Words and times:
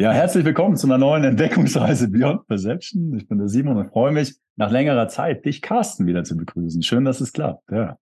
Ja, 0.00 0.12
herzlich 0.12 0.44
willkommen 0.44 0.76
zu 0.76 0.86
einer 0.86 0.96
neuen 0.96 1.24
Entdeckungsreise 1.24 2.06
Beyond 2.08 2.46
Perception. 2.46 3.16
Ich 3.16 3.26
bin 3.26 3.38
der 3.38 3.48
Simon 3.48 3.78
und 3.78 3.90
freue 3.90 4.12
mich, 4.12 4.36
nach 4.54 4.70
längerer 4.70 5.08
Zeit 5.08 5.44
dich, 5.44 5.60
Carsten, 5.60 6.06
wieder 6.06 6.22
zu 6.22 6.36
begrüßen. 6.36 6.84
Schön, 6.84 7.04
dass 7.04 7.20
es 7.20 7.32
klappt. 7.32 7.68
Ja. 7.72 7.98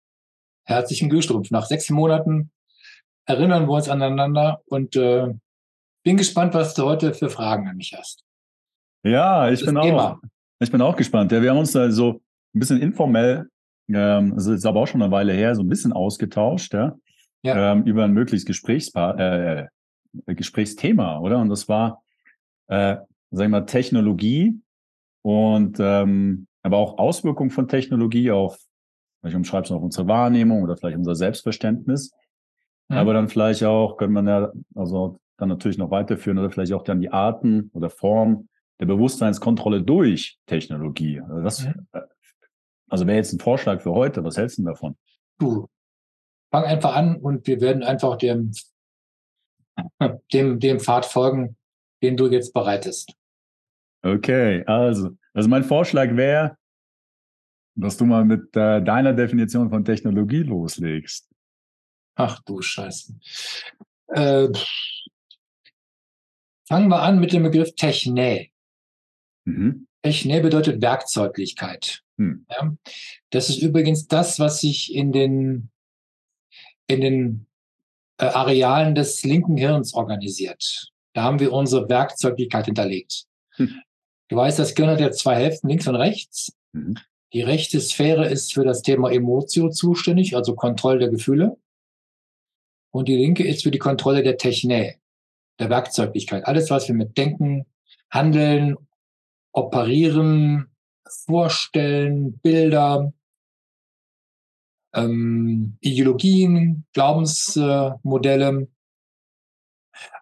Herzlichen 0.64 1.10
Glühstrumpf. 1.10 1.52
Nach 1.52 1.66
sechs 1.66 1.90
Monaten 1.90 2.50
erinnern 3.26 3.68
wir 3.68 3.74
uns 3.74 3.90
aneinander 3.90 4.62
und 4.68 4.96
äh, 4.96 5.34
bin 6.06 6.16
gespannt, 6.16 6.54
was 6.54 6.76
du 6.76 6.84
heute 6.84 7.14
für 7.14 7.30
Fragen 7.30 7.68
an 7.68 7.76
mich 7.76 7.94
hast. 7.94 8.24
Ja, 9.04 9.50
ich 9.50 9.66
bin 9.66 9.76
auch. 9.76 10.18
Ich 10.62 10.72
bin 10.72 10.82
auch 10.82 10.96
gespannt. 10.96 11.34
Ja, 11.34 11.42
wir 11.42 11.50
haben 11.50 11.58
uns 11.58 11.74
da 11.74 11.92
so 11.92 12.22
ein 12.56 12.60
bisschen 12.60 12.82
informell, 12.82 13.50
ähm, 13.90 14.32
also 14.32 14.54
ist 14.54 14.66
aber 14.66 14.80
auch 14.80 14.88
schon 14.88 15.02
eine 15.02 15.12
Weile 15.12 15.34
her, 15.34 15.56
so 15.56 15.62
ein 15.62 15.68
bisschen 15.68 15.92
ausgetauscht, 15.92 16.74
ja, 16.74 16.96
ja. 17.44 17.74
Ähm, 17.74 17.84
über 17.84 18.06
ein 18.06 18.14
mögliches 18.14 18.46
Gesprächspaar, 18.46 19.20
äh, 19.20 19.68
Gesprächsthema, 20.26 21.20
oder? 21.20 21.40
Und 21.40 21.50
das 21.50 21.70
war, 21.70 22.04
äh, 22.68 22.98
sag 23.32 23.46
ich 23.46 23.52
mal, 23.52 23.66
Technologie 23.66 24.60
und 25.22 25.78
ähm, 25.80 26.48
aber 26.64 26.78
auch 26.78 26.98
Auswirkungen 26.98 27.50
von 27.50 27.68
Technologie 27.68 28.32
auf, 28.32 28.60
vielleicht 29.20 29.36
umschreibst 29.36 29.72
du 29.72 29.76
auf 29.76 29.84
unsere 29.84 30.08
Wahrnehmung 30.08 30.62
oder 30.64 30.78
vielleicht 30.78 30.98
unser 30.98 31.16
Selbstverständnis. 31.16 32.12
Mhm. 32.90 32.98
Aber 32.98 33.14
dann 33.14 33.30
vielleicht 33.30 33.64
auch, 33.64 33.98
könnte 33.98 34.14
man 34.14 34.28
ja, 34.28 34.52
also 34.76 35.20
dann 35.38 35.50
natürlich 35.50 35.78
noch 35.78 35.92
weiterführen 35.92 36.38
oder 36.38 36.52
vielleicht 36.52 36.74
auch 36.74 36.84
dann 36.84 37.02
die 37.02 37.12
Arten 37.12 37.72
oder 37.74 37.90
Form 37.90 38.48
der 38.80 38.86
Bewusstseinskontrolle 38.86 39.82
durch 39.82 40.38
Technologie. 40.46 41.22
Also, 41.22 41.42
das, 41.42 41.66
mhm. 41.66 41.88
also 42.90 43.08
wäre 43.08 43.18
jetzt 43.18 43.34
ein 43.34 43.40
Vorschlag 43.40 43.82
für 43.82 43.92
heute. 43.92 44.24
Was 44.24 44.38
hältst 44.38 44.58
du 44.60 44.64
davon? 44.64 44.98
Du, 45.40 45.68
fang 46.52 46.66
einfach 46.66 46.96
an 46.96 47.16
und 47.16 47.48
wir 47.48 47.62
werden 47.62 47.84
einfach 47.84 48.18
dem 48.18 48.52
dem, 50.34 50.60
dem 50.60 50.80
Pfad 50.80 51.06
folgen, 51.06 51.58
den 52.02 52.18
du 52.18 52.28
jetzt 52.28 52.54
bereitest. 52.54 53.14
Okay, 54.04 54.64
also, 54.66 55.12
also 55.34 55.50
mein 55.50 55.64
Vorschlag 55.64 56.16
wäre, 56.16 56.58
dass 57.76 57.98
du 57.98 58.06
mal 58.06 58.26
mit 58.26 58.56
äh, 58.56 58.82
deiner 58.82 59.14
Definition 59.14 59.70
von 59.70 59.86
Technologie 59.86 60.44
loslegst. 60.44 61.30
Ach 62.16 62.42
du 62.44 62.62
Scheiße. 62.62 63.14
Äh, 64.08 64.50
fangen 66.68 66.90
wir 66.90 67.02
an 67.02 67.20
mit 67.20 67.32
dem 67.32 67.44
Begriff 67.44 67.74
Technä. 67.76 68.50
Mhm. 69.46 69.88
Technä 70.04 70.42
bedeutet 70.42 70.82
Werkzeuglichkeit. 70.82 72.04
Hm. 72.18 72.46
Ja? 72.50 72.76
Das 73.30 73.50
ist 73.50 73.62
übrigens 73.62 74.08
das, 74.08 74.40
was 74.40 74.62
sich 74.62 74.94
in 74.94 75.12
den, 75.12 75.70
in 76.88 77.02
den 77.02 77.48
Arealen 78.22 78.96
des 78.96 79.24
linken 79.24 79.58
Hirns 79.58 79.94
organisiert. 79.94 80.92
Da 81.14 81.24
haben 81.24 81.40
wir 81.40 81.52
unsere 81.52 81.90
Werkzeuglichkeit 81.90 82.66
hinterlegt. 82.66 83.26
Hm. 83.56 83.82
Du 84.30 84.38
weißt, 84.38 84.60
das 84.60 84.76
Gehirn 84.76 84.92
hat 84.92 85.02
ja 85.02 85.12
zwei 85.12 85.36
Hälften, 85.36 85.68
links 85.68 85.88
und 85.88 85.96
rechts. 85.96 86.54
Mhm. 86.72 86.98
Die 87.34 87.42
rechte 87.42 87.82
Sphäre 87.82 88.28
ist 88.28 88.54
für 88.54 88.64
das 88.64 88.82
Thema 88.82 89.12
Emotio 89.12 89.70
zuständig, 89.70 90.36
also 90.36 90.56
Kontrolle 90.56 91.00
der 91.00 91.10
Gefühle. 91.10 91.58
Und 92.92 93.08
die 93.08 93.16
linke 93.16 93.48
ist 93.48 93.64
für 93.64 93.72
die 93.72 93.78
Kontrolle 93.78 94.24
der 94.24 94.38
Technik, 94.38 95.00
der 95.60 95.70
Werkzeuglichkeit. 95.70 96.46
Alles, 96.46 96.70
was 96.70 96.88
wir 96.88 96.96
mit 96.96 97.18
Denken, 97.18 97.66
Handeln, 98.10 98.78
Operieren, 99.54 100.72
Vorstellen, 101.26 102.40
Bilder, 102.40 103.14
ähm, 104.94 105.78
Ideologien, 105.80 106.86
Glaubensmodelle, 106.94 108.68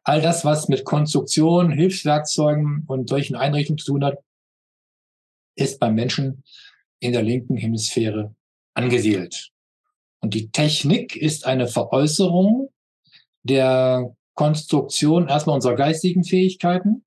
all 0.03 0.22
das, 0.22 0.45
was 0.45 0.67
mit 0.67 0.86
Konstruktion, 0.86 1.72
Hilfswerkzeugen 1.72 2.84
und 2.88 3.09
solchen 3.09 3.36
Einrichtungen 3.36 3.78
zu 3.78 3.94
tun 3.94 4.03
hat, 4.03 4.17
ist 5.56 5.80
beim 5.80 5.95
Menschen 5.95 6.44
in 7.00 7.14
der 7.14 7.23
linken 7.23 7.58
Hemisphäre 7.58 8.36
angesiedelt. 8.73 9.52
Und 10.21 10.33
die 10.33 10.52
Technik 10.52 11.15
ist 11.15 11.45
eine 11.45 11.67
Veräußerung 11.67 12.71
der 13.44 14.15
Konstruktion 14.36 15.27
erstmal 15.27 15.55
unserer 15.55 15.76
geistigen 15.76 16.23
Fähigkeiten 16.23 17.05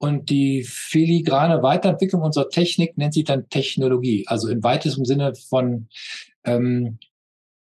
und 0.00 0.30
die 0.30 0.64
filigrane 0.64 1.62
Weiterentwicklung 1.62 2.22
unserer 2.22 2.48
Technik 2.48 2.96
nennt 2.96 3.12
sich 3.12 3.24
dann 3.24 3.50
Technologie. 3.50 4.24
Also 4.26 4.48
im 4.48 4.62
weitesten 4.62 5.04
Sinne 5.04 5.34
von 5.34 5.88
ähm, 6.44 6.98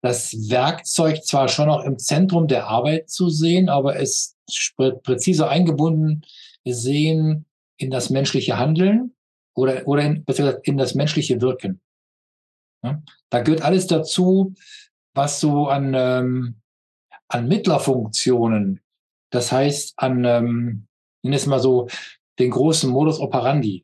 das 0.03 0.33
Werkzeug 0.47 1.25
zwar 1.25 1.47
schon 1.47 1.65
noch 1.65 1.83
im 1.83 1.97
Zentrum 1.97 2.47
der 2.47 2.67
Arbeit 2.67 3.09
zu 3.09 3.29
sehen, 3.29 3.69
aber 3.69 3.99
es 3.99 4.37
präzise 5.03 5.49
eingebunden 5.49 6.21
sehen 6.63 7.45
in 7.77 7.89
das 7.89 8.11
menschliche 8.11 8.57
Handeln 8.57 9.15
oder, 9.55 9.87
oder 9.87 10.03
in, 10.03 10.23
in 10.63 10.77
das 10.77 10.93
menschliche 10.93 11.41
Wirken. 11.41 11.81
Ja? 12.83 13.01
Da 13.31 13.41
gehört 13.41 13.63
alles 13.63 13.87
dazu, 13.87 14.53
was 15.15 15.39
so 15.39 15.67
an, 15.69 15.95
ähm, 15.95 16.61
an 17.29 17.47
Mittlerfunktionen, 17.47 18.81
das 19.31 19.51
heißt 19.51 19.93
an, 19.97 20.23
ähm, 20.23 20.87
ich 21.23 21.29
nenne 21.29 21.37
es 21.37 21.47
mal 21.47 21.59
so, 21.59 21.87
den 22.39 22.51
großen 22.51 22.89
Modus 22.89 23.19
operandi. 23.19 23.83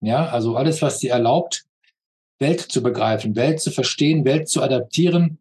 Ja, 0.00 0.26
also 0.26 0.56
alles, 0.56 0.82
was 0.82 0.98
dir 0.98 1.12
erlaubt, 1.12 1.64
Welt 2.40 2.60
zu 2.60 2.82
begreifen, 2.82 3.36
Welt 3.36 3.60
zu 3.60 3.70
verstehen, 3.70 4.24
Welt 4.24 4.48
zu 4.48 4.62
adaptieren, 4.62 5.38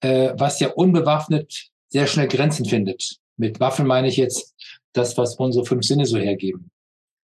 äh, 0.00 0.32
was 0.36 0.60
ja 0.60 0.68
unbewaffnet 0.68 1.70
sehr 1.88 2.06
schnell 2.06 2.28
Grenzen 2.28 2.64
findet. 2.64 3.18
Mit 3.36 3.60
Waffen 3.60 3.86
meine 3.86 4.08
ich 4.08 4.16
jetzt 4.16 4.54
das, 4.92 5.16
was 5.16 5.36
unsere 5.36 5.64
fünf 5.64 5.84
Sinne 5.84 6.06
so 6.06 6.18
hergeben. 6.18 6.70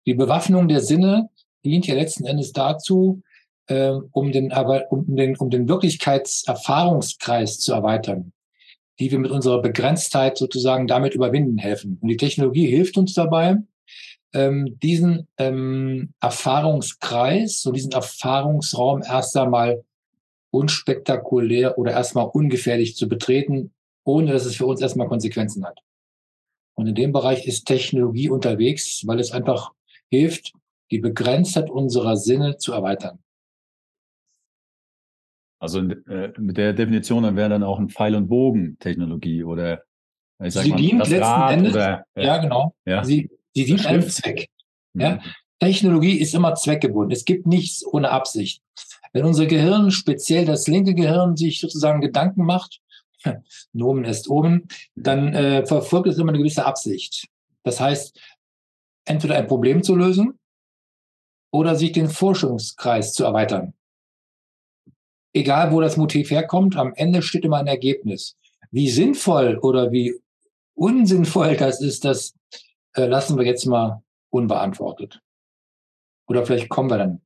Die 0.05 0.13
Bewaffnung 0.13 0.67
der 0.67 0.81
Sinne 0.81 1.29
dient 1.65 1.87
ja 1.87 1.95
letzten 1.95 2.25
Endes 2.25 2.53
dazu, 2.53 3.21
äh, 3.67 3.91
um, 4.11 4.31
den, 4.31 4.53
um, 4.89 5.15
den, 5.15 5.35
um 5.35 5.49
den 5.49 5.67
Wirklichkeitserfahrungskreis 5.67 7.59
zu 7.59 7.73
erweitern, 7.73 8.31
die 8.99 9.11
wir 9.11 9.19
mit 9.19 9.31
unserer 9.31 9.61
Begrenztheit 9.61 10.37
sozusagen 10.37 10.87
damit 10.87 11.13
überwinden 11.13 11.57
helfen. 11.57 11.97
Und 12.01 12.07
die 12.07 12.17
Technologie 12.17 12.67
hilft 12.67 12.97
uns 12.97 13.13
dabei, 13.13 13.57
ähm, 14.33 14.77
diesen 14.79 15.27
ähm, 15.37 16.13
Erfahrungskreis, 16.21 17.61
so 17.61 17.71
diesen 17.71 17.91
Erfahrungsraum 17.91 19.01
erst 19.03 19.35
einmal 19.37 19.83
unspektakulär 20.51 21.77
oder 21.77 21.91
erstmal 21.91 22.25
ungefährlich 22.25 22.95
zu 22.95 23.07
betreten, 23.07 23.73
ohne 24.03 24.31
dass 24.31 24.45
es 24.45 24.55
für 24.55 24.65
uns 24.65 24.81
erstmal 24.81 25.07
Konsequenzen 25.07 25.65
hat. 25.65 25.79
Und 26.75 26.87
in 26.87 26.95
dem 26.95 27.11
Bereich 27.11 27.47
ist 27.47 27.65
Technologie 27.65 28.29
unterwegs, 28.29 29.03
weil 29.05 29.19
es 29.19 29.31
einfach 29.31 29.71
hilft, 30.09 30.53
die 30.91 30.99
Begrenztheit 30.99 31.69
unserer 31.69 32.15
Sinne 32.15 32.57
zu 32.57 32.71
erweitern. 32.71 33.19
Also 35.59 35.79
äh, 35.79 36.33
mit 36.37 36.57
der 36.57 36.73
Definition 36.73 37.23
dann 37.23 37.35
wäre 37.35 37.49
dann 37.49 37.63
auch 37.63 37.79
ein 37.79 37.89
Pfeil- 37.89 38.15
und 38.15 38.27
Bogen-Technologie 38.27 39.43
oder 39.43 39.83
ich 40.43 40.53
sag 40.53 40.63
Sie 40.63 40.69
mal, 40.69 40.77
dient 40.77 40.99
letzten 40.99 41.23
Rad 41.23 41.51
Endes, 41.51 41.73
oder, 41.73 42.05
ja, 42.15 42.23
ja 42.23 42.37
genau. 42.37 42.75
Ja. 42.85 43.03
Sie, 43.03 43.29
Sie 43.57 43.65
dient 43.65 43.87
einem 43.87 44.07
Zweck. 44.07 44.51
Ja? 44.93 45.15
Mhm. 45.15 45.21
Technologie 45.59 46.19
ist 46.19 46.35
immer 46.35 46.53
zweckgebunden. 46.53 47.11
Es 47.11 47.25
gibt 47.25 47.47
nichts 47.47 47.83
ohne 47.83 48.11
Absicht. 48.11 48.61
Wenn 49.13 49.25
unser 49.25 49.47
Gehirn, 49.47 49.89
speziell 49.89 50.45
das 50.45 50.67
linke 50.67 50.93
Gehirn, 50.93 51.35
sich 51.35 51.59
sozusagen 51.59 51.99
Gedanken 51.99 52.45
macht, 52.45 52.81
Nomen 53.73 54.05
ist 54.05 54.29
oben, 54.29 54.67
dann 54.93 55.33
äh, 55.33 55.65
verfolgt 55.65 56.07
es 56.07 56.19
immer 56.19 56.29
eine 56.29 56.37
gewisse 56.37 56.65
Absicht. 56.65 57.29
Das 57.63 57.79
heißt, 57.79 58.19
entweder 59.05 59.37
ein 59.37 59.47
Problem 59.47 59.81
zu 59.81 59.95
lösen 59.95 60.37
oder 61.51 61.75
sich 61.75 61.93
den 61.93 62.09
Forschungskreis 62.09 63.13
zu 63.13 63.23
erweitern. 63.23 63.73
Egal, 65.33 65.71
wo 65.71 65.81
das 65.81 65.97
Motiv 65.97 66.29
herkommt, 66.29 66.75
am 66.75 66.93
Ende 66.93 67.23
steht 67.23 67.43
immer 67.43 67.57
ein 67.57 67.65
Ergebnis. 67.65 68.37
Wie 68.69 68.91
sinnvoll 68.91 69.57
oder 69.57 69.91
wie 69.91 70.13
unsinnvoll 70.75 71.55
das 71.57 71.81
ist, 71.81 72.05
das 72.05 72.35
äh, 72.97 73.05
lassen 73.05 73.37
wir 73.37 73.45
jetzt 73.45 73.65
mal 73.65 74.01
unbeantwortet. 74.29 75.21
Oder 76.27 76.45
vielleicht 76.45 76.69
kommen 76.69 76.89
wir 76.89 76.97
dann 76.97 77.21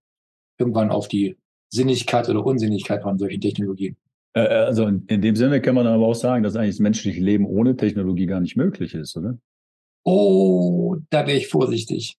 irgendwann 0.57 0.91
auf 0.91 1.07
die 1.07 1.37
Sinnigkeit 1.69 2.29
oder 2.29 2.45
Unsinnigkeit 2.45 3.01
von 3.01 3.17
solchen 3.17 3.41
Technologien. 3.41 3.97
Äh, 4.33 4.43
äh, 4.43 4.65
also 4.65 4.85
in, 4.85 5.05
in, 5.07 5.21
dem 5.21 5.35
Sinne 5.35 5.61
kann 5.61 5.75
man 5.75 5.87
aber 5.87 6.05
auch 6.05 6.15
sagen, 6.15 6.43
dass 6.43 6.55
eigentlich 6.55 6.75
das 6.75 6.79
menschliche 6.79 7.21
Leben 7.21 7.45
ohne 7.45 7.75
Technologie 7.75 8.25
gar 8.25 8.39
nicht 8.39 8.57
möglich 8.57 8.93
ist, 8.93 9.15
oder? 9.17 9.37
Oh, 10.03 10.97
da 11.09 11.27
wäre 11.27 11.37
ich 11.37 11.47
vorsichtig. 11.47 12.17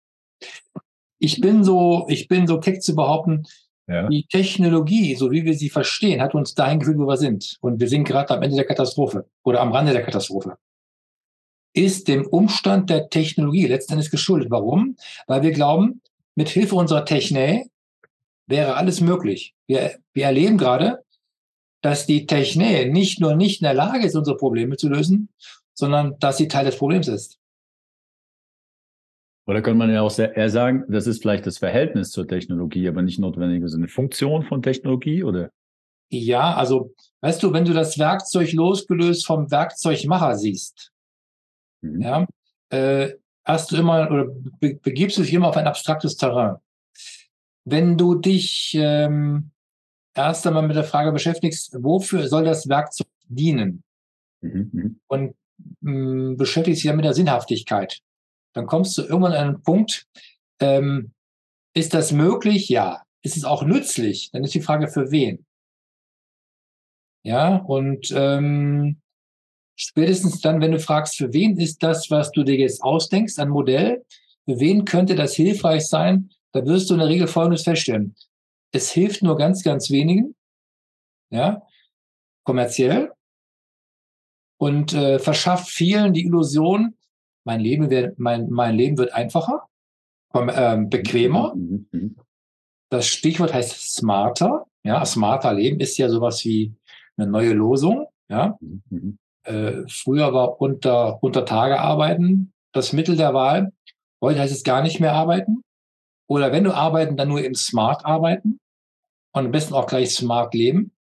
Ich 1.19 1.40
bin 1.40 1.62
so, 1.62 2.06
ich 2.08 2.28
bin 2.28 2.46
so 2.46 2.58
keck 2.58 2.82
zu 2.82 2.96
behaupten, 2.96 3.44
ja. 3.88 4.08
die 4.08 4.26
Technologie, 4.26 5.14
so 5.14 5.31
wie 5.31 5.44
wir 5.44 5.55
sie 5.55 5.70
verstehen, 5.70 6.20
hat 6.20 6.34
uns 6.34 6.55
dahin 6.55 6.81
geführt, 6.81 6.98
wo 6.98 7.06
wir 7.06 7.16
sind. 7.16 7.58
Und 7.60 7.81
wir 7.81 7.88
sind 7.88 8.05
gerade 8.05 8.34
am 8.34 8.43
Ende 8.43 8.56
der 8.56 8.64
Katastrophe 8.64 9.26
oder 9.44 9.60
am 9.60 9.72
Rande 9.72 9.93
der 9.93 10.02
Katastrophe 10.02 10.56
ist 11.74 12.08
dem 12.08 12.26
Umstand 12.26 12.90
der 12.90 13.08
Technologie 13.08 13.66
letztendlich 13.66 14.10
geschuldet. 14.10 14.50
Warum? 14.50 14.96
Weil 15.26 15.42
wir 15.42 15.52
glauben, 15.52 16.00
mit 16.34 16.48
Hilfe 16.48 16.74
unserer 16.76 17.04
Technik 17.04 17.66
wäre 18.46 18.76
alles 18.76 19.00
möglich. 19.00 19.54
Wir, 19.66 19.98
wir 20.12 20.24
erleben 20.24 20.58
gerade, 20.58 21.02
dass 21.80 22.06
die 22.06 22.26
Technik 22.26 22.92
nicht 22.92 23.20
nur 23.20 23.34
nicht 23.34 23.60
in 23.60 23.64
der 23.64 23.74
Lage 23.74 24.06
ist, 24.06 24.14
unsere 24.14 24.36
Probleme 24.36 24.76
zu 24.76 24.88
lösen, 24.88 25.28
sondern 25.74 26.19
dass 26.20 26.36
sie 26.36 26.48
Teil 26.48 26.64
des 26.64 26.76
Problems 26.76 27.08
ist. 27.08 27.38
Oder 29.46 29.60
könnte 29.60 29.78
man 29.78 29.90
ja 29.90 30.02
auch 30.02 30.16
eher 30.16 30.50
sagen, 30.50 30.84
das 30.88 31.08
ist 31.08 31.20
vielleicht 31.20 31.46
das 31.46 31.58
Verhältnis 31.58 32.10
zur 32.10 32.28
Technologie, 32.28 32.86
aber 32.86 33.02
nicht 33.02 33.19
notwendigerweise 33.19 33.76
eine 33.76 33.88
Funktion 33.88 34.44
von 34.44 34.62
Technologie, 34.62 35.24
oder? 35.24 35.50
Ja, 36.10 36.54
also, 36.54 36.94
weißt 37.22 37.42
du, 37.42 37.52
wenn 37.52 37.64
du 37.64 37.72
das 37.72 37.98
Werkzeug 37.98 38.52
losgelöst 38.52 39.26
vom 39.26 39.50
Werkzeugmacher 39.50 40.36
siehst, 40.36 40.92
mhm. 41.82 42.00
ja, 42.00 42.26
äh, 42.70 43.14
hast 43.44 43.70
du 43.70 43.76
immer 43.76 44.11
oder 44.11 44.26
be 44.61 44.75
begibst 44.75 45.19
du 45.19 45.23
dich 45.23 45.32
immer 45.32 45.49
auf 45.49 45.56
ein 45.56 45.67
abstraktes 45.67 46.17
Terrain. 46.17 46.56
Wenn 47.64 47.96
du 47.96 48.17
dich 48.17 48.75
ähm, 48.79 49.50
erst 50.14 50.46
einmal 50.46 50.67
mit 50.67 50.76
der 50.76 50.84
Frage 50.84 51.12
beschäftigst, 51.12 51.76
wofür 51.81 52.26
soll 52.29 52.44
das 52.44 52.69
Werkzeug 52.69 53.08
dienen? 53.29 53.82
Mhm. 54.40 54.70
mhm. 54.73 55.00
Und 55.06 55.34
mh, 55.81 55.93
mm, 55.93 56.37
beschäftigst 56.37 56.81
dich 56.81 56.88
ja 56.88 56.96
mit 56.96 57.05
der 57.05 57.14
Sinnhaftigkeit 57.14 58.02
dann 58.52 58.67
kommst 58.67 58.96
du 58.99 59.02
irgendwann 59.02 59.32
an 59.32 59.49
einen 59.49 59.62
Punkt, 59.62 60.06
ähm, 60.61 61.12
ist 61.75 61.94
das 61.94 62.12
möglich? 62.12 62.69
Ja. 62.69 63.02
Ist 63.23 63.37
es 63.37 63.44
auch 63.44 63.62
nützlich? 63.62 64.31
Dann 64.32 64.44
ist 64.44 64.55
die 64.55 64.61
Frage, 64.61 64.88
für 64.88 65.11
wen? 65.11 65.46
Ja, 67.25 67.56
und 67.56 68.12
ähm, 68.14 69.00
spätestens 69.76 70.40
dann, 70.40 70.60
wenn 70.60 70.72
du 70.72 70.78
fragst, 70.78 71.16
für 71.16 71.32
wen 71.32 71.56
ist 71.58 71.82
das, 71.82 72.10
was 72.10 72.30
du 72.32 72.44
dir 72.44 72.56
jetzt 72.56 72.82
ausdenkst, 72.82 73.38
ein 73.38 73.48
Modell, 73.48 74.04
für 74.44 74.58
wen 74.58 74.84
könnte 74.84 75.14
das 75.14 75.34
hilfreich 75.34 75.88
sein, 75.88 76.30
da 76.52 76.64
wirst 76.66 76.90
du 76.90 76.94
in 76.94 77.00
der 77.00 77.08
Regel 77.08 77.26
Folgendes 77.26 77.64
feststellen. 77.64 78.14
Es 78.72 78.90
hilft 78.90 79.22
nur 79.22 79.36
ganz, 79.36 79.62
ganz 79.62 79.90
wenigen, 79.90 80.34
ja, 81.30 81.62
kommerziell 82.44 83.12
und 84.58 84.92
äh, 84.92 85.19
verschafft 85.19 85.69
vielen 85.69 86.12
die 86.12 86.24
Illusion, 86.24 86.94
mein 87.44 87.60
Leben 87.60 87.90
wird, 87.90 88.19
mein, 88.19 88.48
mein 88.50 88.76
Leben 88.76 88.98
wird 88.98 89.12
einfacher, 89.12 89.69
ähm, 90.34 90.88
bequemer. 90.88 91.54
Mhm, 91.54 91.86
mhm, 91.90 92.00
mhm. 92.00 92.16
Das 92.88 93.06
Stichwort 93.06 93.52
heißt 93.52 93.96
smarter. 93.96 94.66
Ja, 94.84 95.04
smarter 95.04 95.52
Leben 95.52 95.80
ist 95.80 95.96
ja 95.98 96.08
sowas 96.08 96.44
wie 96.44 96.74
eine 97.16 97.26
neue 97.30 97.52
Losung. 97.52 98.06
Ja, 98.28 98.58
äh, 99.44 99.83
früher 99.89 100.33
war 100.33 100.61
unter, 100.61 101.23
unter 101.23 101.44
Tage 101.44 101.81
arbeiten 101.81 102.53
das 102.73 102.93
Mittel 102.93 103.17
der 103.17 103.35
Wahl. 103.35 103.73
Heute 104.21 104.41
heißt 104.41 104.55
es 104.55 104.65
gar 104.65 104.83
nicht 104.83 104.99
mehr 104.99 105.12
arbeiten. 105.12 105.62
Oder 106.27 106.53
wenn 106.53 106.65
du 106.65 106.73
arbeiten, 106.73 107.17
dann 107.17 107.29
nur 107.29 107.44
im 107.44 107.55
Smart 107.55 108.06
arbeiten. 108.06 108.61
Und 109.35 109.47
am 109.47 109.50
besten 109.50 109.75
auch 109.75 109.87
gleich 109.87 110.15
smart 110.15 110.55
leben. 110.55 110.93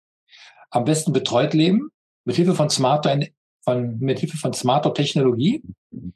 Am 0.70 0.84
besten 0.84 1.12
betreut 1.12 1.54
leben. 1.54 1.90
Mit 2.24 2.36
Hilfe 2.36 2.54
von 2.54 2.68
smarter, 2.68 3.18
von, 3.62 3.98
mit 3.98 4.20
Hilfe 4.20 4.36
von 4.36 4.52
smarter 4.52 4.92
Technologie 4.92 5.62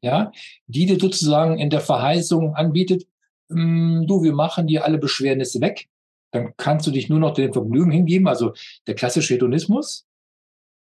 ja, 0.03 0.33
die 0.67 0.87
dir 0.87 0.99
sozusagen 0.99 1.59
in 1.59 1.71
der 1.71 1.81
Verheißung 1.81 2.55
anbietet, 2.55 3.07
hm, 3.51 4.07
du, 4.07 4.23
wir 4.23 4.33
machen 4.33 4.67
dir 4.67 4.85
alle 4.85 4.99
Beschwernisse 4.99 5.61
weg, 5.61 5.89
dann 6.33 6.55
kannst 6.57 6.87
du 6.87 6.91
dich 6.91 7.09
nur 7.09 7.19
noch 7.19 7.35
dem 7.35 7.53
Vergnügen 7.53 7.91
hingeben, 7.91 8.29
also 8.29 8.53
der 8.87 8.95
klassische 8.95 9.35
Hedonismus. 9.35 10.07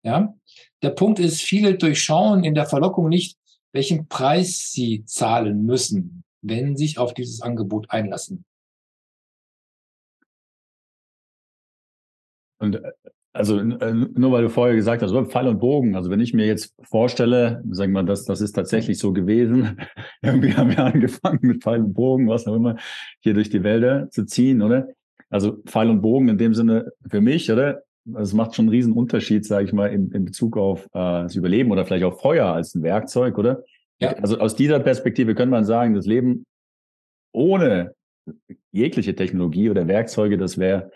Ja, 0.03 0.35
der 0.82 0.90
Punkt 0.90 1.19
ist, 1.19 1.43
viele 1.43 1.76
durchschauen 1.76 2.44
in 2.44 2.55
der 2.55 2.67
Verlockung 2.67 3.08
nicht, 3.08 3.38
welchen 3.73 4.08
Preis 4.08 4.70
sie 4.73 5.05
zahlen 5.05 5.64
müssen, 5.64 6.25
wenn 6.43 6.76
sie 6.76 6.87
sich 6.87 6.99
auf 6.99 7.14
dieses 7.14 7.43
Angebot 7.43 7.90
einlassen. 7.90 8.44
Und 12.58 12.76
äh, 12.76 12.93
also 13.37 13.58
äh, 13.58 13.93
nur 13.93 14.32
weil 14.32 14.44
du 14.44 14.49
vorher 14.49 14.75
gesagt 14.75 15.02
hast, 15.02 15.12
Pfeil 15.31 15.49
und 15.49 15.58
Bogen. 15.58 15.94
Also 15.94 16.11
wenn 16.11 16.20
ich 16.20 16.32
mir 16.32 16.46
jetzt 16.46 16.75
vorstelle, 16.82 17.62
sagen 17.70 17.93
wir 17.93 18.02
das, 18.02 18.25
das 18.25 18.40
ist 18.40 18.52
tatsächlich 18.52 18.99
so 18.99 19.12
gewesen. 19.12 19.78
Irgendwie 20.23 20.55
haben 20.55 20.70
wir 20.70 20.84
angefangen 20.84 21.40
mit 21.43 21.62
Pfeil 21.62 21.81
und 21.81 21.93
Bogen, 21.93 22.28
was 22.28 22.46
auch 22.46 22.55
immer, 22.55 22.76
hier 23.20 23.34
durch 23.34 23.50
die 23.50 23.62
Wälder 23.62 24.08
zu 24.11 24.25
ziehen, 24.25 24.62
oder? 24.62 24.88
Also 25.28 25.58
Pfeil 25.67 25.90
und 25.90 26.00
Bogen 26.00 26.28
in 26.28 26.38
dem 26.38 26.55
Sinne 26.55 26.93
für 27.08 27.20
mich, 27.20 27.50
oder? 27.52 27.82
Es 28.14 28.32
macht 28.32 28.55
schon 28.55 28.64
einen 28.64 28.70
riesen 28.70 28.93
Unterschied, 28.93 29.44
sage 29.44 29.67
ich 29.67 29.73
mal, 29.73 29.93
in, 29.93 30.12
in 30.12 30.25
Bezug 30.25 30.56
auf 30.56 30.87
äh, 30.87 30.88
das 31.25 31.35
Überleben 31.35 31.70
oder 31.73 31.85
vielleicht 31.85 32.05
auch 32.05 32.20
Feuer 32.20 32.47
als 32.47 32.75
ein 32.75 32.82
Werkzeug, 32.82 33.38
oder? 33.38 33.64
Ja. 33.99 34.12
Also 34.14 34.38
aus 34.38 34.55
dieser 34.55 34.79
Perspektive 34.81 35.35
könnte 35.35 35.50
man 35.50 35.64
sagen, 35.64 35.94
das 35.94 36.06
Leben 36.06 36.44
ohne 37.32 37.94
jegliche 38.73 39.14
Technologie 39.14 39.70
oder 39.70 39.88
Werkzeuge, 39.88 40.38
das 40.38 40.58
wäre 40.58 40.91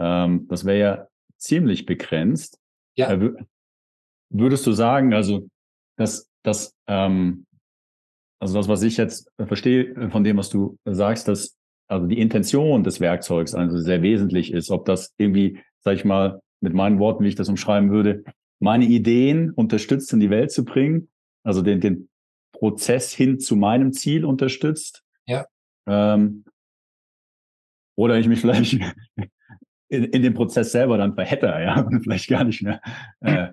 ähm, 0.00 0.46
das 0.48 0.64
wäre 0.64 0.78
ja 0.78 1.08
ziemlich 1.36 1.86
begrenzt. 1.86 2.58
Ja. 2.96 3.12
Äh, 3.12 3.34
würdest 4.30 4.66
du 4.66 4.72
sagen, 4.72 5.12
also, 5.12 5.48
dass, 5.96 6.28
dass 6.42 6.74
ähm, 6.88 7.46
also 8.40 8.54
das, 8.56 8.68
was 8.68 8.82
ich 8.82 8.96
jetzt 8.96 9.30
verstehe 9.38 9.94
äh, 9.94 10.10
von 10.10 10.24
dem, 10.24 10.38
was 10.38 10.48
du 10.48 10.78
sagst, 10.84 11.28
dass 11.28 11.56
also 11.88 12.06
die 12.06 12.20
Intention 12.20 12.84
des 12.84 13.00
Werkzeugs 13.00 13.54
also 13.54 13.78
sehr 13.78 14.00
wesentlich 14.02 14.52
ist, 14.52 14.70
ob 14.70 14.86
das 14.86 15.12
irgendwie, 15.18 15.60
sag 15.80 15.94
ich 15.94 16.04
mal, 16.04 16.40
mit 16.60 16.74
meinen 16.74 16.98
Worten, 16.98 17.24
wie 17.24 17.28
ich 17.28 17.34
das 17.34 17.48
umschreiben 17.48 17.90
würde, 17.90 18.24
meine 18.60 18.84
Ideen 18.84 19.50
unterstützt 19.50 20.12
in 20.12 20.20
die 20.20 20.30
Welt 20.30 20.52
zu 20.52 20.64
bringen, 20.64 21.08
also 21.42 21.62
den, 21.62 21.80
den 21.80 22.08
Prozess 22.52 23.12
hin 23.12 23.40
zu 23.40 23.56
meinem 23.56 23.92
Ziel 23.92 24.24
unterstützt. 24.24 25.02
Ja. 25.26 25.46
Ähm, 25.86 26.44
oder 27.96 28.18
ich 28.18 28.28
mich 28.28 28.40
vielleicht 28.40 28.74
in, 29.88 30.04
in 30.04 30.22
dem 30.22 30.34
Prozess 30.34 30.72
selber 30.72 30.98
dann 30.98 31.14
verhätte, 31.14 31.46
ja, 31.46 31.80
und 31.80 32.00
vielleicht 32.02 32.28
gar 32.28 32.44
nicht 32.44 32.62
mehr. 32.62 32.80
Äh, 33.20 33.52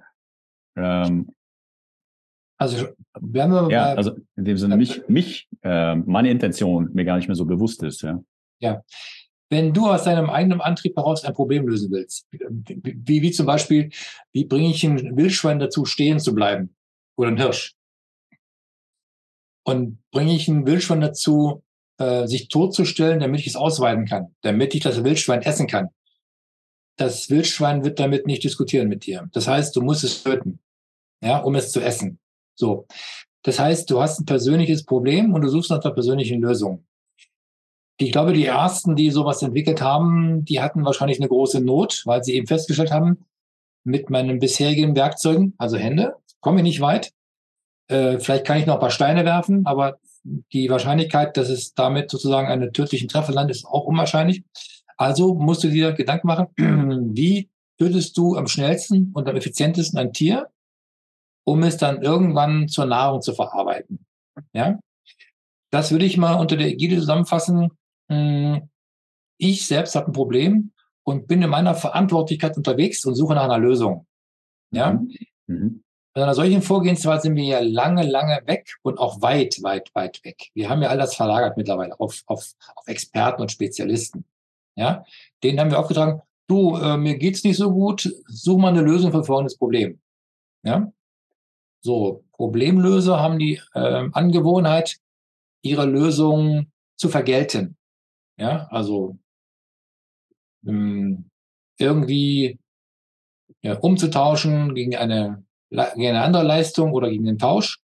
ähm, 0.76 1.30
also 2.60 2.88
wenn 3.20 3.52
wir 3.52 3.70
ja, 3.70 3.94
also 3.94 4.18
in 4.36 4.46
dem 4.46 4.58
Sinne 4.58 4.78
mich, 4.78 5.08
mich, 5.08 5.48
äh, 5.62 5.96
meine 5.96 6.32
Intention 6.32 6.90
mir 6.94 7.06
gar 7.06 7.18
nicht 7.18 7.28
mehr 7.28 7.36
so 7.36 7.46
bewusst 7.46 7.84
ist, 7.84 8.02
ja. 8.02 8.20
Ja. 8.60 8.82
Wenn 9.50 9.74
du 9.74 9.88
aus 9.88 10.04
deinem 10.04 10.30
eigenen 10.30 10.62
Antrieb 10.62 10.96
heraus 10.98 11.24
ein 11.24 11.34
Problem 11.34 11.68
lösen 11.68 11.92
willst, 11.92 12.28
wie, 12.32 13.22
wie 13.22 13.32
zum 13.32 13.46
Beispiel, 13.46 13.92
wie 14.34 14.46
bringe 14.46 14.70
ich 14.70 14.84
ein 14.84 15.16
Wildschwein 15.16 15.60
dazu, 15.60 15.86
stehen 15.86 16.20
zu 16.20 16.36
bleiben? 16.36 16.76
Oder 17.16 17.30
ein 17.30 17.38
Hirsch? 17.38 17.76
Und 19.64 20.00
bringe 20.12 20.36
ich 20.36 20.48
ein 20.48 20.66
Wildschwein 20.66 21.02
dazu, 21.02 21.64
äh, 21.98 22.28
sich 22.28 22.50
totzustellen, 22.50 23.20
damit 23.20 23.40
ich 23.40 23.48
es 23.48 23.56
ausweiden 23.56 24.06
kann, 24.06 24.36
damit 24.42 24.76
ich 24.76 24.82
das 24.82 25.04
Wildschwein 25.04 25.42
essen 25.42 25.68
kann? 25.68 25.90
das 26.98 27.30
Wildschwein 27.30 27.84
wird 27.84 28.00
damit 28.00 28.26
nicht 28.26 28.44
diskutieren 28.44 28.90
mit 28.90 29.06
dir. 29.06 29.30
Das 29.32 29.48
heißt, 29.48 29.76
du 29.76 29.82
musst 29.82 30.04
es 30.04 30.24
töten, 30.24 30.60
ja, 31.24 31.38
um 31.38 31.56
es 31.56 31.72
zu 31.72 31.80
essen. 31.80 32.20
So. 32.56 32.88
Das 33.44 33.60
heißt, 33.60 33.90
du 33.90 34.02
hast 34.02 34.20
ein 34.20 34.26
persönliches 34.26 34.84
Problem 34.84 35.34
und 35.34 35.42
du 35.42 35.48
suchst 35.48 35.70
nach 35.70 35.82
einer 35.82 35.94
persönlichen 35.94 36.42
Lösung. 36.42 36.86
Ich 38.00 38.12
glaube, 38.12 38.34
die 38.34 38.46
ersten, 38.46 38.96
die 38.96 39.10
sowas 39.10 39.42
entwickelt 39.42 39.82
haben, 39.82 40.46
die 40.46 40.62
hatten 40.62 40.86
wahrscheinlich 40.86 41.20
eine 41.20 41.30
große 41.30 41.62
Not, 41.62 42.04
weil 42.06 42.24
sie 42.24 42.36
eben 42.36 42.48
festgestellt 42.48 42.92
haben, 42.92 43.26
mit 43.84 44.10
meinen 44.10 44.40
bisherigen 44.40 44.96
Werkzeugen, 44.96 45.56
also 45.58 45.78
Hände, 45.78 46.16
komme 46.40 46.58
ich 46.58 46.64
nicht 46.64 46.82
weit. 46.82 47.12
Äh, 47.88 48.20
vielleicht 48.20 48.46
kann 48.46 48.58
ich 48.58 48.66
noch 48.66 48.76
ein 48.76 48.80
paar 48.80 48.92
Steine 48.92 49.26
werfen, 49.26 49.66
aber 49.66 49.98
die 50.52 50.70
Wahrscheinlichkeit, 50.70 51.38
dass 51.38 51.50
es 51.50 51.74
damit 51.74 52.12
sozusagen 52.12 52.48
einen 52.48 52.74
tödlichen 52.74 53.08
Treffer 53.08 53.32
landet, 53.32 53.56
ist 53.56 53.66
auch 53.66 53.86
unwahrscheinlich. 53.86 54.44
Also 54.98 55.36
musst 55.36 55.64
du 55.64 55.70
dir 55.70 55.94
Gedanken 55.94 56.28
machen, 56.28 56.48
wie 57.16 57.50
tötest 57.80 58.18
du 58.18 58.36
am 58.36 58.48
schnellsten 58.48 59.12
und 59.14 59.28
am 59.30 59.36
effizientesten 59.36 60.00
ein 60.00 60.14
Tier, 60.14 60.50
um 61.46 61.64
es 61.64 61.78
dann 61.78 62.02
irgendwann 62.02 62.68
zur 62.68 62.86
Nahrung 62.86 63.22
zu 63.22 63.34
verarbeiten. 63.34 64.06
Ja, 64.54 64.80
das 65.72 65.92
würde 65.92 66.06
ich 66.06 66.18
mal 66.18 66.34
unter 66.34 66.58
der 66.58 66.68
Ägide 66.68 66.98
zusammenfassen. 66.98 67.72
Hm, 68.10 68.70
ich 69.38 69.66
selbst 69.68 69.96
habe 69.96 70.08
ein 70.08 70.14
Problem 70.14 70.72
und 71.04 71.28
bin 71.28 71.42
in 71.42 71.50
meiner 71.50 71.76
Verantwortlichkeit 71.76 72.58
unterwegs 72.58 73.06
und 73.06 73.16
suche 73.16 73.36
nach 73.36 73.44
einer 73.44 73.60
Lösung. 73.60 74.06
Ja, 74.72 74.94
mhm. 74.94 75.10
mhm. 75.48 75.84
Bei 76.14 76.24
einer 76.24 76.34
solchen 76.34 76.64
Vorgehensweise 76.64 77.24
sind 77.24 77.36
wir 77.36 77.44
ja 77.44 77.60
lange, 77.60 78.04
lange 78.04 78.42
weg 78.48 78.74
und 78.82 78.98
auch 78.98 79.22
weit, 79.22 79.62
weit, 79.62 79.92
weit 79.94 80.26
weg. 80.26 80.50
Wir 80.56 80.68
haben 80.68 80.82
ja 80.82 80.90
all 80.90 80.98
das 80.98 81.16
verlagert 81.16 81.58
mittlerweile 81.58 82.00
auf, 82.00 82.24
auf, 82.26 82.54
auf 82.76 82.88
Experten 82.88 83.44
und 83.44 83.52
Spezialisten. 83.52 84.26
Ja, 84.76 85.06
denen 85.44 85.60
haben 85.60 85.70
wir 85.70 85.80
aufgetragen, 85.80 86.22
du, 86.48 86.76
äh, 86.76 86.98
mir 86.98 87.18
geht's 87.18 87.44
nicht 87.44 87.58
so 87.58 87.72
gut, 87.72 88.12
such 88.28 88.58
mal 88.58 88.70
eine 88.70 88.82
Lösung 88.82 89.12
für 89.12 89.24
folgendes 89.24 89.58
Problem. 89.58 90.00
Ja, 90.64 90.92
so 91.82 92.26
Problemlöser 92.34 93.20
haben 93.20 93.40
die 93.40 93.62
äh, 93.74 94.10
Angewohnheit, 94.12 94.98
ihre 95.62 95.86
Lösung 95.86 96.72
zu 96.96 97.10
vergelten. 97.10 97.77
Ja, 98.38 98.68
also 98.70 99.18
mh, 100.62 100.72
hm, 100.72 101.30
irgendwie 101.78 102.60
ja, 103.62 103.78
umzutauschen 103.80 104.76
gegen 104.76 104.96
eine, 104.96 105.44
gegen 105.70 106.08
eine 106.08 106.22
andere 106.22 106.44
Leistung 106.44 106.94
oder 106.94 107.10
gegen 107.10 107.26
den 107.26 107.40
Tausch. 107.40 107.80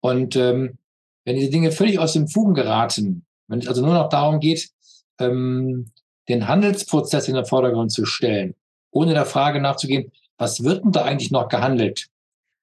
Und 0.00 0.36
ähm, 0.36 0.78
wenn 1.24 1.36
diese 1.36 1.50
Dinge 1.50 1.72
völlig 1.72 1.98
aus 1.98 2.12
dem 2.12 2.28
Fugen 2.28 2.54
geraten, 2.54 3.26
wenn 3.48 3.60
es 3.60 3.68
also 3.68 3.84
nur 3.84 3.94
noch 3.94 4.08
darum 4.08 4.40
geht, 4.40 4.70
ähm, 5.18 5.90
den 6.28 6.46
Handelsprozess 6.46 7.28
in 7.28 7.34
den 7.34 7.46
Vordergrund 7.46 7.90
zu 7.90 8.04
stellen, 8.04 8.54
ohne 8.90 9.14
der 9.14 9.26
Frage 9.26 9.60
nachzugehen, 9.60 10.12
was 10.36 10.62
wird 10.62 10.84
denn 10.84 10.92
da 10.92 11.04
eigentlich 11.04 11.30
noch 11.30 11.48
gehandelt? 11.48 12.08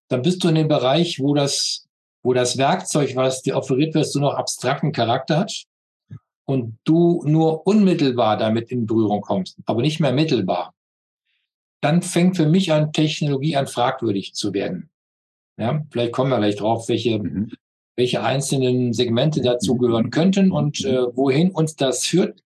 Dann 0.08 0.22
bist 0.22 0.44
du 0.44 0.50
in 0.50 0.55
dem 0.55 0.67
Bereich, 0.67 1.20
wo 1.20 1.34
das, 1.34 1.88
wo 2.24 2.34
das 2.34 2.58
Werkzeug, 2.58 3.15
was 3.15 3.41
dir 3.41 3.58
offeriert 3.58 3.96
wird, 3.96 4.05
so 4.05 4.20
noch 4.20 4.36
abstrakten 4.36 4.91
Charakter 4.91 5.39
hat 5.39 5.65
und 6.46 6.78
du 6.84 7.24
nur 7.25 7.66
unmittelbar 7.68 8.38
damit 8.38 8.72
in 8.72 8.86
Berührung 8.86 9.22
kommst, 9.22 9.58
aber 9.66 9.82
nicht 9.82 10.00
mehr 10.00 10.14
mittelbar, 10.14 10.74
dann 11.82 12.02
fängt 12.02 12.38
für 12.38 12.48
mich 12.48 12.72
an, 12.72 12.94
Technologie 12.94 13.56
an 13.56 13.68
fragwürdig 13.68 14.34
zu 14.34 14.54
werden. 14.54 14.90
Ja, 15.58 15.86
vielleicht 15.90 16.12
kommen 16.12 16.32
wir 16.32 16.38
gleich 16.38 16.56
drauf, 16.56 16.90
welche, 16.90 17.20
mhm. 17.20 17.52
welche 17.96 18.24
einzelnen 18.24 18.94
Segmente 18.94 19.42
dazu 19.42 19.78
gehören 19.78 20.10
könnten 20.10 20.52
und 20.52 20.84
mhm. 20.84 20.90
äh, 20.90 21.16
wohin 21.16 21.52
uns 21.52 21.75
das 21.75 22.06
führt, 22.06 22.42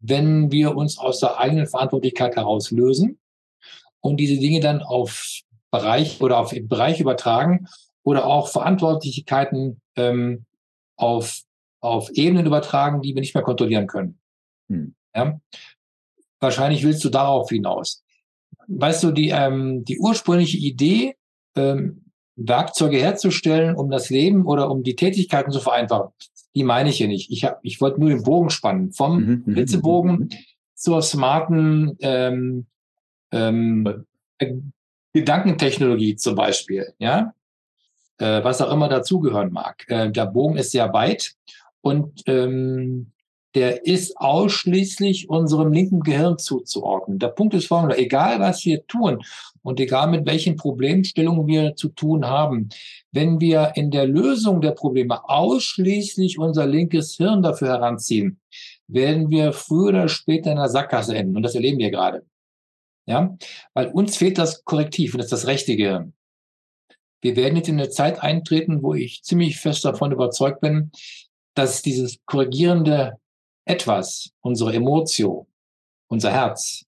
wenn 0.00 0.52
wir 0.52 0.76
uns 0.76 0.98
aus 0.98 1.20
der 1.20 1.38
eigenen 1.38 1.66
Verantwortlichkeit 1.66 2.36
heraus 2.36 2.70
lösen 2.70 3.18
und 4.00 4.18
diese 4.18 4.38
Dinge 4.38 4.60
dann 4.60 4.82
auf 4.82 5.40
Bereich 5.70 6.20
oder 6.20 6.38
auf 6.38 6.54
Bereich 6.54 7.00
übertragen 7.00 7.66
oder 8.02 8.26
auch 8.26 8.48
Verantwortlichkeiten 8.48 9.80
ähm, 9.96 10.44
auf, 10.96 11.42
auf 11.80 12.10
Ebenen 12.12 12.46
übertragen, 12.46 13.02
die 13.02 13.14
wir 13.14 13.20
nicht 13.20 13.34
mehr 13.34 13.44
kontrollieren 13.44 13.86
können. 13.86 14.18
Hm. 14.68 14.94
Ja? 15.14 15.40
Wahrscheinlich 16.40 16.84
willst 16.84 17.04
du 17.04 17.08
darauf 17.08 17.48
hinaus. 17.48 18.04
Weißt 18.68 19.02
du, 19.02 19.12
die, 19.12 19.30
ähm, 19.30 19.84
die 19.84 19.98
ursprüngliche 19.98 20.58
Idee, 20.58 21.16
ähm, 21.56 22.02
Werkzeuge 22.36 22.98
herzustellen, 22.98 23.76
um 23.76 23.90
das 23.90 24.10
Leben 24.10 24.44
oder 24.44 24.70
um 24.70 24.82
die 24.82 24.96
Tätigkeiten 24.96 25.50
zu 25.50 25.60
vereinfachen, 25.60 26.12
die 26.54 26.64
meine 26.64 26.90
ich 26.90 26.98
hier 26.98 27.08
nicht. 27.08 27.30
Ich, 27.30 27.44
hab, 27.44 27.60
ich 27.62 27.80
wollte 27.80 28.00
nur 28.00 28.10
den 28.10 28.22
Bogen 28.22 28.50
spannen. 28.50 28.92
Vom 28.92 29.20
mhm, 29.20 29.42
mhm 29.46 29.54
mhm, 29.54 30.08
mhm. 30.08 30.28
zur 30.74 31.02
smarten 31.02 31.96
ähm, 32.00 32.66
ähm, 33.32 34.04
äh, 34.38 34.54
Gedankentechnologie 35.14 36.16
zum 36.16 36.34
Beispiel, 36.34 36.92
ja, 36.98 37.32
äh, 38.18 38.44
was 38.44 38.60
auch 38.60 38.72
immer 38.72 38.88
dazugehören 38.88 39.50
mag. 39.50 39.84
Äh, 39.88 40.10
der 40.10 40.26
Bogen 40.26 40.56
ist 40.56 40.72
sehr 40.72 40.92
weit 40.92 41.34
und 41.86 42.24
ähm, 42.26 43.12
der 43.54 43.86
ist 43.86 44.16
ausschließlich 44.16 45.30
unserem 45.30 45.72
linken 45.72 46.00
Gehirn 46.00 46.36
zuzuordnen. 46.36 47.20
Der 47.20 47.28
Punkt 47.28 47.54
ist 47.54 47.68
folgender, 47.68 47.96
egal 47.96 48.40
was 48.40 48.64
wir 48.64 48.84
tun 48.88 49.22
und 49.62 49.78
egal 49.78 50.08
mit 50.08 50.26
welchen 50.26 50.56
Problemstellungen 50.56 51.46
wir 51.46 51.76
zu 51.76 51.90
tun 51.90 52.26
haben, 52.26 52.70
wenn 53.12 53.40
wir 53.40 53.72
in 53.76 53.92
der 53.92 54.08
Lösung 54.08 54.60
der 54.60 54.72
Probleme 54.72 55.28
ausschließlich 55.28 56.40
unser 56.40 56.66
linkes 56.66 57.14
Hirn 57.18 57.40
dafür 57.40 57.68
heranziehen, 57.68 58.40
werden 58.88 59.30
wir 59.30 59.52
früher 59.52 59.90
oder 59.90 60.08
später 60.08 60.50
in 60.50 60.56
der 60.56 60.68
Sackgasse 60.68 61.16
enden. 61.16 61.36
Und 61.36 61.44
das 61.44 61.54
erleben 61.54 61.78
wir 61.78 61.92
gerade. 61.92 62.26
Ja, 63.06 63.36
weil 63.74 63.92
uns 63.92 64.16
fehlt 64.16 64.38
das 64.38 64.64
Korrektiv 64.64 65.14
und 65.14 65.18
das 65.18 65.26
ist 65.26 65.32
das 65.32 65.46
rechte 65.46 65.76
Gehirn. 65.76 66.14
Wir 67.22 67.36
werden 67.36 67.56
jetzt 67.56 67.68
in 67.68 67.78
eine 67.78 67.90
Zeit 67.90 68.22
eintreten, 68.22 68.82
wo 68.82 68.92
ich 68.94 69.22
ziemlich 69.22 69.58
fest 69.58 69.84
davon 69.84 70.10
überzeugt 70.10 70.60
bin, 70.60 70.90
dass 71.56 71.82
dieses 71.82 72.18
korrigierende 72.26 73.18
Etwas, 73.64 74.30
unsere 74.42 74.74
Emotio, 74.74 75.48
unser 76.08 76.30
Herz, 76.30 76.84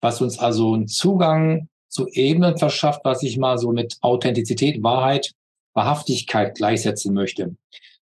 was 0.00 0.20
uns 0.20 0.38
also 0.38 0.74
einen 0.74 0.88
Zugang 0.88 1.68
zu 1.88 2.08
Ebenen 2.08 2.56
verschafft, 2.56 3.02
was 3.04 3.22
ich 3.22 3.36
mal 3.36 3.58
so 3.58 3.72
mit 3.72 3.98
Authentizität, 4.00 4.82
Wahrheit, 4.82 5.32
Wahrhaftigkeit 5.74 6.56
gleichsetzen 6.56 7.14
möchte, 7.14 7.54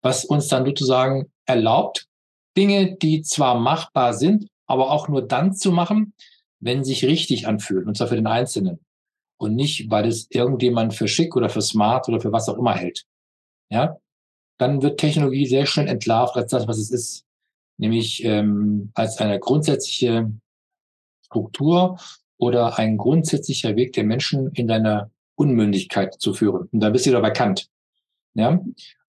was 0.02 0.24
uns 0.24 0.48
dann 0.48 0.64
sozusagen 0.64 1.30
erlaubt, 1.46 2.06
Dinge, 2.56 2.96
die 2.96 3.22
zwar 3.22 3.58
machbar 3.58 4.14
sind, 4.14 4.48
aber 4.66 4.90
auch 4.90 5.08
nur 5.08 5.26
dann 5.26 5.54
zu 5.54 5.72
machen, 5.72 6.14
wenn 6.60 6.84
sich 6.84 7.04
richtig 7.04 7.46
anfühlt, 7.48 7.86
und 7.86 7.96
zwar 7.96 8.06
für 8.06 8.16
den 8.16 8.26
Einzelnen. 8.26 8.78
Und 9.36 9.56
nicht, 9.56 9.90
weil 9.90 10.06
es 10.06 10.28
irgendjemand 10.30 10.94
für 10.94 11.08
schick 11.08 11.34
oder 11.34 11.48
für 11.48 11.62
smart 11.62 12.08
oder 12.08 12.20
für 12.20 12.30
was 12.30 12.48
auch 12.48 12.58
immer 12.58 12.74
hält. 12.74 13.04
Ja, 13.70 13.96
dann 14.62 14.80
wird 14.80 15.00
Technologie 15.00 15.46
sehr 15.46 15.66
schnell 15.66 15.88
entlarvt 15.88 16.36
als 16.36 16.52
das, 16.52 16.68
was 16.68 16.78
es 16.78 16.90
ist. 16.90 17.24
Nämlich 17.78 18.24
ähm, 18.24 18.92
als 18.94 19.18
eine 19.18 19.40
grundsätzliche 19.40 20.30
Struktur 21.26 21.98
oder 22.38 22.78
ein 22.78 22.96
grundsätzlicher 22.96 23.74
Weg 23.74 23.92
der 23.94 24.04
Menschen 24.04 24.52
in 24.52 24.68
deiner 24.68 25.10
Unmündigkeit 25.34 26.14
zu 26.14 26.32
führen. 26.32 26.68
Und 26.70 26.80
da 26.80 26.90
bist 26.90 27.06
du 27.06 27.10
dabei 27.10 27.30
Kant. 27.30 27.68
Ja? 28.34 28.60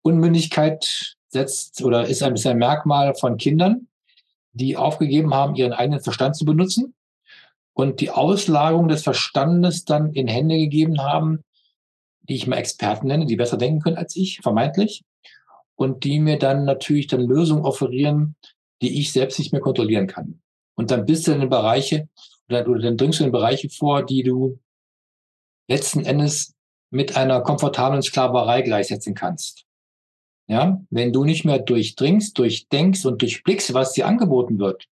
Unmündigkeit 0.02 1.16
setzt 1.28 1.82
oder 1.84 2.08
ist 2.08 2.24
ein 2.24 2.32
bisschen 2.32 2.52
ein 2.52 2.58
Merkmal 2.58 3.14
von 3.14 3.36
Kindern, 3.36 3.86
die 4.52 4.76
aufgegeben 4.76 5.32
haben, 5.32 5.54
ihren 5.54 5.72
eigenen 5.72 6.00
Verstand 6.00 6.34
zu 6.34 6.44
benutzen 6.44 6.94
und 7.72 8.00
die 8.00 8.10
Auslagerung 8.10 8.88
des 8.88 9.04
Verstandes 9.04 9.84
dann 9.84 10.12
in 10.12 10.26
Hände 10.26 10.56
gegeben 10.56 11.02
haben, 11.02 11.44
die 12.22 12.34
ich 12.34 12.48
mal 12.48 12.56
Experten 12.56 13.06
nenne, 13.06 13.26
die 13.26 13.36
besser 13.36 13.58
denken 13.58 13.80
können 13.80 13.98
als 13.98 14.16
ich, 14.16 14.40
vermeintlich, 14.40 15.04
und 15.76 16.04
die 16.04 16.18
mir 16.18 16.38
dann 16.38 16.64
natürlich 16.64 17.06
dann 17.06 17.20
Lösungen 17.20 17.64
offerieren, 17.64 18.36
die 18.82 19.00
ich 19.00 19.12
selbst 19.12 19.38
nicht 19.38 19.52
mehr 19.52 19.60
kontrollieren 19.60 20.06
kann. 20.06 20.40
Und 20.74 20.90
dann 20.90 21.06
bist 21.06 21.26
du 21.26 21.32
in 21.32 21.48
Bereiche, 21.48 22.08
oder, 22.48 22.68
oder 22.68 22.80
dann 22.80 22.96
dringst 22.96 23.20
du 23.20 23.24
in 23.24 23.32
Bereiche 23.32 23.68
vor, 23.70 24.04
die 24.04 24.22
du 24.22 24.58
letzten 25.68 26.04
Endes 26.04 26.54
mit 26.90 27.16
einer 27.16 27.40
komfortablen 27.40 28.02
Sklaverei 28.02 28.62
gleichsetzen 28.62 29.14
kannst. 29.14 29.64
Ja, 30.48 30.80
wenn 30.90 31.12
du 31.12 31.24
nicht 31.24 31.44
mehr 31.44 31.58
durchdringst, 31.58 32.38
durchdenkst 32.38 33.04
und 33.04 33.20
durchblickst, 33.20 33.74
was 33.74 33.94
dir 33.94 34.06
angeboten 34.06 34.58
wird, 34.60 34.86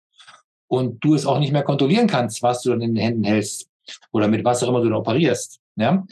und 0.67 1.05
du 1.05 1.15
es 1.15 1.27
auch 1.27 1.39
nicht 1.39 1.53
mehr 1.53 1.63
kontrollieren 1.63 2.07
kannst, 2.07 2.43
was 2.43 2.63
du 2.63 2.71
dann 2.71 2.81
in 2.81 2.95
den 2.95 3.03
Händen 3.03 3.25
hältst 3.25 3.69
oder 4.13 4.29
mit 4.29 4.45
was 4.45 4.63
auch 4.63 4.69
immer 4.69 4.83
du 4.83 4.91
da 4.91 4.97
operierst, 4.97 5.61
ja, 5.77 6.05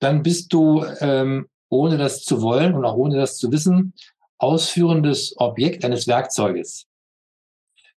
dann 0.00 0.22
bist 0.22 0.52
du, 0.52 0.84
ähm, 1.00 1.48
ohne 1.68 1.98
das 1.98 2.22
zu 2.22 2.40
wollen 2.42 2.74
und 2.74 2.84
auch 2.84 2.96
ohne 2.96 3.16
das 3.16 3.36
zu 3.36 3.52
wissen, 3.52 3.92
ausführendes 4.38 5.34
Objekt 5.38 5.84
eines 5.84 6.06
Werkzeuges. 6.06 6.86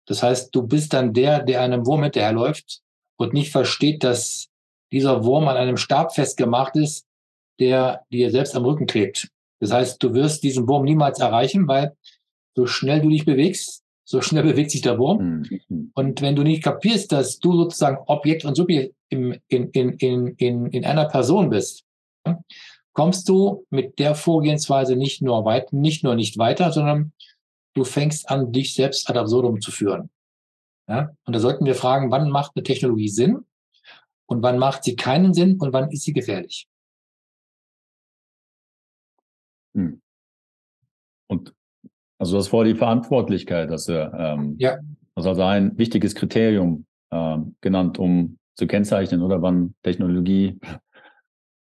Das 0.07 0.23
heißt, 0.23 0.55
du 0.55 0.67
bist 0.67 0.93
dann 0.93 1.13
der, 1.13 1.43
der 1.43 1.61
einem 1.61 1.87
Wurm 1.87 2.03
hinterherläuft 2.03 2.81
und 3.17 3.33
nicht 3.33 3.53
versteht, 3.53 4.03
dass 4.03 4.49
dieser 4.93 5.25
Wurm 5.25 5.47
an 5.49 5.57
einem 5.57 5.77
Stab 5.77 6.15
festgemacht 6.15 6.75
ist, 6.77 7.07
der 7.61 8.05
dir 8.11 8.31
selbst 8.31 8.57
am 8.57 8.65
Rücken 8.65 8.87
klebt. 8.87 9.29
Das 9.61 9.71
heißt, 9.71 10.03
du 10.03 10.15
wirst 10.15 10.43
diesen 10.43 10.67
Wurm 10.67 10.85
niemals 10.85 11.21
erreichen, 11.21 11.69
weil 11.69 11.95
so 12.57 12.67
schnell 12.67 13.03
du 13.03 13.11
dich 13.11 13.25
bewegst, 13.25 13.85
so 14.05 14.21
schnell 14.21 14.43
bewegt 14.51 14.71
sich 14.71 14.81
der 14.81 14.99
Wurm. 14.99 15.47
Mhm. 15.69 15.93
Und 15.95 16.23
wenn 16.23 16.35
du 16.35 16.43
nicht 16.43 16.65
kapierst, 16.65 17.13
dass 17.13 17.39
du 17.39 17.53
sozusagen 17.53 17.99
Objekt 18.07 18.45
und 18.45 18.57
Subjekt 18.57 18.95
in, 19.11 19.39
in, 19.49 19.71
in, 19.71 20.35
in, 20.39 20.67
in 20.67 20.85
einer 20.85 21.07
Person 21.07 21.51
bist, 21.51 21.85
kommst 22.93 23.29
du 23.29 23.67
mit 23.71 23.99
der 23.99 24.15
Vorgehensweise 24.15 24.97
nicht 24.97 25.23
nur 25.23 25.45
weit, 25.45 25.73
nicht 25.73 26.05
nur 26.05 26.15
nicht 26.15 26.39
weiter, 26.39 26.73
sondern 26.73 27.13
du 27.75 27.85
fängst 27.85 28.29
an, 28.31 28.53
dich 28.53 28.75
selbst 28.75 29.09
ad 29.09 29.19
absurdum 29.19 29.61
zu 29.61 29.71
führen. 29.71 30.11
Ja? 30.89 31.11
Und 31.25 31.35
da 31.35 31.41
sollten 31.41 31.65
wir 31.65 31.75
fragen, 31.75 32.11
wann 32.11 32.31
macht 32.31 32.53
eine 32.55 32.65
Technologie 32.65 33.09
Sinn 33.09 33.45
und 34.27 34.43
wann 34.43 34.59
macht 34.59 34.85
sie 34.85 34.97
keinen 34.97 35.35
Sinn 35.35 35.59
und 35.59 35.73
wann 35.73 35.91
ist 35.91 36.03
sie 36.03 36.13
gefährlich? 36.13 36.69
Hm. 39.75 40.01
Und 41.29 41.55
also 42.19 42.37
das 42.37 42.53
war 42.53 42.65
die 42.65 42.75
Verantwortlichkeit, 42.75 43.71
dass 43.71 43.89
er, 43.89 44.13
ähm, 44.15 44.57
ja. 44.59 44.79
also 45.15 45.33
ein 45.43 45.79
wichtiges 45.79 46.15
Kriterium 46.15 46.87
ähm, 47.13 47.57
genannt, 47.61 47.99
um 47.99 48.39
zu 48.57 48.67
kennzeichnen, 48.67 49.23
oder 49.23 49.41
wann 49.41 49.75
Technologie 49.83 50.59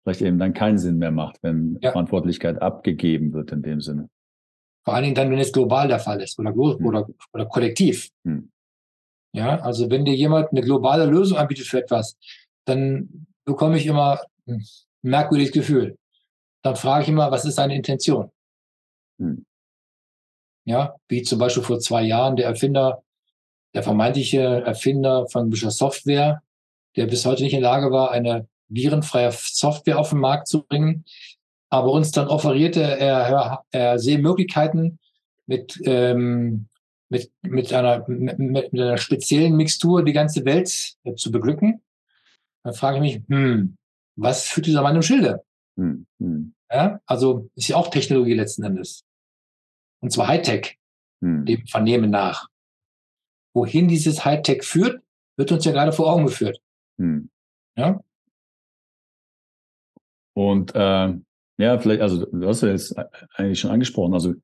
vielleicht 0.07 0.21
eben 0.21 0.39
dann 0.39 0.53
keinen 0.53 0.77
Sinn 0.77 0.97
mehr 0.97 1.11
macht, 1.11 1.37
wenn 1.41 1.77
ja. 1.81 1.91
Verantwortlichkeit 1.91 2.61
abgegeben 2.61 3.33
wird 3.33 3.51
in 3.51 3.61
dem 3.61 3.81
Sinne. 3.81 4.09
Vor 4.83 4.93
allen 4.93 5.03
Dingen 5.03 5.15
dann, 5.15 5.29
wenn 5.31 5.39
es 5.39 5.51
global 5.51 5.87
der 5.87 5.99
Fall 5.99 6.21
ist 6.21 6.39
oder, 6.39 6.51
hm. 6.51 6.85
oder, 6.85 7.07
oder 7.33 7.45
kollektiv. 7.45 8.09
Hm. 8.25 8.49
Ja, 9.33 9.59
also 9.59 9.89
wenn 9.89 10.05
dir 10.05 10.15
jemand 10.15 10.51
eine 10.51 10.61
globale 10.61 11.05
Lösung 11.05 11.37
anbietet 11.37 11.67
für 11.67 11.79
etwas, 11.79 12.17
dann 12.65 13.27
bekomme 13.45 13.77
ich 13.77 13.85
immer 13.85 14.21
ein 14.47 14.65
merkwürdiges 15.01 15.51
Gefühl. 15.51 15.97
Dann 16.63 16.75
frage 16.75 17.03
ich 17.03 17.09
immer, 17.09 17.29
was 17.31 17.45
ist 17.45 17.57
deine 17.57 17.75
Intention? 17.75 18.31
Hm 19.19 19.45
ja, 20.67 20.97
wie 21.07 21.23
zum 21.23 21.39
Beispiel 21.39 21.63
vor 21.63 21.79
zwei 21.79 22.03
Jahren 22.03 22.35
der 22.35 22.45
Erfinder, 22.45 23.01
der 23.73 23.83
vermeintliche 23.83 24.63
Erfinder 24.65 25.25
von 25.27 25.49
bestimmter 25.49 25.71
Software, 25.71 26.41
der 26.97 27.07
bis 27.07 27.25
heute 27.25 27.43
nicht 27.43 27.53
in 27.53 27.61
der 27.61 27.71
Lage 27.71 27.89
war, 27.89 28.11
eine 28.11 28.47
virenfreie 28.69 29.31
Software 29.31 29.99
auf 29.99 30.09
den 30.09 30.19
Markt 30.19 30.47
zu 30.47 30.63
bringen, 30.63 31.05
aber 31.69 31.91
uns 31.91 32.11
dann 32.11 32.27
offerierte 32.27 32.81
er, 32.81 33.63
er 33.71 33.99
Sehmöglichkeiten 33.99 34.99
mit, 35.45 35.79
ähm, 35.85 36.67
mit, 37.09 37.31
mit, 37.41 37.73
einer, 37.73 38.07
mit, 38.07 38.39
mit 38.39 38.73
einer 38.73 38.97
speziellen 38.97 39.55
Mixtur 39.55 40.03
die 40.03 40.13
ganze 40.13 40.45
Welt 40.45 40.95
äh, 41.03 41.15
zu 41.15 41.31
beglücken. 41.31 41.81
Dann 42.63 42.73
frage 42.73 42.97
ich 42.97 43.01
mich, 43.01 43.21
hm, 43.27 43.77
was 44.15 44.47
führt 44.47 44.67
dieser 44.67 44.81
Mann 44.81 44.95
im 44.95 45.01
Schilde? 45.01 45.43
Hm, 45.77 46.05
hm. 46.19 46.53
Ja, 46.71 46.99
also 47.05 47.49
ist 47.55 47.69
ja 47.69 47.77
auch 47.77 47.89
Technologie 47.89 48.33
letzten 48.33 48.63
Endes. 48.63 49.05
Und 50.01 50.11
zwar 50.11 50.27
Hightech, 50.27 50.77
hm. 51.21 51.45
dem 51.45 51.65
Vernehmen 51.67 52.09
nach. 52.09 52.47
Wohin 53.53 53.87
dieses 53.87 54.25
Hightech 54.25 54.63
führt, 54.63 55.01
wird 55.37 55.51
uns 55.51 55.65
ja 55.65 55.71
gerade 55.71 55.93
vor 55.93 56.11
Augen 56.11 56.25
geführt. 56.25 56.59
Hm. 56.97 57.29
Ja? 57.77 58.01
Und 60.37 60.75
äh, 60.75 61.13
Ja, 61.57 61.79
vielleicht, 61.79 62.01
also 62.01 62.23
du 62.27 62.47
hast 62.47 62.61
ja 62.61 62.69
jetzt 62.69 62.95
eigentlich 63.33 63.59
schon 63.59 63.71
angesprochen, 63.71 64.13
also 64.13 64.35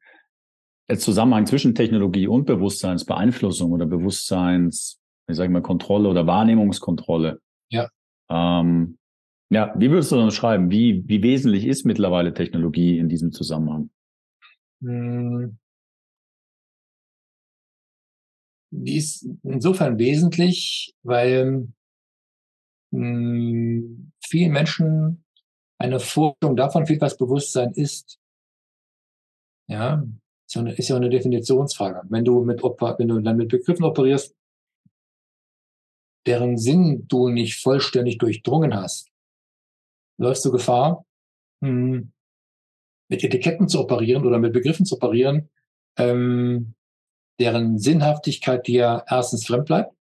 der 0.89 0.97
Zusammenhang 0.97 1.45
zwischen 1.45 1.75
Technologie 1.75 2.25
und 2.25 2.45
Bewusstseinsbeeinflussung 2.45 3.71
oder 3.71 3.85
Bewusstseins, 3.85 4.99
ich 5.29 5.35
sage 5.35 5.51
mal, 5.51 5.61
Kontrolle 5.61 6.09
oder 6.09 6.25
Wahrnehmungskontrolle. 6.25 7.39
Ja. 7.69 7.89
Ähm, 8.29 8.97
ja, 9.51 9.75
wie 9.77 9.91
würdest 9.91 10.11
du 10.11 10.15
dann 10.15 10.31
schreiben? 10.31 10.71
Wie, 10.71 11.03
wie 11.05 11.21
wesentlich 11.21 11.67
ist 11.67 11.85
mittlerweile 11.85 12.33
Technologie 12.33 12.97
in 12.97 13.07
diesem 13.07 13.31
Zusammenhang? 13.31 13.91
Hm. 14.81 15.59
Die 18.71 18.97
ist 18.97 19.29
insofern 19.43 19.99
wesentlich, 19.99 20.95
weil 21.03 21.67
hm, 22.91 24.11
vielen 24.19 24.51
Menschen 24.51 25.22
eine 25.79 25.99
Vorstellung 25.99 26.55
davon 26.55 26.85
fehlt, 26.85 27.01
was 27.01 27.17
Bewusstsein 27.17 27.71
ist. 27.71 28.19
Ja, 29.67 30.03
ist 30.45 30.55
ja 30.55 30.61
eine, 30.61 30.73
ist 30.73 30.89
ja 30.89 30.95
eine 30.95 31.09
Definitionsfrage. 31.09 32.01
Wenn 32.09 32.25
du 32.25 32.43
mit, 32.43 32.61
wenn 32.61 33.07
du 33.07 33.19
dann 33.19 33.37
mit 33.37 33.49
Begriffen 33.49 33.85
operierst, 33.85 34.35
deren 36.25 36.57
Sinn 36.57 37.07
du 37.07 37.29
nicht 37.29 37.61
vollständig 37.61 38.17
durchdrungen 38.17 38.75
hast, 38.75 39.09
läufst 40.17 40.45
du 40.45 40.51
Gefahr, 40.51 41.05
hm, 41.63 42.11
mit 43.09 43.23
Etiketten 43.23 43.67
zu 43.67 43.79
operieren 43.79 44.25
oder 44.25 44.39
mit 44.39 44.53
Begriffen 44.53 44.85
zu 44.85 44.95
operieren, 44.95 45.49
ähm, 45.97 46.75
deren 47.39 47.77
Sinnhaftigkeit 47.77 48.67
dir 48.67 49.03
erstens 49.07 49.45
fremd 49.45 49.65
bleibt 49.65 49.95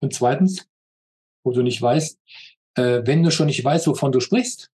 und 0.00 0.12
zweitens, 0.12 0.68
wo 1.44 1.52
du 1.52 1.62
nicht 1.62 1.80
weißt, 1.80 2.20
äh, 2.74 3.02
wenn 3.04 3.22
du 3.22 3.30
schon 3.30 3.46
nicht 3.46 3.64
weißt, 3.64 3.86
wovon 3.86 4.12
du 4.12 4.20
sprichst, 4.20 4.70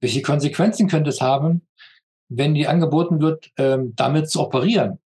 welche 0.00 0.22
Konsequenzen 0.22 0.88
könnte 0.88 1.10
es 1.10 1.20
haben, 1.20 1.66
wenn 2.28 2.54
dir 2.54 2.70
angeboten 2.70 3.20
wird, 3.20 3.50
ähm, 3.56 3.94
damit 3.96 4.30
zu 4.30 4.40
operieren? 4.40 4.98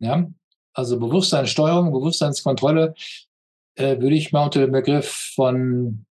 Ja, 0.00 0.30
also 0.72 0.98
Bewusstseinssteuerung, 0.98 1.92
Bewusstseinskontrolle 1.92 2.94
äh, 3.74 3.98
würde 4.00 4.14
ich 4.14 4.32
mal 4.32 4.44
unter 4.44 4.60
dem 4.60 4.72
Begriff 4.72 5.32
von 5.34 6.06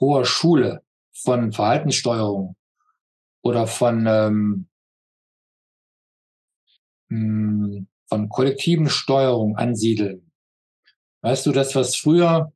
hoher 0.00 0.24
Schule, 0.24 0.82
von 1.12 1.52
Verhaltenssteuerung 1.52 2.56
oder 3.42 3.66
von 3.66 4.06
ähm, 4.06 4.68
hm, 7.10 7.86
von 8.08 8.28
kollektiven 8.28 8.88
Steuerung 8.88 9.56
ansiedeln. 9.56 10.30
Weißt 11.22 11.46
du, 11.46 11.52
das, 11.52 11.74
was 11.76 11.96
früher 11.96 12.52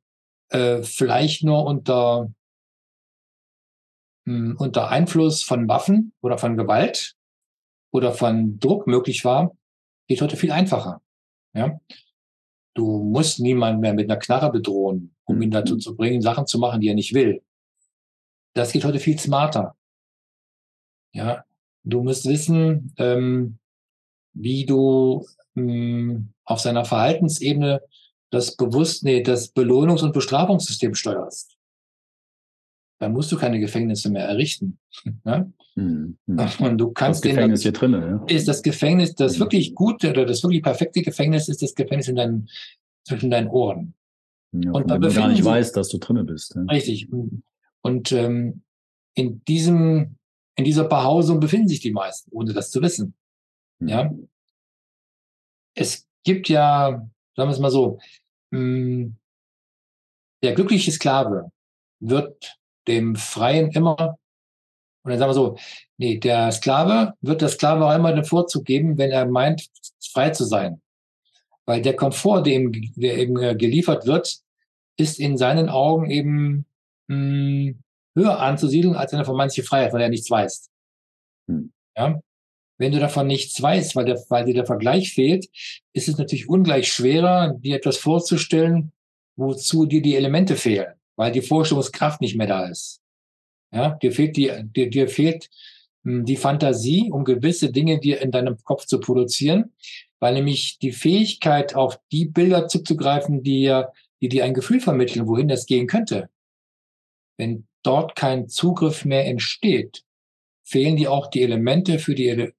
äh, 0.49 0.83
vielleicht 0.83 1.43
nur 1.43 1.65
unter, 1.65 2.33
mh, 4.25 4.55
unter 4.57 4.89
Einfluss 4.89 5.43
von 5.43 5.67
Waffen 5.67 6.13
oder 6.21 6.37
von 6.37 6.57
Gewalt 6.57 7.15
oder 7.91 8.11
von 8.11 8.59
Druck 8.59 8.87
möglich 8.87 9.23
war, 9.25 9.55
geht 10.07 10.21
heute 10.21 10.37
viel 10.37 10.51
einfacher. 10.51 11.01
Ja? 11.53 11.79
Du 12.73 13.03
musst 13.03 13.39
niemanden 13.39 13.79
mehr 13.79 13.93
mit 13.93 14.09
einer 14.09 14.19
Knarre 14.19 14.51
bedrohen, 14.51 15.15
um 15.23 15.41
ihn 15.41 15.51
dazu 15.51 15.77
zu 15.77 15.95
bringen, 15.95 16.21
Sachen 16.21 16.45
zu 16.45 16.59
machen, 16.59 16.81
die 16.81 16.89
er 16.89 16.95
nicht 16.95 17.13
will. 17.13 17.41
Das 18.53 18.71
geht 18.71 18.83
heute 18.85 18.99
viel 18.99 19.17
smarter. 19.17 19.75
Ja, 21.13 21.45
du 21.83 22.03
musst 22.03 22.25
wissen, 22.25 22.93
ähm, 22.97 23.59
wie 24.33 24.65
du 24.65 25.25
ähm, 25.55 26.33
auf 26.43 26.59
seiner 26.59 26.83
Verhaltensebene 26.83 27.81
das 28.29 28.57
bewusst, 28.57 29.03
nee, 29.03 29.23
das 29.23 29.55
Belohnungs- 29.55 30.03
und 30.03 30.13
Bestrafungssystem 30.13 30.93
steuerst. 30.93 31.54
Dann 32.99 33.11
musst 33.11 33.31
du 33.31 33.37
keine 33.37 33.59
Gefängnisse 33.59 34.09
mehr 34.09 34.25
errichten. 34.25 34.79
Ja? 35.25 35.49
Hm, 35.75 36.17
hm. 36.25 36.49
Und 36.59 36.77
du 36.77 36.91
kannst 36.91 37.25
das 37.25 37.31
Gefängnis 37.31 37.61
den, 37.61 37.63
hier 37.63 37.73
drin, 37.73 37.91
ja. 37.93 38.23
ist 38.27 38.47
das 38.47 38.63
Gefängnis, 38.63 39.13
das 39.15 39.33
hm. 39.33 39.41
wirklich 39.41 39.75
gute 39.75 40.11
oder 40.11 40.25
das 40.25 40.41
wirklich 40.43 40.63
perfekte 40.63 41.01
Gefängnis 41.01 41.49
ist 41.49 41.61
das 41.61 41.75
Gefängnis 41.75 42.07
in 42.07 42.15
deinen, 42.15 42.49
zwischen 43.05 43.29
deinen 43.29 43.49
Ohren. 43.49 43.93
Ja, 44.53 44.71
und 44.71 44.89
wenn 44.89 45.01
du 45.01 45.13
gar 45.13 45.27
nicht 45.27 45.43
weißt, 45.43 45.75
dass 45.75 45.89
du 45.89 45.97
drinne 45.97 46.23
bist. 46.23 46.55
Ja. 46.55 46.61
Richtig. 46.63 47.09
Und 47.81 48.11
ähm, 48.13 48.61
in 49.13 49.43
diesem 49.43 50.15
in 50.55 50.63
dieser 50.63 50.85
Behausung 50.85 51.39
befinden 51.39 51.67
sich 51.67 51.81
die 51.81 51.91
meisten, 51.91 52.31
ohne 52.31 52.53
das 52.53 52.71
zu 52.71 52.81
wissen. 52.81 53.13
Hm. 53.79 53.87
Ja. 53.87 54.11
Es 55.75 56.07
gibt 56.23 56.47
ja, 56.47 56.91
sagen 57.35 57.49
wir 57.49 57.53
es 57.53 57.59
mal 57.59 57.71
so, 57.71 57.99
hm, 58.53 59.17
der 60.43 60.53
glückliche 60.53 60.91
Sklave 60.91 61.51
wird 61.99 62.57
dem 62.87 63.15
Freien 63.15 63.71
immer, 63.71 64.17
oder 65.03 65.17
sagen 65.17 65.29
wir 65.29 65.33
so, 65.33 65.57
nee, 65.97 66.17
der 66.17 66.51
Sklave 66.51 67.13
wird 67.21 67.41
der 67.41 67.49
Sklave 67.49 67.85
auch 67.85 67.95
immer 67.95 68.13
den 68.13 68.25
Vorzug 68.25 68.65
geben, 68.65 68.97
wenn 68.97 69.11
er 69.11 69.25
meint, 69.25 69.69
frei 70.11 70.31
zu 70.31 70.45
sein. 70.45 70.81
Weil 71.65 71.81
der 71.81 71.95
Komfort, 71.95 72.43
der 72.43 72.53
ihm, 72.53 72.71
der 72.95 73.17
ihm 73.17 73.35
geliefert 73.57 74.05
wird, 74.05 74.39
ist 74.97 75.19
in 75.19 75.37
seinen 75.37 75.69
Augen 75.69 76.09
eben 76.09 76.65
mh, 77.07 77.15
hm, 77.15 77.79
höher 78.15 78.39
anzusiedeln 78.39 78.95
als 78.95 79.13
eine 79.13 79.25
vermeintliche 79.25 79.67
Freiheit, 79.67 79.93
weil 79.93 80.01
er 80.01 80.09
nichts 80.09 80.31
weiß. 80.31 80.69
Hm. 81.49 81.71
Ja? 81.97 82.21
Wenn 82.77 82.91
du 82.91 82.99
davon 82.99 83.27
nichts 83.27 83.61
weißt, 83.61 83.95
weil, 83.95 84.05
der, 84.05 84.23
weil 84.29 84.45
dir 84.45 84.53
der 84.53 84.65
Vergleich 84.65 85.13
fehlt, 85.13 85.47
ist 85.93 86.07
es 86.07 86.17
natürlich 86.17 86.49
ungleich 86.49 86.91
schwerer, 86.91 87.53
dir 87.53 87.77
etwas 87.77 87.97
vorzustellen, 87.97 88.91
wozu 89.37 89.85
dir 89.85 90.01
die 90.01 90.15
Elemente 90.15 90.55
fehlen, 90.55 90.93
weil 91.15 91.31
die 91.31 91.41
Vorstellungskraft 91.41 92.21
nicht 92.21 92.35
mehr 92.35 92.47
da 92.47 92.67
ist. 92.67 93.01
Ja, 93.71 93.89
dir 94.01 94.11
fehlt 94.11 94.37
die, 94.37 94.51
dir, 94.63 94.89
dir 94.89 95.07
fehlt 95.07 95.49
hm, 96.03 96.25
die 96.25 96.37
Fantasie, 96.37 97.11
um 97.11 97.23
gewisse 97.25 97.71
Dinge 97.71 97.99
dir 97.99 98.21
in 98.21 98.31
deinem 98.31 98.57
Kopf 98.63 98.85
zu 98.85 98.99
produzieren, 98.99 99.73
weil 100.19 100.33
nämlich 100.33 100.79
die 100.79 100.91
Fähigkeit, 100.91 101.75
auf 101.75 101.99
die 102.11 102.25
Bilder 102.25 102.67
zuzugreifen, 102.67 103.43
die, 103.43 103.83
die 104.21 104.29
dir 104.29 104.45
ein 104.45 104.53
Gefühl 104.53 104.79
vermitteln, 104.79 105.27
wohin 105.27 105.47
das 105.47 105.65
gehen 105.65 105.87
könnte. 105.87 106.29
Wenn 107.37 107.67
dort 107.83 108.15
kein 108.15 108.47
Zugriff 108.47 109.05
mehr 109.05 109.25
entsteht, 109.25 110.03
fehlen 110.63 110.95
dir 110.95 111.11
auch 111.11 111.27
die 111.27 111.43
Elemente 111.43 111.99
für 111.99 112.15
die, 112.15 112.51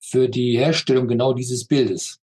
für 0.00 0.28
die 0.28 0.58
Herstellung 0.58 1.06
genau 1.06 1.34
dieses 1.34 1.66
Bildes, 1.66 2.20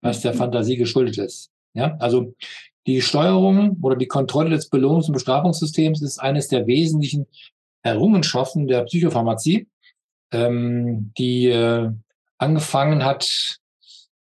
was 0.00 0.20
der 0.20 0.34
Fantasie 0.34 0.76
geschuldet 0.76 1.18
ist. 1.18 1.50
Ja, 1.74 1.96
also 1.98 2.34
die 2.86 3.00
Steuerung 3.00 3.78
oder 3.82 3.96
die 3.96 4.06
Kontrolle 4.06 4.50
des 4.50 4.70
Belohnungs- 4.70 5.06
und 5.06 5.14
Bestrafungssystems 5.14 6.02
ist 6.02 6.18
eines 6.18 6.48
der 6.48 6.66
wesentlichen 6.66 7.26
Errungenschaften 7.82 8.66
der 8.66 8.82
Psychopharmazie, 8.82 9.68
ähm, 10.32 11.12
die 11.16 11.46
äh, 11.46 11.90
angefangen 12.38 13.04
hat 13.04 13.58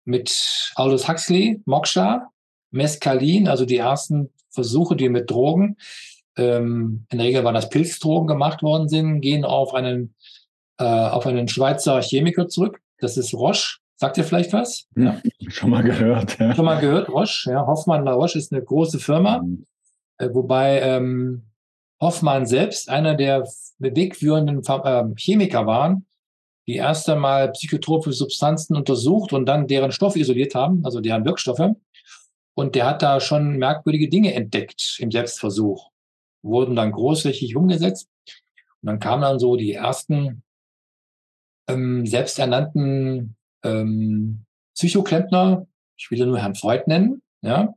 mit 0.04 0.72
Aldous 0.76 1.08
Huxley, 1.08 1.62
Moksha, 1.66 2.30
Mescalin, 2.72 3.48
also 3.48 3.66
die 3.66 3.78
ersten 3.78 4.32
Versuche, 4.50 4.96
die 4.96 5.10
mit 5.10 5.30
Drogen 5.30 5.78
ähm, 6.38 7.06
in 7.10 7.18
der 7.18 7.28
Regel 7.28 7.44
waren 7.44 7.56
das 7.56 7.70
Pilzdrogen 7.70 8.28
gemacht 8.28 8.64
worden 8.64 8.88
sind, 8.90 9.22
gehen 9.22 9.46
auf 9.46 9.74
einen, 9.74 10.16
äh, 10.78 10.84
auf 10.84 11.26
einen 11.26 11.48
Schweizer 11.48 12.02
Chemiker 12.02 12.48
zurück. 12.48 12.82
Das 13.00 13.18
ist 13.18 13.34
Roche. 13.34 13.78
Sagt 14.02 14.18
ihr 14.18 14.24
vielleicht 14.24 14.52
was? 14.52 14.88
Ja, 14.96 15.22
schon 15.50 15.70
mal 15.70 15.84
gehört. 15.84 16.40
Ja. 16.40 16.56
Schon 16.56 16.66
mal 16.66 16.80
gehört, 16.80 17.08
Roche. 17.08 17.52
Ja, 17.52 17.68
Hoffmann 17.68 18.04
La 18.04 18.14
Roche 18.14 18.40
ist 18.40 18.52
eine 18.52 18.64
große 18.64 18.98
Firma, 18.98 19.44
mhm. 19.44 19.68
äh, 20.18 20.28
wobei 20.34 20.82
ähm, 20.82 21.44
Hoffmann 22.02 22.48
selbst 22.48 22.90
einer 22.90 23.14
der 23.14 23.48
wegführenden 23.78 24.64
äh, 24.66 25.04
Chemiker 25.18 25.68
waren, 25.68 26.08
die 26.66 26.78
erst 26.78 27.08
einmal 27.10 27.52
psychotrope 27.52 28.12
Substanzen 28.12 28.76
untersucht 28.76 29.34
und 29.34 29.46
dann 29.46 29.68
deren 29.68 29.92
Stoffe 29.92 30.18
isoliert 30.18 30.56
haben, 30.56 30.84
also 30.84 31.00
deren 31.00 31.24
Wirkstoffe. 31.24 31.76
Und 32.56 32.74
der 32.74 32.88
hat 32.88 33.04
da 33.04 33.20
schon 33.20 33.58
merkwürdige 33.58 34.10
Dinge 34.10 34.34
entdeckt 34.34 34.98
im 35.00 35.12
Selbstversuch 35.12 35.92
wurden 36.42 36.76
dann 36.76 36.92
großflächig 36.92 37.56
umgesetzt. 37.56 38.10
Und 38.82 38.88
dann 38.88 39.00
kamen 39.00 39.22
dann 39.22 39.38
so 39.38 39.58
die 39.58 39.74
ersten 39.74 40.42
ähm, 41.70 42.08
selbsternannten 42.08 43.36
ähm, 43.64 44.46
Psychoklempner, 44.76 45.68
ich 45.98 46.10
will 46.10 46.20
ja 46.20 46.26
nur 46.26 46.40
Herrn 46.40 46.56
Freud 46.56 46.84
nennen, 46.88 47.22
ja, 47.42 47.74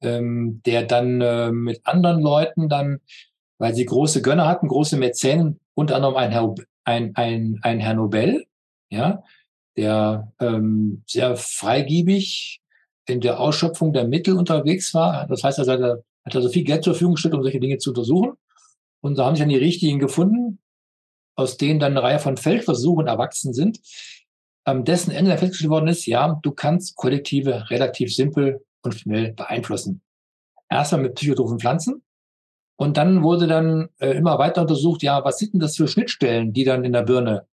ähm, 0.00 0.60
der 0.64 0.84
dann 0.84 1.20
äh, 1.20 1.50
mit 1.50 1.86
anderen 1.86 2.20
Leuten 2.20 2.68
dann, 2.68 3.00
weil 3.58 3.74
sie 3.74 3.84
große 3.84 4.22
Gönner 4.22 4.46
hatten, 4.46 4.68
große 4.68 4.96
Mäzenen, 4.96 5.60
unter 5.74 5.96
anderem 5.96 6.16
ein 6.16 6.30
Herr, 6.30 6.54
ein, 6.84 7.14
ein, 7.16 7.58
ein 7.62 7.80
Herr 7.80 7.94
Nobel, 7.94 8.44
ja, 8.90 9.22
der 9.76 10.32
ähm, 10.40 11.02
sehr 11.06 11.36
freigiebig 11.36 12.60
in 13.06 13.20
der 13.20 13.40
Ausschöpfung 13.40 13.92
der 13.92 14.06
Mittel 14.06 14.36
unterwegs 14.36 14.92
war. 14.94 15.26
Das 15.26 15.44
heißt, 15.44 15.58
er 15.58 15.66
hat 15.66 16.04
hat 16.28 16.36
also 16.36 16.48
viel 16.48 16.64
Geld 16.64 16.84
zur 16.84 16.94
Verfügung 16.94 17.14
gestellt, 17.14 17.34
um 17.34 17.42
solche 17.42 17.60
Dinge 17.60 17.78
zu 17.78 17.90
untersuchen. 17.90 18.32
Und 19.00 19.18
da 19.18 19.26
haben 19.26 19.34
sich 19.34 19.42
dann 19.42 19.48
die 19.48 19.56
richtigen 19.56 19.98
gefunden, 19.98 20.58
aus 21.36 21.56
denen 21.56 21.80
dann 21.80 21.92
eine 21.92 22.02
Reihe 22.02 22.18
von 22.18 22.36
Feldversuchen 22.36 23.06
erwachsen 23.06 23.52
sind, 23.52 23.78
am 24.64 24.84
dessen 24.84 25.10
Ende 25.10 25.36
festgestellt 25.38 25.70
worden 25.70 25.88
ist, 25.88 26.06
ja, 26.06 26.38
du 26.42 26.52
kannst 26.52 26.96
Kollektive 26.96 27.70
relativ 27.70 28.14
simpel 28.14 28.64
und 28.82 28.94
schnell 28.94 29.32
beeinflussen. 29.32 30.02
Erstmal 30.68 31.02
mit 31.02 31.14
psychotrophen 31.14 31.58
Pflanzen 31.58 32.02
Und 32.76 32.96
dann 32.96 33.22
wurde 33.22 33.46
dann 33.46 33.88
äh, 33.98 34.10
immer 34.10 34.38
weiter 34.38 34.60
untersucht, 34.62 35.02
ja, 35.02 35.24
was 35.24 35.38
sind 35.38 35.54
denn 35.54 35.60
das 35.60 35.76
für 35.76 35.88
Schnittstellen, 35.88 36.52
die 36.52 36.64
dann 36.64 36.84
in 36.84 36.92
der 36.92 37.02
Birne 37.02 37.46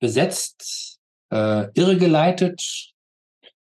besetzt, 0.00 0.98
äh, 1.30 1.68
irregeleitet 1.74 2.92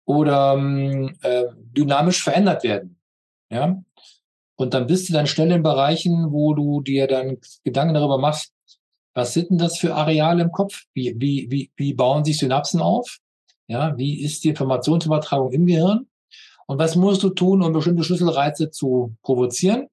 oder 0.06 0.54
ähm, 0.54 1.16
äh, 1.22 1.44
dynamisch 1.56 2.22
verändert 2.22 2.64
werden. 2.64 3.00
Ja. 3.50 3.82
Und 4.56 4.74
dann 4.74 4.86
bist 4.86 5.08
du 5.08 5.12
dann 5.12 5.26
schnell 5.26 5.50
in 5.50 5.62
Bereichen, 5.62 6.32
wo 6.32 6.54
du 6.54 6.80
dir 6.80 7.06
dann 7.06 7.38
Gedanken 7.64 7.94
darüber 7.94 8.18
machst, 8.18 8.52
was 9.14 9.34
sind 9.34 9.50
denn 9.50 9.58
das 9.58 9.78
für 9.78 9.94
Areale 9.94 10.42
im 10.42 10.52
Kopf? 10.52 10.84
Wie, 10.94 11.14
wie, 11.18 11.50
wie, 11.50 11.70
wie 11.76 11.94
bauen 11.94 12.24
sich 12.24 12.38
Synapsen 12.38 12.80
auf? 12.80 13.18
Ja, 13.66 13.96
wie 13.96 14.22
ist 14.22 14.44
die 14.44 14.50
Informationsübertragung 14.50 15.52
im 15.52 15.66
Gehirn? 15.66 16.08
Und 16.66 16.78
was 16.78 16.96
musst 16.96 17.22
du 17.22 17.30
tun, 17.30 17.62
um 17.62 17.72
bestimmte 17.72 18.04
Schlüsselreize 18.04 18.70
zu 18.70 19.16
provozieren, 19.22 19.88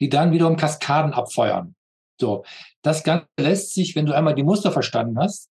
die 0.00 0.08
dann 0.08 0.32
wiederum 0.32 0.56
Kaskaden 0.56 1.12
abfeuern? 1.12 1.74
So, 2.20 2.44
das 2.82 3.04
Ganze 3.04 3.28
lässt 3.38 3.74
sich, 3.74 3.94
wenn 3.94 4.06
du 4.06 4.14
einmal 4.14 4.34
die 4.34 4.42
Muster 4.42 4.72
verstanden 4.72 5.18
hast, 5.18 5.50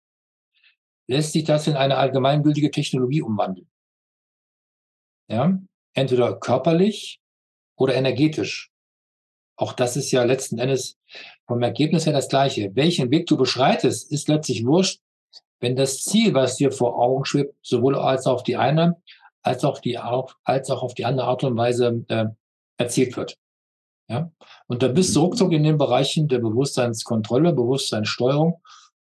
lässt 1.08 1.32
sich 1.32 1.44
das 1.44 1.68
in 1.68 1.76
eine 1.76 1.98
allgemeingültige 1.98 2.70
Technologie 2.70 3.22
umwandeln. 3.22 3.70
Ja, 5.28 5.60
entweder 5.94 6.40
körperlich 6.40 7.20
oder 7.76 7.96
energetisch. 7.96 8.69
Auch 9.60 9.74
das 9.74 9.98
ist 9.98 10.12
ja 10.12 10.24
letzten 10.24 10.58
Endes 10.58 10.98
vom 11.46 11.62
Ergebnis 11.62 12.06
her 12.06 12.14
das 12.14 12.30
Gleiche. 12.30 12.72
Welchen 12.76 13.12
Weg 13.12 13.28
du 13.28 13.36
beschreitest, 13.36 14.10
ist 14.10 14.30
letztlich 14.30 14.66
wurscht, 14.66 15.02
wenn 15.60 15.76
das 15.76 16.02
Ziel, 16.02 16.34
was 16.34 16.56
dir 16.56 16.72
vor 16.72 16.98
Augen 16.98 17.26
schwebt, 17.26 17.54
sowohl 17.62 17.98
als 17.98 18.26
auf 18.26 18.44
die 18.44 18.56
eine, 18.56 18.96
als 19.42 19.66
auch 19.66 19.80
die, 19.80 19.98
als 19.98 20.70
auch 20.70 20.82
auf 20.82 20.94
die 20.94 21.04
andere 21.04 21.28
Art 21.28 21.44
und 21.44 21.58
Weise 21.58 22.06
äh, 22.08 22.28
erzielt 22.78 23.18
wird. 23.18 23.38
Ja? 24.08 24.32
Und 24.68 24.82
da 24.82 24.88
bist 24.88 25.14
du 25.14 25.20
ruckzuck 25.20 25.52
in 25.52 25.64
den 25.64 25.78
Bereichen 25.78 26.30
der 26.30 26.40
Bewusstseinskontrolle, 26.40 27.52
Bewusstseinssteuerung 27.52 28.62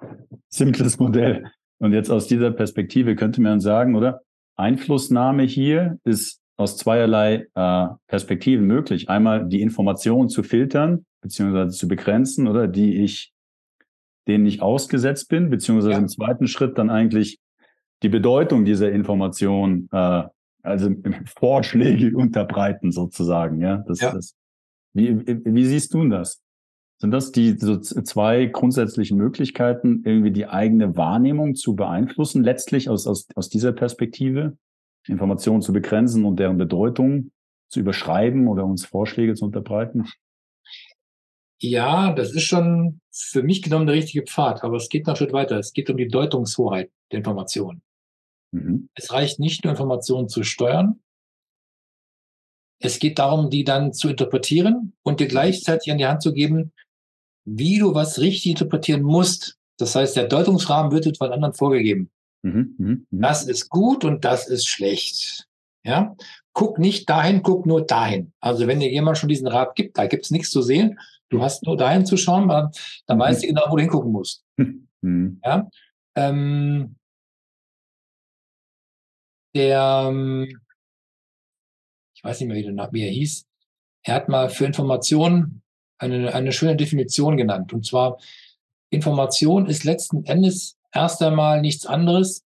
simples 0.49 0.99
Modell. 0.99 1.45
Und 1.79 1.93
jetzt 1.93 2.09
aus 2.09 2.27
dieser 2.27 2.51
Perspektive 2.51 3.15
könnte 3.15 3.41
man 3.41 3.59
sagen, 3.59 3.95
oder? 3.95 4.21
Einflussnahme 4.57 5.43
hier 5.43 5.97
ist 6.03 6.41
aus 6.57 6.75
zweierlei 6.75 7.47
äh, 7.55 7.87
Perspektiven 8.07 8.65
möglich. 8.65 9.09
Einmal 9.09 9.47
die 9.47 9.61
Informationen 9.61 10.27
zu 10.27 10.43
filtern, 10.43 11.05
beziehungsweise 11.21 11.77
zu 11.77 11.87
begrenzen, 11.87 12.47
oder 12.47 12.67
die 12.67 13.01
ich, 13.01 13.31
denen 14.27 14.45
ich 14.45 14.61
ausgesetzt 14.61 15.29
bin, 15.29 15.49
beziehungsweise 15.49 15.91
ja. 15.91 15.97
im 15.97 16.09
zweiten 16.09 16.47
Schritt 16.47 16.77
dann 16.77 16.89
eigentlich 16.89 17.39
die 18.03 18.09
Bedeutung 18.09 18.65
dieser 18.65 18.91
Information, 18.91 19.89
äh, 19.91 20.23
also 20.61 20.89
Vorschläge 21.25 22.15
unterbreiten 22.15 22.91
sozusagen. 22.91 23.61
Ja, 23.61 23.83
das, 23.87 23.99
ja. 24.01 24.13
Das, 24.13 24.35
wie, 24.93 25.25
wie 25.25 25.65
siehst 25.65 25.93
du 25.93 26.07
das? 26.07 26.41
Sind 27.01 27.11
das 27.11 27.31
die 27.31 27.57
so 27.57 27.77
zwei 27.77 28.45
grundsätzlichen 28.47 29.17
Möglichkeiten, 29.17 30.01
irgendwie 30.03 30.31
die 30.31 30.47
eigene 30.47 30.97
Wahrnehmung 30.97 31.55
zu 31.55 31.75
beeinflussen, 31.75 32.43
letztlich 32.43 32.89
aus, 32.89 33.07
aus, 33.07 33.27
aus 33.35 33.47
dieser 33.47 33.71
Perspektive, 33.71 34.57
Informationen 35.07 35.61
zu 35.61 35.71
begrenzen 35.71 36.25
und 36.25 36.39
deren 36.39 36.57
Bedeutung 36.57 37.31
zu 37.69 37.79
überschreiben 37.79 38.47
oder 38.47 38.65
uns 38.65 38.85
Vorschläge 38.85 39.33
zu 39.35 39.45
unterbreiten? 39.45 40.05
Ja, 41.61 42.13
das 42.13 42.33
ist 42.33 42.43
schon 42.43 42.99
für 43.11 43.43
mich 43.43 43.61
genommen 43.61 43.85
der 43.85 43.95
richtige 43.95 44.25
Pfad, 44.25 44.63
aber 44.63 44.77
es 44.77 44.89
geht 44.89 45.07
noch 45.07 45.13
einen 45.13 45.17
Schritt 45.17 45.33
weiter. 45.33 45.57
Es 45.57 45.73
geht 45.73 45.89
um 45.89 45.97
die 45.97 46.07
Deutungshoheit 46.07 46.89
der 47.11 47.19
Informationen. 47.19 47.81
Mhm. 48.51 48.89
Es 48.95 49.11
reicht 49.11 49.39
nicht 49.39 49.63
nur 49.63 49.71
Informationen 49.71 50.29
zu 50.29 50.43
steuern. 50.43 50.99
Es 52.81 52.99
geht 52.99 53.19
darum, 53.19 53.49
die 53.49 53.63
dann 53.63 53.93
zu 53.93 54.09
interpretieren 54.09 54.93
und 55.03 55.19
dir 55.19 55.27
gleichzeitig 55.27 55.91
an 55.91 55.97
die 55.97 56.05
Hand 56.05 56.21
zu 56.21 56.33
geben, 56.33 56.71
wie 57.45 57.79
du 57.79 57.93
was 57.93 58.19
richtig 58.19 58.51
interpretieren 58.51 59.01
musst. 59.01 59.57
Das 59.77 59.95
heißt, 59.95 60.15
der 60.15 60.27
Deutungsrahmen 60.27 60.91
wird 60.91 61.17
von 61.17 61.31
anderen 61.31 61.53
vorgegeben. 61.53 62.09
Mhm, 62.41 62.75
mh, 62.77 62.97
mh. 63.09 63.27
Das 63.27 63.45
ist 63.45 63.69
gut 63.69 64.05
und 64.05 64.23
das 64.23 64.47
ist 64.47 64.67
schlecht. 64.67 65.47
Ja, 65.83 66.15
guck 66.53 66.77
nicht 66.77 67.09
dahin, 67.09 67.41
guck 67.41 67.65
nur 67.65 67.85
dahin. 67.85 68.33
Also 68.41 68.67
wenn 68.67 68.79
dir 68.79 68.91
jemand 68.91 69.17
schon 69.17 69.29
diesen 69.29 69.47
Rat 69.47 69.75
gibt, 69.75 69.97
da 69.97 70.07
gibt 70.07 70.25
es 70.25 70.31
nichts 70.31 70.51
zu 70.51 70.61
sehen. 70.61 70.99
Du 71.29 71.41
hast 71.41 71.63
nur 71.63 71.77
dahin 71.77 72.05
zu 72.05 72.17
schauen, 72.17 72.49
dann, 72.49 72.71
dann 73.07 73.17
mhm. 73.17 73.21
weißt 73.21 73.43
du 73.43 73.47
genau, 73.47 73.63
wo 73.69 73.75
du 73.75 73.81
hingucken 73.81 74.11
musst. 74.11 74.43
Mhm. 75.01 75.39
Ja, 75.45 75.69
ähm, 76.17 76.97
der, 79.55 80.07
ähm, 80.09 80.59
ich 82.15 82.23
weiß 82.23 82.39
nicht 82.39 82.49
mehr, 82.49 82.57
wie, 82.57 82.93
wie 82.93 83.05
er 83.05 83.11
hieß, 83.11 83.45
er 84.03 84.15
hat 84.15 84.29
mal 84.29 84.49
für 84.49 84.65
Informationen 84.65 85.61
eine, 85.97 86.33
eine 86.33 86.51
schöne 86.51 86.75
Definition 86.75 87.37
genannt. 87.37 87.73
Und 87.73 87.85
zwar, 87.85 88.17
Information 88.89 89.67
ist 89.67 89.83
letzten 89.83 90.25
Endes 90.25 90.77
erst 90.91 91.21
einmal 91.21 91.61
nichts 91.61 91.85
anderes 91.85 92.43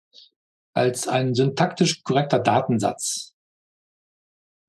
als 0.73 1.07
ein 1.07 1.33
syntaktisch 1.33 2.03
korrekter 2.03 2.39
Datensatz. 2.39 3.33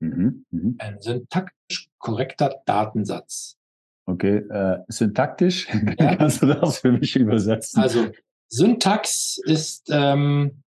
Mhm, 0.00 0.46
mh. 0.50 0.74
Ein 0.78 1.00
syntaktisch 1.00 1.90
korrekter 1.98 2.62
Datensatz. 2.64 3.58
Okay, 4.06 4.36
äh, 4.36 4.78
syntaktisch, 4.88 5.68
ja. 5.98 6.16
kannst 6.16 6.40
du 6.40 6.46
das 6.46 6.78
für 6.78 6.92
mich 6.92 7.14
übersetzen? 7.16 7.82
Also 7.82 8.10
Syntax 8.48 9.38
ist 9.44 9.90
ähm, 9.90 10.62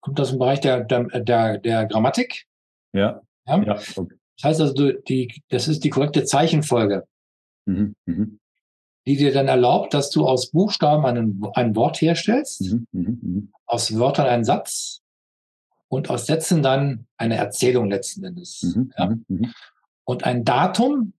kommt 0.00 0.20
aus 0.20 0.30
dem 0.30 0.38
Bereich 0.38 0.60
der, 0.60 0.84
der, 0.84 1.04
der, 1.20 1.58
der 1.58 1.86
Grammatik. 1.86 2.46
Ja. 2.92 3.20
ja? 3.46 3.62
ja 3.62 3.78
okay. 3.96 4.14
Das 4.36 4.50
heißt 4.50 4.60
also, 4.60 4.74
du, 4.74 5.00
die, 5.02 5.42
das 5.48 5.68
ist 5.68 5.82
die 5.84 5.90
korrekte 5.90 6.24
Zeichenfolge, 6.24 7.06
mhm. 7.66 7.96
Mhm. 8.06 8.38
die 9.06 9.16
dir 9.16 9.32
dann 9.32 9.48
erlaubt, 9.48 9.94
dass 9.94 10.10
du 10.10 10.26
aus 10.26 10.50
Buchstaben 10.50 11.04
einen, 11.04 11.42
ein 11.54 11.74
Wort 11.74 12.00
herstellst, 12.00 12.62
mhm. 12.62 12.86
mhm, 12.92 13.18
mhm. 13.22 13.52
aus 13.66 13.98
Wörtern 13.98 14.26
einen 14.26 14.44
Satz 14.44 15.00
und 15.88 16.10
aus 16.10 16.26
Sätzen 16.26 16.62
dann 16.62 17.06
eine 17.16 17.36
Erzählung 17.36 17.90
letzten 17.90 18.24
Endes. 18.24 18.62
Mhm. 18.62 18.92
Ja? 18.96 19.14
Und 20.04 20.24
ein 20.24 20.44
Datum 20.44 21.14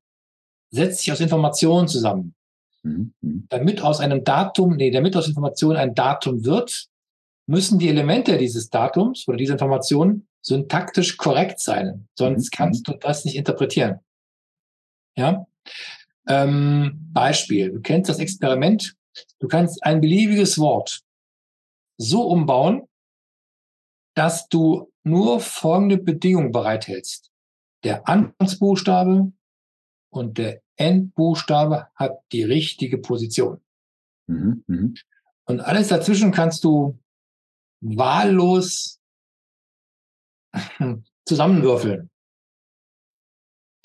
setzt 0.72 1.00
sich 1.00 1.12
aus 1.12 1.20
Informationen 1.20 1.88
zusammen. 1.88 2.36
Damit 3.50 3.82
aus 3.82 4.00
einem 4.00 4.24
Datum, 4.24 4.78
nee, 4.78 4.89
damit 4.89 5.15
aus 5.15 5.28
Informationen 5.28 5.78
ein 5.78 5.96
Datum 5.96 6.46
wird, 6.46 6.88
müssen 7.49 7.79
die 7.79 7.89
Elemente 7.89 8.38
dieses 8.38 8.69
Datums 8.69 9.27
oder 9.27 9.38
dieser 9.38 9.53
Information 9.53 10.27
syntaktisch 10.41 11.17
korrekt 11.17 11.59
sein. 11.59 12.07
Sonst 12.13 12.53
mhm. 12.53 12.55
kannst 12.55 12.88
du 12.88 12.93
das 12.93 13.25
nicht 13.25 13.35
interpretieren. 13.35 13.99
Ja? 15.17 15.47
Ähm, 16.27 17.09
Beispiel. 17.12 17.71
Du 17.71 17.81
kennst 17.81 18.07
das 18.07 18.19
Experiment. 18.19 18.95
Du 19.39 19.47
kannst 19.47 19.83
ein 19.83 19.99
beliebiges 19.99 20.59
Wort 20.59 21.01
so 21.97 22.21
umbauen, 22.21 22.88
dass 24.13 24.47
du 24.47 24.91
nur 25.03 25.39
folgende 25.39 25.97
Bedingungen 25.97 26.51
bereithältst. 26.51 27.31
Der 27.83 28.07
Anfangsbuchstabe 28.07 29.31
und 30.12 30.38
der 30.38 30.62
Endbuchstabe 30.75 31.88
hat 31.95 32.19
die 32.31 32.43
richtige 32.43 32.99
Position. 32.99 33.59
Mhm, 34.27 34.63
mh. 34.67 34.89
Und 35.45 35.62
alles 35.62 35.88
dazwischen 35.88 36.31
kannst 36.31 36.63
du 36.63 36.99
wahllos 37.82 39.00
zusammenwürfeln. 41.26 42.10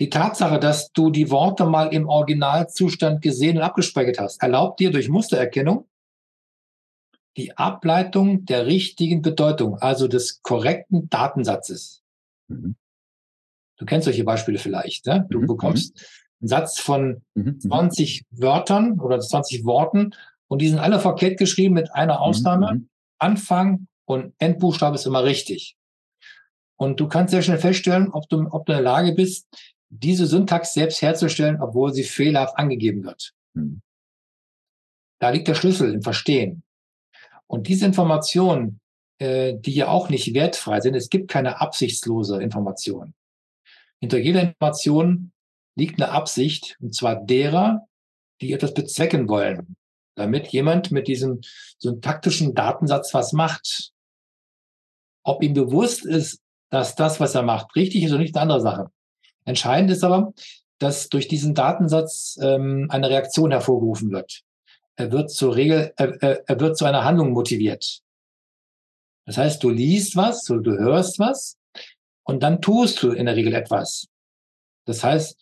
Die 0.01 0.11
Tatsache, 0.11 0.59
dass 0.59 0.91
du 0.93 1.11
die 1.11 1.31
Worte 1.31 1.67
mal 1.67 1.93
im 1.95 2.09
Originalzustand 2.09 3.23
gesehen 3.23 3.59
und 3.59 3.63
abgespeichert 3.63 4.19
hast, 4.19 4.43
erlaubt 4.43 4.81
dir 4.81 4.91
durch 4.91 5.09
Mustererkennung 5.09 5.89
die 7.37 7.57
Ableitung 7.57 8.45
der 8.45 8.67
richtigen 8.67 9.23
Bedeutung, 9.23 9.79
also 9.79 10.09
des 10.09 10.43
korrekten 10.43 11.09
Datensatzes. 11.09 12.03
Mhm. 12.49 12.77
Du 13.77 13.87
kennst 13.87 14.05
solche 14.05 14.25
Beispiele 14.25 14.59
vielleicht. 14.59 15.07
Ne? 15.07 15.27
Du 15.31 15.41
mhm. 15.41 15.47
bekommst 15.47 16.07
einen 16.41 16.49
Satz 16.49 16.79
von 16.79 17.23
20 17.37 18.25
mhm. 18.31 18.43
Wörtern 18.43 19.01
oder 19.01 19.19
20 19.19 19.65
Worten 19.65 20.13
und 20.49 20.63
die 20.63 20.69
sind 20.69 20.79
alle 20.79 21.01
verkehrt 21.01 21.39
geschrieben 21.39 21.75
mit 21.75 21.93
einer 21.93 22.21
Ausnahme. 22.21 22.83
Anfang 23.25 23.89
und 24.05 24.35
Endbuchstabe 24.39 24.97
ist 24.97 25.07
immer 25.07 25.25
richtig. 25.25 25.77
Und 26.77 27.01
du 27.01 27.09
kannst 27.09 27.31
sehr 27.31 27.43
schnell 27.43 27.59
feststellen, 27.59 28.11
ob 28.11 28.29
du, 28.29 28.47
ob 28.51 28.67
du 28.67 28.73
in 28.73 28.79
der 28.79 28.85
Lage 28.85 29.13
bist, 29.13 29.49
diese 29.89 30.27
Syntax 30.27 30.75
selbst 30.75 31.01
herzustellen, 31.01 31.61
obwohl 31.61 31.95
sie 31.95 32.05
fehlerhaft 32.05 32.59
angegeben 32.59 33.05
wird. 33.05 33.33
Mhm. 33.55 33.81
Da 35.21 35.31
liegt 35.31 35.49
der 35.49 35.55
Schlüssel 35.55 35.95
im 35.95 36.03
Verstehen. 36.03 36.65
Und 37.47 37.69
diese 37.69 37.87
Informationen, 37.87 38.81
äh, 39.19 39.55
die 39.57 39.75
ja 39.75 39.89
auch 39.89 40.11
nicht 40.11 40.35
wertfrei 40.35 40.81
sind, 40.81 40.95
es 40.95 41.09
gibt 41.09 41.31
keine 41.31 41.61
absichtslose 41.61 42.43
Information. 42.43 43.15
Hinter 44.01 44.19
jeder 44.19 44.43
Information 44.43 45.33
liegt 45.77 46.01
eine 46.01 46.11
Absicht, 46.11 46.77
und 46.81 46.95
zwar 46.95 47.25
derer, 47.25 47.87
die 48.41 48.53
etwas 48.53 48.75
bezwecken 48.75 49.29
wollen, 49.29 49.77
damit 50.15 50.49
jemand 50.49 50.91
mit 50.91 51.09
diesem 51.09 51.41
syntaktischen 51.79 52.55
Datensatz 52.55 53.15
was 53.15 53.33
macht. 53.33 53.93
Ob 55.23 55.43
ihm 55.43 55.55
bewusst 55.55 56.05
ist, 56.05 56.41
dass 56.71 56.95
das, 56.95 57.21
was 57.21 57.35
er 57.35 57.43
macht, 57.43 57.75
richtig 57.77 58.03
ist 58.03 58.11
oder 58.11 58.21
nicht, 58.21 58.35
eine 58.37 58.43
andere 58.43 58.61
Sache. 58.61 58.91
Entscheidend 59.45 59.91
ist 59.91 60.05
aber, 60.05 60.33
dass 60.79 61.09
durch 61.09 61.29
diesen 61.29 61.55
Datensatz 61.55 62.39
ähm, 62.43 62.87
eine 62.91 63.09
Reaktion 63.09 63.51
hervorgerufen 63.51 64.11
wird. 64.11 64.43
Er 64.97 65.13
wird 65.13 65.31
zur 65.31 65.57
Regel, 65.57 65.93
er, 65.97 66.49
er 66.49 66.61
wird 66.61 66.77
zu 66.77 66.85
einer 66.85 67.05
Handlung 67.05 67.33
motiviert. 67.33 68.01
Das 69.27 69.39
heißt, 69.39 69.63
du 69.63 69.71
liest 69.71 70.17
was, 70.17 70.45
du 70.45 70.61
hörst 70.63 71.19
was 71.19 71.57
und 72.25 72.43
dann 72.43 72.61
tust 72.61 73.03
du 73.03 73.11
in 73.11 73.27
der 73.27 73.37
Regel 73.37 73.55
etwas. 73.55 74.09
Das 74.87 75.03
heißt, 75.03 75.41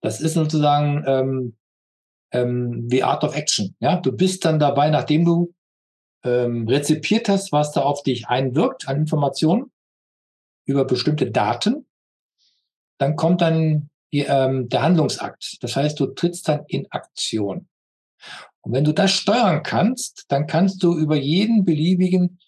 das 0.00 0.20
ist 0.20 0.34
sozusagen 0.34 1.04
ähm, 1.06 1.56
ähm, 2.32 2.88
the 2.90 3.02
art 3.02 3.24
of 3.24 3.34
action. 3.36 3.74
Ja, 3.80 3.96
du 3.96 4.12
bist 4.12 4.44
dann 4.44 4.58
dabei, 4.58 4.90
nachdem 4.90 5.24
du 5.24 5.54
ähm, 6.24 6.66
rezipiert 6.68 7.28
hast, 7.28 7.52
was 7.52 7.72
da 7.72 7.82
auf 7.82 8.02
dich 8.02 8.28
einwirkt 8.28 8.88
an 8.88 8.96
Informationen 8.96 9.70
über 10.64 10.84
bestimmte 10.84 11.30
Daten, 11.30 11.86
dann 12.98 13.16
kommt 13.16 13.40
dann 13.40 13.90
die, 14.12 14.20
ähm, 14.20 14.68
der 14.68 14.82
Handlungsakt. 14.82 15.58
Das 15.60 15.76
heißt, 15.76 15.98
du 15.98 16.06
trittst 16.06 16.48
dann 16.48 16.64
in 16.68 16.90
Aktion. 16.90 17.68
Und 18.60 18.72
wenn 18.72 18.84
du 18.84 18.92
das 18.92 19.10
steuern 19.10 19.62
kannst, 19.62 20.26
dann 20.28 20.46
kannst 20.46 20.82
du 20.82 20.96
über 20.96 21.16
jeden 21.16 21.64
beliebigen 21.64 22.38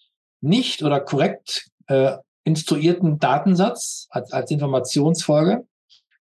nicht 0.41 0.83
oder 0.83 1.01
korrekt 1.01 1.69
äh, 1.87 2.17
instruierten 2.45 3.19
Datensatz 3.19 4.07
als, 4.09 4.31
als 4.31 4.51
Informationsfolge, 4.51 5.67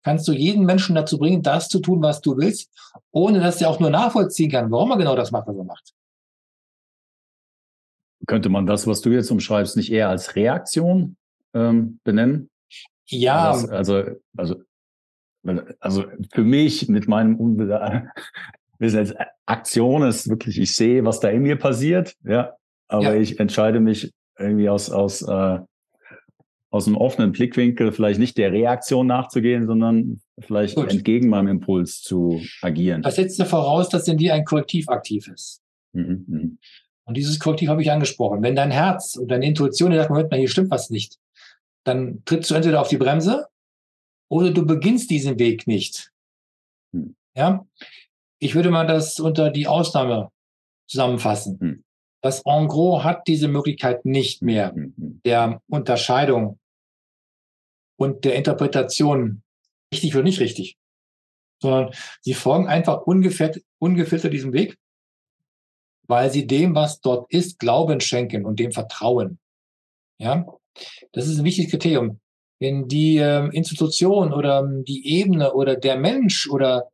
kannst 0.02 0.26
du 0.28 0.32
jeden 0.32 0.64
Menschen 0.64 0.94
dazu 0.94 1.18
bringen, 1.18 1.42
das 1.42 1.68
zu 1.68 1.80
tun, 1.80 2.02
was 2.02 2.20
du 2.20 2.36
willst, 2.36 2.70
ohne 3.10 3.40
dass 3.40 3.60
er 3.60 3.70
auch 3.70 3.80
nur 3.80 3.90
nachvollziehen 3.90 4.50
kann, 4.50 4.70
warum 4.70 4.90
er 4.90 4.98
genau 4.98 5.16
das 5.16 5.30
macht, 5.30 5.46
was 5.46 5.56
er 5.56 5.64
macht. 5.64 5.92
Könnte 8.26 8.48
man 8.48 8.66
das, 8.66 8.86
was 8.86 9.00
du 9.00 9.10
jetzt 9.10 9.30
umschreibst, 9.30 9.76
nicht 9.76 9.90
eher 9.90 10.08
als 10.08 10.36
Reaktion 10.36 11.16
ähm, 11.54 11.98
benennen? 12.04 12.50
Ja. 13.06 13.52
Das, 13.52 13.68
also, 13.68 14.04
also, 14.36 14.62
also 15.80 16.04
für 16.32 16.44
mich 16.44 16.88
mit 16.88 17.08
meinem 17.08 17.36
Wissen 18.78 19.14
Aktion 19.46 20.02
ist 20.02 20.28
wirklich, 20.28 20.58
ich 20.58 20.74
sehe, 20.74 21.04
was 21.04 21.20
da 21.20 21.28
in 21.28 21.42
mir 21.42 21.56
passiert, 21.56 22.16
ja, 22.24 22.54
aber 22.88 23.14
ja. 23.14 23.20
ich 23.20 23.38
entscheide 23.38 23.80
mich 23.80 24.12
irgendwie 24.38 24.68
aus, 24.68 24.90
aus, 24.90 25.22
äh, 25.22 25.58
aus 26.72 26.86
einem 26.86 26.96
offenen 26.96 27.32
Blickwinkel 27.32 27.92
vielleicht 27.92 28.18
nicht 28.18 28.38
der 28.38 28.50
Reaktion 28.50 29.06
nachzugehen, 29.06 29.66
sondern 29.66 30.22
vielleicht 30.40 30.74
Gut. 30.74 30.90
entgegen 30.90 31.28
meinem 31.28 31.48
Impuls 31.48 32.00
zu 32.00 32.40
agieren. 32.62 33.02
Das 33.02 33.16
setzt 33.16 33.38
ja 33.38 33.44
voraus, 33.44 33.90
dass 33.90 34.08
in 34.08 34.16
dir 34.16 34.32
ein 34.32 34.46
Korrektiv 34.46 34.88
aktiv 34.88 35.28
ist. 35.28 35.60
Mhm, 35.92 36.24
mh. 36.26 36.50
Und 37.04 37.16
dieses 37.16 37.38
Korrektiv 37.38 37.68
habe 37.68 37.82
ich 37.82 37.90
angesprochen. 37.90 38.42
Wenn 38.42 38.56
dein 38.56 38.70
Herz 38.70 39.16
und 39.16 39.28
deine 39.28 39.44
Intuition 39.44 39.90
dir 39.90 39.98
sagt, 39.98 40.08
Moment 40.08 40.30
mal, 40.30 40.38
hier 40.40 40.48
stimmt 40.48 40.70
was 40.70 40.88
nicht, 40.88 41.18
dann 41.84 42.22
trittst 42.24 42.50
du 42.50 42.54
entweder 42.54 42.80
auf 42.80 42.88
die 42.88 42.96
Bremse 42.96 43.48
oder 44.30 44.50
du 44.50 44.64
beginnst 44.64 45.10
diesen 45.10 45.38
Weg 45.38 45.66
nicht. 45.66 46.10
Hm. 46.94 47.14
Ja, 47.36 47.66
ich 48.38 48.54
würde 48.54 48.70
mal 48.70 48.86
das 48.86 49.20
unter 49.20 49.50
die 49.50 49.66
Ausnahme 49.66 50.30
zusammenfassen. 50.88 51.58
Hm. 51.60 51.84
Das 52.22 52.42
En 52.46 52.66
gros 52.68 53.04
hat 53.04 53.26
diese 53.26 53.48
Möglichkeit 53.48 54.06
nicht 54.06 54.40
mehr 54.40 54.72
hm, 54.72 54.94
hm. 54.96 55.20
der 55.26 55.60
Unterscheidung 55.68 56.58
und 57.96 58.24
der 58.24 58.34
Interpretation 58.34 59.42
richtig 59.92 60.14
oder 60.14 60.24
nicht 60.24 60.40
richtig, 60.40 60.76
sondern 61.60 61.92
sie 62.20 62.34
folgen 62.34 62.66
einfach 62.66 63.02
ungefiltert, 63.02 63.62
ungefiltert 63.78 64.32
diesem 64.32 64.52
Weg, 64.52 64.78
weil 66.06 66.30
sie 66.30 66.46
dem, 66.46 66.74
was 66.74 67.00
dort 67.00 67.30
ist, 67.32 67.58
Glauben 67.58 68.00
schenken 68.00 68.44
und 68.44 68.58
dem 68.58 68.72
vertrauen. 68.72 69.38
Ja, 70.18 70.46
das 71.12 71.26
ist 71.26 71.38
ein 71.38 71.44
wichtiges 71.44 71.70
Kriterium. 71.70 72.20
Wenn 72.58 72.86
die 72.86 73.16
ähm, 73.16 73.50
Institution 73.50 74.32
oder 74.32 74.60
ähm, 74.60 74.84
die 74.84 75.18
Ebene 75.18 75.52
oder 75.52 75.76
der 75.76 75.96
Mensch 75.96 76.48
oder 76.48 76.90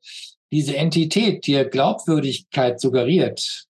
diese 0.51 0.77
Entität 0.77 1.47
dir 1.47 1.69
Glaubwürdigkeit 1.69 2.81
suggeriert, 2.81 3.67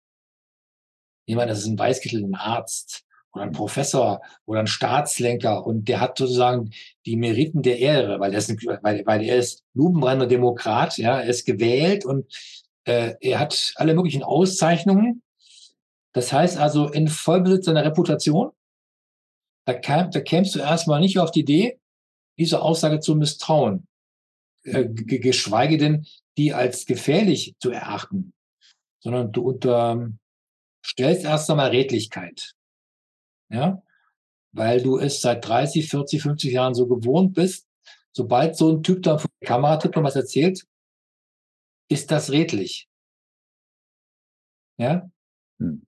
jemand, 1.27 1.51
das 1.51 1.61
ist 1.61 1.67
ein 1.67 1.79
Weißkittel, 1.79 2.25
ein 2.25 2.35
Arzt 2.35 3.05
oder 3.39 3.47
ein 3.47 3.53
Professor 3.53 4.21
oder 4.45 4.61
ein 4.61 4.67
Staatslenker 4.67 5.65
und 5.65 5.89
der 5.89 6.01
hat 6.01 6.19
sozusagen 6.19 6.71
die 7.07 7.17
Meriten 7.17 7.63
der 7.63 7.79
Ehre, 7.79 8.21
weil, 8.21 8.33
das, 8.33 8.49
weil, 8.49 9.07
weil 9.07 9.23
er 9.23 9.37
ist 9.37 9.65
lupenbrenner 9.75 10.27
Demokrat, 10.27 10.99
ja, 10.99 11.21
er 11.21 11.29
ist 11.29 11.47
gewählt 11.47 12.05
und 12.05 12.27
äh, 12.85 13.15
er 13.21 13.39
hat 13.39 13.73
alle 13.77 13.95
möglichen 13.95 14.23
Auszeichnungen. 14.23 15.23
Das 16.13 16.33
heißt 16.33 16.59
also 16.59 16.89
in 16.89 17.09
Vollbesitz 17.09 17.67
seiner 17.67 17.85
Reputation 17.85 18.51
da, 19.69 19.75
kam, 19.75 20.11
da 20.11 20.21
kämst 20.21 20.55
du 20.55 20.61
erstmal 20.61 20.99
nicht 20.99 21.19
auf 21.19 21.31
die 21.31 21.41
Idee, 21.41 21.79
diese 22.39 22.63
Aussage 22.63 23.01
zu 23.01 23.15
misstrauen, 23.17 23.87
äh, 24.63 24.89
geschweige 24.89 25.77
denn 25.77 26.07
die 26.39 26.55
als 26.55 26.87
gefährlich 26.87 27.55
zu 27.61 27.71
erachten, 27.71 28.33
sondern 29.01 29.31
du 29.31 29.43
unterstellst 29.43 31.25
erst 31.25 31.51
einmal 31.51 31.69
Redlichkeit. 31.69 32.55
Ja, 33.51 33.83
weil 34.53 34.83
du 34.83 34.99
es 34.99 35.21
seit 35.21 35.47
30, 35.47 35.89
40, 35.89 36.23
50 36.23 36.53
Jahren 36.53 36.75
so 36.75 36.87
gewohnt 36.87 37.35
bist, 37.35 37.67
sobald 38.13 38.57
so 38.57 38.71
ein 38.71 38.83
Typ 38.83 39.03
da 39.03 39.19
vor 39.19 39.31
der 39.41 39.49
Kamera 39.49 39.77
tritt 39.77 39.97
und 39.97 40.05
was 40.05 40.17
erzählt, 40.17 40.67
ist 41.89 42.11
das 42.11 42.31
redlich. 42.31 42.89
Ja? 44.79 45.11
Hm. 45.59 45.87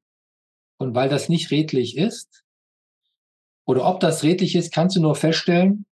Und 0.78 0.94
weil 0.94 1.08
das 1.08 1.28
nicht 1.28 1.50
redlich 1.50 1.96
ist, 1.96 2.44
oder 3.66 3.86
ob 3.86 4.00
das 4.00 4.22
redlich 4.22 4.56
ist, 4.56 4.72
kannst 4.72 4.96
du 4.96 5.00
nur 5.00 5.14
feststellen, 5.14 5.86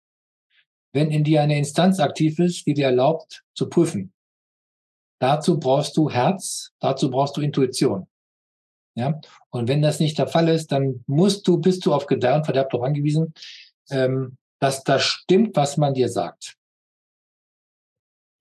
wenn 0.93 1.11
in 1.11 1.23
dir 1.23 1.41
eine 1.41 1.57
Instanz 1.57 1.99
aktiv 1.99 2.39
ist, 2.39 2.65
die 2.67 2.73
dir 2.73 2.85
erlaubt, 2.85 3.43
zu 3.53 3.67
prüfen. 3.67 4.13
Dazu 5.19 5.59
brauchst 5.59 5.97
du 5.97 6.09
Herz, 6.09 6.71
dazu 6.79 7.09
brauchst 7.09 7.35
du 7.35 7.41
Intuition. 7.41 8.07
Ja? 8.95 9.19
Und 9.49 9.67
wenn 9.67 9.81
das 9.81 9.99
nicht 9.99 10.17
der 10.17 10.27
Fall 10.27 10.49
ist, 10.49 10.71
dann 10.71 11.03
musst 11.07 11.47
du, 11.47 11.57
bist 11.57 11.85
du 11.85 11.93
auf 11.93 12.07
Gedeih 12.07 12.35
und 12.35 12.45
Verderb 12.45 12.69
darauf 12.69 12.85
angewiesen, 12.85 13.33
ähm, 13.91 14.37
dass 14.59 14.83
das 14.83 15.03
stimmt, 15.03 15.55
was 15.55 15.77
man 15.77 15.93
dir 15.93 16.09
sagt. 16.09 16.55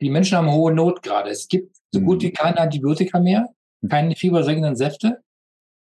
Die 0.01 0.11
Menschen 0.11 0.37
haben 0.37 0.51
hohe 0.51 0.73
Not 0.73 1.03
gerade. 1.03 1.31
Es 1.31 1.49
gibt 1.49 1.77
so 1.93 2.01
gut 2.01 2.23
wie 2.23 2.29
mhm. 2.29 2.35
keine 2.35 2.59
Antibiotika 2.59 3.21
mehr, 3.21 3.49
keine 3.89 4.17
fiebersenkenden 4.17 4.77
Säfte, 4.77 5.23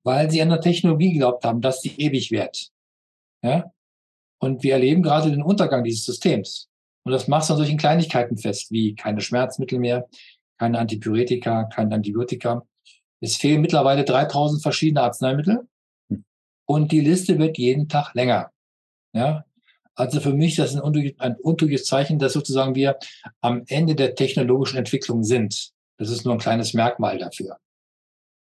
weil 0.05 0.31
sie 0.31 0.43
an 0.43 0.51
der 0.51 0.61
Technologie 0.61 1.13
geglaubt 1.13 1.45
haben, 1.45 1.61
dass 1.61 1.81
sie 1.81 1.95
ewig 1.97 2.31
wird. 2.31 2.71
Ja? 3.43 3.73
Und 4.39 4.63
wir 4.63 4.75
erleben 4.75 5.03
gerade 5.03 5.31
den 5.31 5.43
Untergang 5.43 5.85
dieses 5.85 6.05
Systems. 6.05 6.69
Und 7.05 7.13
das 7.13 7.29
machst 7.29 7.49
du 7.49 7.55
an 7.55 7.59
solchen 7.59 7.79
Kleinigkeiten 7.79 8.37
fest, 8.37 8.71
wie 8.71 8.95
keine 8.95 9.21
Schmerzmittel 9.21 9.79
mehr, 9.79 10.09
keine 10.59 10.79
Antipyretika, 10.79 11.65
kein 11.65 11.93
Antibiotika. 11.93 12.67
Es 13.21 13.37
fehlen 13.37 13.61
mittlerweile 13.61 14.05
3000 14.05 14.63
verschiedene 14.63 15.03
Arzneimittel 15.03 15.67
hm. 16.11 16.25
und 16.67 16.93
die 16.93 17.01
Liste 17.01 17.39
wird 17.39 17.59
jeden 17.59 17.89
Tag 17.89 18.15
länger. 18.15 18.51
Ja, 19.13 19.45
also 19.95 20.21
für 20.21 20.35
mich 20.35 20.57
das 20.57 20.75
ist 20.75 20.81
ein 20.81 21.37
untrügliches 21.37 21.87
Zeichen, 21.87 22.19
dass 22.19 22.35
sozusagen 22.35 22.75
wir 22.75 22.99
am 23.41 23.65
Ende 23.69 23.95
der 23.95 24.15
technologischen 24.15 24.77
Entwicklung 24.77 25.25
sind. 25.25 25.71
Das 25.99 26.11
ist 26.11 26.25
nur 26.25 26.35
ein 26.35 26.41
kleines 26.41 26.75
Merkmal 26.75 27.19
dafür. 27.19 27.59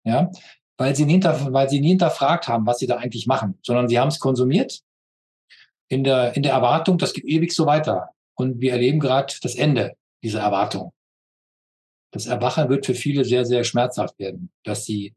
Ja, 0.04 0.30
weil 0.78 0.94
sie, 0.94 1.04
nie 1.04 1.12
hinter, 1.12 1.52
weil 1.52 1.68
sie 1.68 1.80
nie 1.80 1.88
hinterfragt 1.88 2.48
haben, 2.48 2.66
was 2.66 2.78
sie 2.78 2.86
da 2.86 2.96
eigentlich 2.96 3.26
machen, 3.26 3.58
sondern 3.62 3.88
sie 3.88 3.98
haben 3.98 4.08
es 4.08 4.20
konsumiert 4.20 4.82
in 5.90 6.04
der, 6.04 6.36
in 6.36 6.42
der 6.42 6.52
Erwartung, 6.52 6.96
das 6.96 7.12
geht 7.12 7.24
ewig 7.24 7.52
so 7.52 7.66
weiter. 7.66 8.10
Und 8.34 8.60
wir 8.60 8.72
erleben 8.72 9.00
gerade 9.00 9.34
das 9.42 9.56
Ende 9.56 9.96
dieser 10.22 10.40
Erwartung. 10.40 10.92
Das 12.12 12.26
Erwachen 12.26 12.68
wird 12.68 12.86
für 12.86 12.94
viele 12.94 13.24
sehr, 13.24 13.44
sehr 13.44 13.64
schmerzhaft 13.64 14.18
werden, 14.18 14.50
dass 14.64 14.84
sie 14.84 15.14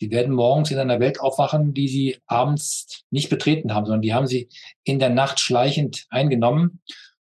Die 0.00 0.10
werden 0.10 0.34
morgens 0.34 0.70
in 0.70 0.78
einer 0.78 1.00
Welt 1.00 1.20
aufwachen, 1.20 1.72
die 1.72 1.88
sie 1.88 2.18
abends 2.26 3.04
nicht 3.10 3.30
betreten 3.30 3.72
haben, 3.72 3.86
sondern 3.86 4.02
die 4.02 4.12
haben 4.12 4.26
sie 4.26 4.48
in 4.84 4.98
der 4.98 5.08
Nacht 5.08 5.40
schleichend 5.40 6.06
eingenommen. 6.10 6.80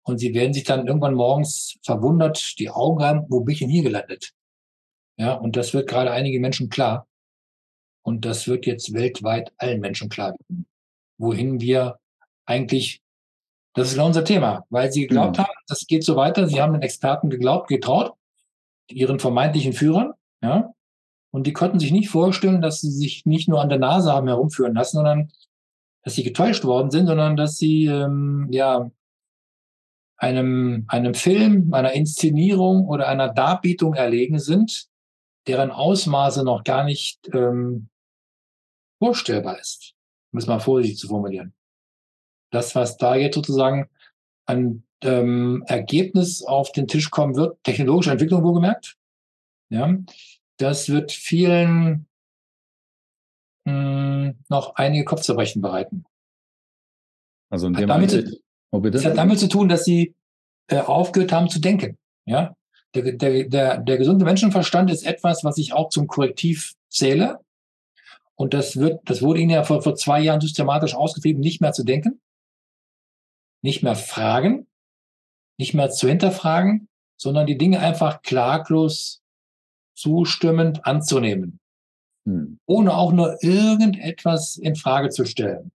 Und 0.04 0.18
sie 0.18 0.32
werden 0.34 0.52
sich 0.52 0.64
dann 0.64 0.86
irgendwann 0.86 1.14
morgens 1.14 1.78
verwundert 1.82 2.58
die 2.58 2.70
Augen 2.70 3.02
haben, 3.02 3.26
wo 3.28 3.40
bin 3.40 3.54
ich 3.54 3.60
denn 3.60 3.68
hier 3.68 3.82
gelandet? 3.82 4.32
Ja, 5.16 5.34
und 5.34 5.56
das 5.56 5.74
wird 5.74 5.88
gerade 5.88 6.12
einigen 6.12 6.40
Menschen 6.40 6.68
klar. 6.68 7.06
Und 8.04 8.24
das 8.24 8.46
wird 8.48 8.66
jetzt 8.66 8.94
weltweit 8.94 9.52
allen 9.58 9.80
Menschen 9.80 10.08
klar 10.08 10.32
werden, 10.32 10.66
wohin 11.18 11.60
wir 11.60 11.98
eigentlich, 12.46 13.00
das 13.74 13.88
ist 13.88 13.94
genau 13.94 14.06
unser 14.06 14.24
Thema, 14.24 14.64
weil 14.70 14.90
sie 14.90 15.02
geglaubt 15.02 15.38
mhm. 15.38 15.42
haben, 15.42 15.54
das 15.68 15.86
geht 15.86 16.04
so 16.04 16.16
weiter. 16.16 16.48
Sie 16.48 16.60
haben 16.60 16.72
den 16.72 16.82
Experten 16.82 17.30
geglaubt, 17.30 17.68
getraut, 17.68 18.12
ihren 18.92 19.18
vermeintlichen 19.18 19.72
Führern, 19.72 20.12
ja. 20.42 20.72
Und 21.30 21.46
die 21.46 21.54
konnten 21.54 21.78
sich 21.78 21.92
nicht 21.92 22.10
vorstellen, 22.10 22.60
dass 22.60 22.82
sie 22.82 22.90
sich 22.90 23.24
nicht 23.24 23.48
nur 23.48 23.62
an 23.62 23.70
der 23.70 23.78
Nase 23.78 24.12
haben 24.12 24.28
herumführen 24.28 24.74
lassen, 24.74 24.98
sondern 24.98 25.32
dass 26.02 26.14
sie 26.14 26.24
getäuscht 26.24 26.64
worden 26.64 26.90
sind, 26.90 27.06
sondern 27.06 27.36
dass 27.36 27.56
sie 27.56 27.86
ähm, 27.86 28.48
ja 28.50 28.90
einem, 30.18 30.84
einem 30.88 31.14
Film, 31.14 31.72
einer 31.72 31.92
Inszenierung 31.92 32.86
oder 32.86 33.08
einer 33.08 33.32
Darbietung 33.32 33.94
erlegen 33.94 34.38
sind, 34.38 34.88
deren 35.46 35.70
Ausmaße 35.70 36.44
noch 36.44 36.64
gar 36.64 36.84
nicht 36.84 37.28
ähm, 37.32 37.88
vorstellbar 38.98 39.58
ist, 39.58 39.94
um 40.32 40.38
es 40.38 40.46
mal 40.46 40.60
vorsichtig 40.60 40.98
zu 40.98 41.08
formulieren. 41.08 41.54
Das, 42.50 42.74
was 42.74 42.98
da 42.98 43.16
jetzt 43.16 43.34
sozusagen 43.34 43.88
an 44.46 44.84
ähm, 45.02 45.64
Ergebnis 45.66 46.42
auf 46.42 46.72
den 46.72 46.88
Tisch 46.88 47.10
kommen 47.10 47.36
wird, 47.36 47.62
technologische 47.64 48.10
Entwicklung 48.10 48.42
wohlgemerkt, 48.42 48.96
ja, 49.70 49.96
das 50.58 50.88
wird 50.88 51.12
vielen 51.12 52.06
mh, 53.64 53.72
hm, 53.72 54.38
noch 54.48 54.76
einige 54.76 55.04
Kopfzerbrechen 55.04 55.62
bereiten. 55.62 56.04
Also 57.50 57.66
in 57.66 57.74
dem 57.74 57.82
hat 57.82 57.88
damit, 57.88 58.42
oh, 58.70 58.80
bitte? 58.80 58.98
Das 58.98 59.04
hat 59.04 59.16
damit 59.16 59.38
zu 59.38 59.48
tun, 59.48 59.68
dass 59.68 59.84
sie 59.84 60.14
äh, 60.68 60.78
aufgehört 60.78 61.32
haben 61.32 61.48
zu 61.48 61.60
denken. 61.60 61.98
Ja, 62.24 62.54
der, 62.94 63.12
der, 63.12 63.44
der, 63.44 63.78
der 63.78 63.98
gesunde 63.98 64.24
Menschenverstand 64.24 64.90
ist 64.90 65.04
etwas, 65.04 65.44
was 65.44 65.58
ich 65.58 65.72
auch 65.72 65.88
zum 65.88 66.06
Korrektiv 66.06 66.74
zähle. 66.88 67.40
Und 68.34 68.54
das 68.54 68.76
wird, 68.76 69.08
das 69.08 69.22
wurde 69.22 69.40
ihnen 69.40 69.50
ja 69.50 69.64
vor, 69.64 69.82
vor 69.82 69.94
zwei 69.94 70.20
Jahren 70.20 70.40
systematisch 70.40 70.94
ausgetrieben, 70.94 71.40
nicht 71.40 71.60
mehr 71.60 71.72
zu 71.72 71.84
denken, 71.84 72.20
nicht 73.62 73.82
mehr 73.82 73.96
fragen, 73.96 74.66
nicht 75.62 75.74
mehr 75.74 75.90
zu 75.90 76.08
hinterfragen, 76.08 76.88
sondern 77.16 77.46
die 77.46 77.56
Dinge 77.56 77.78
einfach 77.78 78.22
klaglos 78.22 79.22
zustimmend 79.94 80.84
anzunehmen. 80.84 81.60
Hm. 82.26 82.58
Ohne 82.66 82.96
auch 82.96 83.12
nur 83.12 83.42
irgendetwas 83.44 84.56
in 84.56 84.74
Frage 84.74 85.10
zu 85.10 85.24
stellen. 85.24 85.70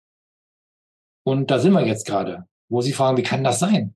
Und 1.25 1.51
da 1.51 1.59
sind 1.59 1.71
wir 1.71 1.85
jetzt 1.85 2.05
gerade, 2.05 2.47
wo 2.69 2.81
Sie 2.81 2.91
fragen, 2.91 3.15
wie 3.15 3.23
kann 3.23 3.45
das 3.45 3.59
sein? 3.59 3.95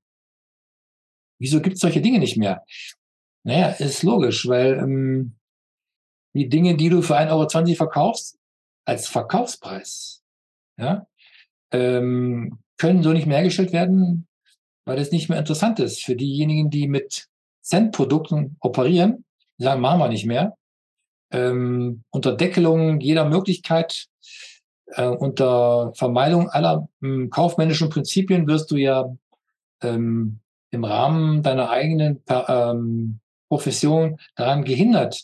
Wieso 1.42 1.60
gibt 1.60 1.76
es 1.76 1.82
solche 1.82 2.02
Dinge 2.02 2.20
nicht 2.20 2.38
mehr? 2.38 2.64
Naja, 3.44 3.70
ist 3.70 4.04
logisch, 4.04 4.48
weil 4.48 4.78
ähm, 4.78 5.36
die 6.34 6.48
Dinge, 6.48 6.78
die 6.78 6.88
du 6.88 7.02
für 7.02 7.18
1,20 7.18 7.32
Euro 7.32 7.76
verkaufst, 7.76 8.40
als 8.86 9.08
Verkaufspreis, 9.08 10.24
ja, 10.78 11.06
ähm, 11.74 12.60
können 12.78 13.04
so 13.04 13.12
nicht 13.12 13.28
mehr 13.28 13.38
hergestellt 13.38 13.74
werden, 13.74 14.28
weil 14.92 15.00
es 15.00 15.14
nicht 15.14 15.30
mehr 15.30 15.40
interessant 15.40 15.80
ist 15.80 16.04
für 16.04 16.18
diejenigen, 16.18 16.70
die 16.70 16.90
mit 16.90 17.30
Centprodukten 17.62 18.58
operieren. 18.60 19.24
Die 19.58 19.64
sagen, 19.64 19.80
machen 19.80 20.00
wir 20.00 20.10
nicht 20.10 20.26
mehr. 20.26 20.58
Ähm, 21.32 22.04
unter 22.10 22.36
Deckelung 22.36 23.00
jeder 23.00 23.24
Möglichkeit, 23.24 24.08
äh, 24.88 25.08
unter 25.08 25.94
Vermeidung 25.96 26.50
aller 26.50 26.90
ähm, 27.02 27.30
kaufmännischen 27.30 27.90
Prinzipien 27.90 28.48
wirst 28.48 28.70
du 28.70 28.76
ja 28.76 29.16
ähm, 29.82 30.42
im 30.72 30.84
Rahmen 30.84 31.42
deiner 31.42 31.70
eigenen 31.70 32.22
ähm, 32.28 33.22
Profession 33.48 34.20
daran 34.36 34.66
gehindert, 34.66 35.24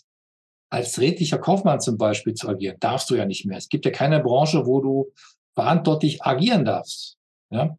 als 0.70 0.98
redlicher 1.02 1.40
Kaufmann 1.40 1.82
zum 1.82 1.98
Beispiel 1.98 2.36
zu 2.36 2.48
agieren. 2.48 2.78
Darfst 2.80 3.10
du 3.10 3.16
ja 3.16 3.26
nicht 3.26 3.46
mehr. 3.46 3.58
Es 3.58 3.68
gibt 3.68 3.84
ja 3.84 3.92
keine 3.92 4.22
Branche, 4.22 4.66
wo 4.66 4.80
du 4.80 5.12
verantwortlich 5.56 6.24
agieren 6.24 6.64
darfst. 6.64 7.18
Ja? 7.50 7.78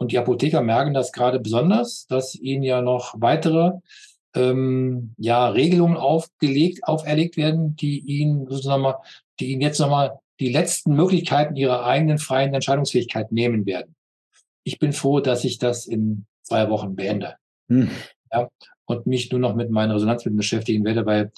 Und 0.00 0.12
die 0.12 0.18
Apotheker 0.18 0.62
merken 0.62 0.94
das 0.94 1.12
gerade 1.12 1.40
besonders, 1.40 2.06
dass 2.06 2.34
ihnen 2.34 2.62
ja 2.62 2.80
noch 2.80 3.14
weitere 3.18 3.72
ähm, 4.34 5.14
ja, 5.18 5.48
Regelungen 5.48 5.98
aufgelegt, 5.98 6.84
auferlegt 6.84 7.36
werden, 7.36 7.76
die 7.76 7.98
ihnen 8.00 8.48
sozusagen 8.48 8.82
mal, 8.82 8.96
die 9.38 9.52
ihnen 9.52 9.60
jetzt 9.60 9.78
nochmal 9.78 10.18
die 10.40 10.50
letzten 10.50 10.94
Möglichkeiten 10.94 11.54
ihrer 11.54 11.84
eigenen 11.84 12.18
freien 12.18 12.54
Entscheidungsfähigkeit 12.54 13.30
nehmen 13.30 13.66
werden. 13.66 13.94
Ich 14.64 14.78
bin 14.78 14.94
froh, 14.94 15.20
dass 15.20 15.44
ich 15.44 15.58
das 15.58 15.86
in 15.86 16.24
zwei 16.42 16.70
Wochen 16.70 16.96
beende. 16.96 17.36
Hm. 17.68 17.90
Ja, 18.32 18.48
und 18.86 19.06
mich 19.06 19.30
nur 19.30 19.40
noch 19.40 19.54
mit 19.54 19.70
meinen 19.70 19.90
Resonanzmitteln 19.90 20.38
beschäftigen 20.38 20.84
werde, 20.84 21.04
weil 21.04 21.30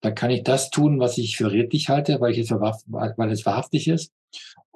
da 0.00 0.10
kann 0.10 0.30
ich 0.30 0.42
das 0.42 0.70
tun, 0.70 1.00
was 1.00 1.18
ich 1.18 1.36
für 1.36 1.52
redlich 1.52 1.90
halte, 1.90 2.20
weil 2.20 2.32
ich 2.32 2.38
es 2.38 2.50
weil 2.50 3.30
es 3.30 3.44
wahrhaftig 3.44 3.88
ist. 3.88 4.12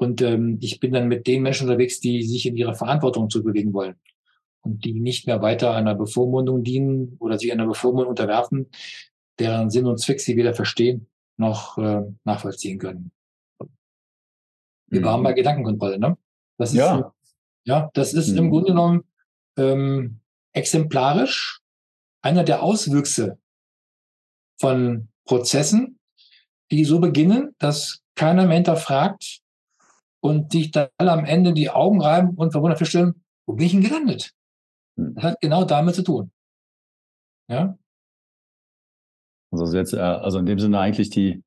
Und 0.01 0.23
ähm, 0.23 0.57
ich 0.63 0.81
bin 0.81 0.95
dann 0.95 1.09
mit 1.09 1.27
den 1.27 1.43
Menschen 1.43 1.69
unterwegs, 1.69 2.01
die 2.01 2.23
sich 2.23 2.47
in 2.47 2.57
ihrer 2.57 2.75
Verantwortung 2.75 3.29
zu 3.29 3.45
bewegen 3.45 3.75
wollen 3.75 3.97
und 4.63 4.83
die 4.83 4.95
nicht 4.95 5.27
mehr 5.27 5.43
weiter 5.43 5.75
einer 5.75 5.95
Bevormundung 5.95 6.65
dienen 6.65 7.19
oder 7.19 7.39
sich 7.39 7.53
einer 7.53 7.67
Bevormundung 7.67 8.09
unterwerfen, 8.09 8.71
deren 9.39 9.69
Sinn 9.69 9.85
und 9.85 10.01
Zweck 10.01 10.21
sie 10.21 10.39
weder 10.39 10.55
verstehen 10.55 11.07
noch 11.37 11.77
äh, 11.77 12.01
nachvollziehen 12.25 12.79
können. 12.79 13.13
Wir 14.87 15.01
mhm. 15.01 15.05
waren 15.05 15.23
bei 15.23 15.35
Gedankenkontrolle, 15.35 15.99
ne? 15.99 16.17
Das 16.57 16.71
ist, 16.71 16.79
ja. 16.79 17.13
ja, 17.65 17.91
das 17.93 18.15
ist 18.15 18.31
mhm. 18.31 18.39
im 18.39 18.51
Grunde 18.51 18.69
genommen 18.69 19.05
ähm, 19.59 20.21
exemplarisch 20.55 21.61
einer 22.23 22.45
der 22.45 22.63
Auswüchse 22.63 23.39
von 24.59 25.09
Prozessen, 25.27 25.99
die 26.71 26.87
so 26.87 27.01
beginnen, 27.01 27.55
dass 27.59 28.03
keiner 28.15 28.47
mehr 28.47 28.57
hinterfragt 28.57 29.43
und 30.21 30.53
sich 30.53 30.71
dann 30.71 30.89
am 30.99 31.25
Ende 31.25 31.53
die 31.53 31.71
Augen 31.71 32.01
reiben 32.01 32.31
und 32.37 32.53
verwundert 32.53 32.79
feststellen, 32.79 33.23
wo 33.47 33.55
bin 33.55 33.67
ich 33.67 33.73
denn 33.73 33.83
gelandet? 33.83 34.33
Hm. 34.97 35.15
Das 35.15 35.25
hat 35.25 35.41
genau 35.41 35.65
damit 35.65 35.95
zu 35.95 36.03
tun. 36.03 36.31
Ja? 37.49 37.77
Also 39.51 39.77
jetzt, 39.77 39.95
äh, 39.95 39.99
also 39.99 40.39
in 40.39 40.47
dem 40.47 40.59
Sinne 40.59 40.79
eigentlich 40.79 41.11
die, 41.11 41.43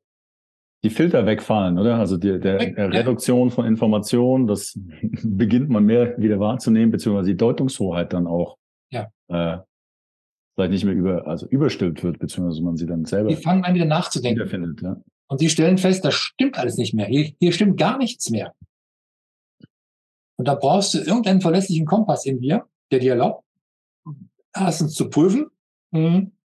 die 0.84 0.90
Filter 0.90 1.26
wegfallen, 1.26 1.80
oder? 1.80 1.98
Also 1.98 2.18
die, 2.18 2.40
der, 2.40 2.58
der 2.72 2.92
Reduktion 2.92 3.52
von 3.52 3.66
Informationen, 3.66 4.48
das 4.48 4.78
beginnt 5.24 5.70
man 5.70 5.86
mehr 5.86 6.18
wieder 6.18 6.40
wahrzunehmen, 6.40 6.92
beziehungsweise 6.92 7.30
die 7.30 7.38
Deutungshoheit 7.38 8.12
dann 8.12 8.28
auch 8.28 8.58
ja. 8.90 9.08
äh, 9.30 9.60
vielleicht 10.56 10.72
nicht 10.72 10.84
mehr 10.84 10.94
über, 10.94 11.26
also 11.26 11.48
überstimmt 11.48 12.04
wird, 12.04 12.20
beziehungsweise 12.20 12.62
man 12.64 12.76
sie 12.76 12.86
dann 12.86 13.06
selber. 13.06 13.30
Die 13.30 13.36
fangen 13.36 13.64
an, 13.64 13.74
wieder 13.74 13.86
nachzudenken. 13.86 14.48
Findet, 14.48 14.82
ja. 14.82 14.98
Und 15.34 15.40
sie 15.40 15.50
stellen 15.50 15.80
fest, 15.80 16.06
das 16.06 16.14
stimmt 16.14 16.60
alles 16.60 16.78
nicht 16.78 16.94
mehr. 16.94 17.08
Hier, 17.08 17.34
hier 17.40 17.52
stimmt 17.54 17.80
gar 17.80 17.98
nichts 17.98 18.30
mehr. 18.30 18.54
Und 20.36 20.48
da 20.48 20.54
brauchst 20.54 20.94
du 20.94 21.00
irgendeinen 21.00 21.42
verlässlichen 21.42 21.88
Kompass 21.88 22.28
in 22.28 22.40
dir, 22.40 22.70
der 22.92 23.00
dir 23.00 23.14
erlaubt, 23.14 23.44
erstens 24.54 24.94
zu 24.94 25.10
prüfen, 25.10 25.50
hm, 25.92 26.38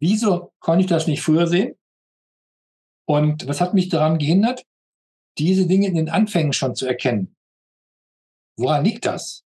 wieso 0.00 0.52
konnte 0.58 0.80
ich 0.80 0.88
das 0.88 1.06
nicht 1.06 1.22
früher 1.22 1.46
sehen? 1.46 1.76
Und 3.06 3.46
was 3.46 3.60
hat 3.60 3.74
mich 3.74 3.88
daran 3.88 4.18
gehindert, 4.18 4.66
diese 5.38 5.68
Dinge 5.68 5.86
in 5.86 5.94
den 5.94 6.08
Anfängen 6.08 6.52
schon 6.52 6.74
zu 6.74 6.88
erkennen? 6.88 7.36
Woran 8.56 8.84
liegt 8.84 9.06
das? 9.06 9.44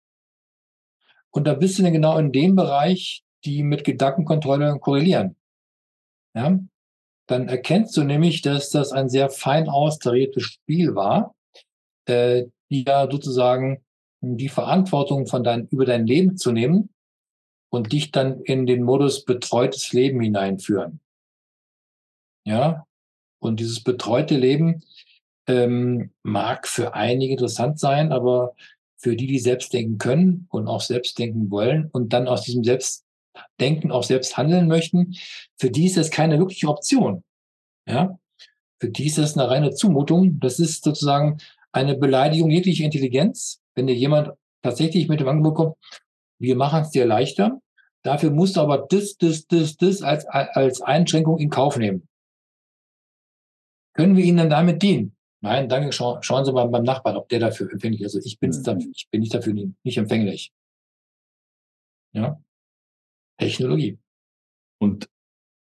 Und 1.30 1.46
da 1.46 1.54
bist 1.54 1.80
du 1.80 1.84
dann 1.84 1.94
genau 1.94 2.18
in 2.18 2.34
dem 2.34 2.58
Bereich, 2.58 3.24
die 3.46 3.64
mit 3.64 3.86
Gedankenkontrolle 3.86 4.78
korrelieren. 4.80 5.38
Ja? 6.36 6.60
Dann 7.28 7.50
erkennst 7.50 7.96
du 7.98 8.04
nämlich, 8.04 8.42
dass 8.42 8.70
das 8.70 8.92
ein 8.92 9.10
sehr 9.10 9.30
fein 9.30 9.70
austariertes 9.70 10.44
Spiel 10.44 10.96
war, 10.96 11.36
äh, 12.06 12.46
die 12.70 12.86
ja 12.86 13.10
sozusagen 13.10 13.84
die 14.22 14.50
Verantwortung 14.50 15.28
von 15.28 15.44
dein, 15.44 15.68
über 15.68 15.86
dein 15.86 16.08
Leben 16.08 16.38
zu 16.38 16.52
nehmen 16.52 16.90
und 17.70 17.92
dich 17.92 18.12
dann 18.12 18.42
in 18.42 18.66
den 18.66 18.84
Modus 18.84 19.26
betreutes 19.26 19.94
Leben 19.94 20.22
hineinführen. 20.22 21.00
Ja, 22.46 22.86
und 23.40 23.60
dieses 23.60 23.84
betreute 23.84 24.38
Leben 24.38 24.84
ähm, 25.48 26.12
mag 26.24 26.68
für 26.68 26.94
einige 26.94 27.34
interessant 27.34 27.80
sein, 27.80 28.12
aber 28.12 28.56
für 28.98 29.16
die, 29.16 29.28
die 29.28 29.40
selbst 29.40 29.74
denken 29.74 29.98
können 29.98 30.48
und 30.50 30.68
auch 30.68 30.82
selbst 30.82 31.20
denken 31.20 31.52
wollen 31.52 31.90
und 31.92 32.14
dann 32.14 32.28
aus 32.28 32.44
diesem 32.44 32.64
Selbst 32.64 33.06
denken, 33.60 33.92
auch 33.92 34.04
selbst 34.04 34.38
handeln 34.38 34.68
möchten, 34.68 35.16
für 35.58 35.70
die 35.70 35.86
ist 35.86 35.98
das 35.98 36.12
keine 36.12 36.40
wirkliche 36.40 36.68
Option. 36.68 37.24
Ja, 37.88 38.18
für 38.80 38.90
die 38.90 39.08
ist 39.08 39.18
das 39.18 39.38
eine 39.38 39.50
reine 39.50 39.72
Zumutung. 39.72 40.40
Das 40.40 40.60
ist 40.60 40.84
sozusagen 40.84 41.38
eine 41.72 41.98
Beleidigung 41.98 42.50
jeglicher 42.50 42.86
Intelligenz, 42.86 43.62
wenn 43.76 43.88
dir 43.88 43.96
jemand 43.96 44.32
tatsächlich 44.62 45.08
mit 45.08 45.20
dem 45.20 45.28
Angebot 45.28 45.56
kommt, 45.56 45.76
wir 46.40 46.56
machen 46.56 46.82
es 46.82 46.92
dir 46.92 47.06
leichter. 47.06 47.62
Dafür 48.04 48.32
musst 48.32 48.56
du 48.56 48.62
aber 48.62 48.86
das, 48.90 49.18
das, 49.18 49.48
das, 49.48 49.76
das 49.78 50.02
als, 50.02 50.26
als 50.28 50.82
Einschränkung 50.82 51.40
in 51.40 51.50
Kauf 51.50 51.78
nehmen. 51.78 52.08
Können 53.94 54.16
wir 54.16 54.24
Ihnen 54.24 54.38
dann 54.38 54.50
damit 54.50 54.82
dienen? 54.82 55.16
Nein, 55.42 55.70
danke, 55.70 55.92
schauen, 55.92 56.22
schauen 56.22 56.46
Sie 56.46 56.52
mal 56.52 56.68
beim 56.68 56.84
Nachbarn, 56.84 57.18
ob 57.18 57.30
der 57.30 57.40
dafür 57.40 57.72
empfänglich 57.72 58.02
ist. 58.02 58.16
Also 58.16 58.26
ich, 58.26 58.40
bin's 58.40 58.60
mhm. 58.60 58.64
dafür, 58.64 58.92
ich 58.94 59.08
bin 59.10 59.22
nicht 59.22 59.34
dafür 59.34 59.54
nicht 59.54 59.98
empfänglich. 59.98 60.52
Ja. 62.14 62.40
Technologie. 63.38 63.98
Und 64.80 65.10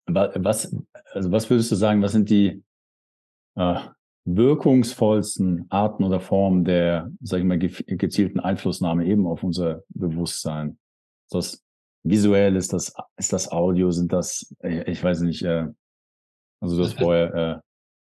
was, 0.07 0.75
also 1.13 1.31
was 1.31 1.51
würdest 1.51 1.71
du 1.71 1.77
sagen, 1.77 2.03
was 2.03 2.13
sind 2.13 2.31
die 2.31 2.63
äh, 3.57 3.81
wirkungsvollsten 4.25 5.67
Arten 5.71 6.05
oder 6.05 6.21
Formen 6.21 6.65
der, 6.65 7.11
sag 7.21 7.41
ich 7.41 7.45
mal, 7.45 7.59
gezielten 7.59 8.41
Einflussnahme 8.41 9.07
eben 9.07 9.27
auf 9.27 9.43
unser 9.43 9.83
Bewusstsein? 9.89 10.79
Ist 11.27 11.35
das 11.35 11.65
visuell, 12.05 12.57
ist 12.57 12.73
das, 12.73 12.95
ist 13.17 13.33
das 13.33 13.51
Audio, 13.51 13.91
sind 13.91 14.13
das, 14.13 14.55
äh, 14.61 14.91
ich 14.91 15.03
weiß 15.03 15.21
nicht, 15.21 15.43
äh, 15.43 15.67
also 16.61 16.77
du 16.77 16.85
hast 16.85 16.99
vorher 16.99 17.35
äh, 17.35 17.61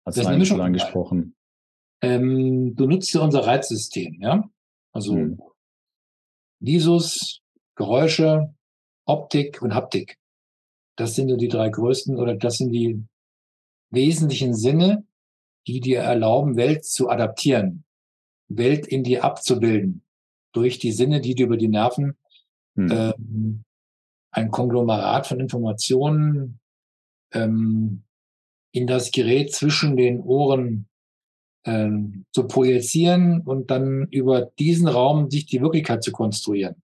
hast 0.06 0.18
du 0.18 0.46
schon 0.46 0.62
angesprochen. 0.62 1.36
Ähm, 2.02 2.76
du 2.76 2.88
nutzt 2.88 3.14
ja 3.14 3.22
unser 3.22 3.46
Reizsystem, 3.46 4.22
ja? 4.22 4.44
Also 4.94 5.16
hm. 5.16 5.42
Visus, 6.60 7.42
Geräusche, 7.76 8.54
Optik 9.08 9.62
und 9.62 9.74
Haptik. 9.74 10.18
Das 10.96 11.16
sind 11.16 11.30
so 11.30 11.38
die 11.38 11.48
drei 11.48 11.70
größten 11.70 12.18
oder 12.18 12.36
das 12.36 12.58
sind 12.58 12.72
die 12.72 13.04
wesentlichen 13.90 14.54
Sinne, 14.54 15.06
die 15.68 15.80
dir 15.80 16.00
erlauben, 16.00 16.56
Welt 16.56 16.86
zu 16.86 17.10
adaptieren, 17.10 17.84
Welt 18.48 18.88
in 18.88 19.04
dir 19.04 19.24
abzubilden. 19.24 20.04
Durch 20.54 20.80
die 20.80 20.92
Sinne, 20.92 21.22
die 21.22 21.36
dir 21.36 21.46
über 21.46 21.58
die 21.58 21.68
Nerven 21.68 22.18
hm. 22.76 22.92
ähm, 22.92 23.64
ein 24.32 24.52
Konglomerat 24.52 25.28
von 25.28 25.40
Informationen 25.40 26.60
ähm, 27.34 28.04
in 28.72 28.88
das 28.88 29.12
Gerät 29.12 29.54
zwischen 29.54 29.98
den 29.98 30.22
Ohren 30.22 30.88
ähm, 31.66 32.26
zu 32.34 32.48
projizieren 32.48 33.42
und 33.42 33.72
dann 33.72 34.08
über 34.10 34.52
diesen 34.60 34.88
Raum 34.88 35.30
sich 35.30 35.46
die 35.46 35.62
Wirklichkeit 35.62 36.04
zu 36.04 36.12
konstruieren. 36.12 36.82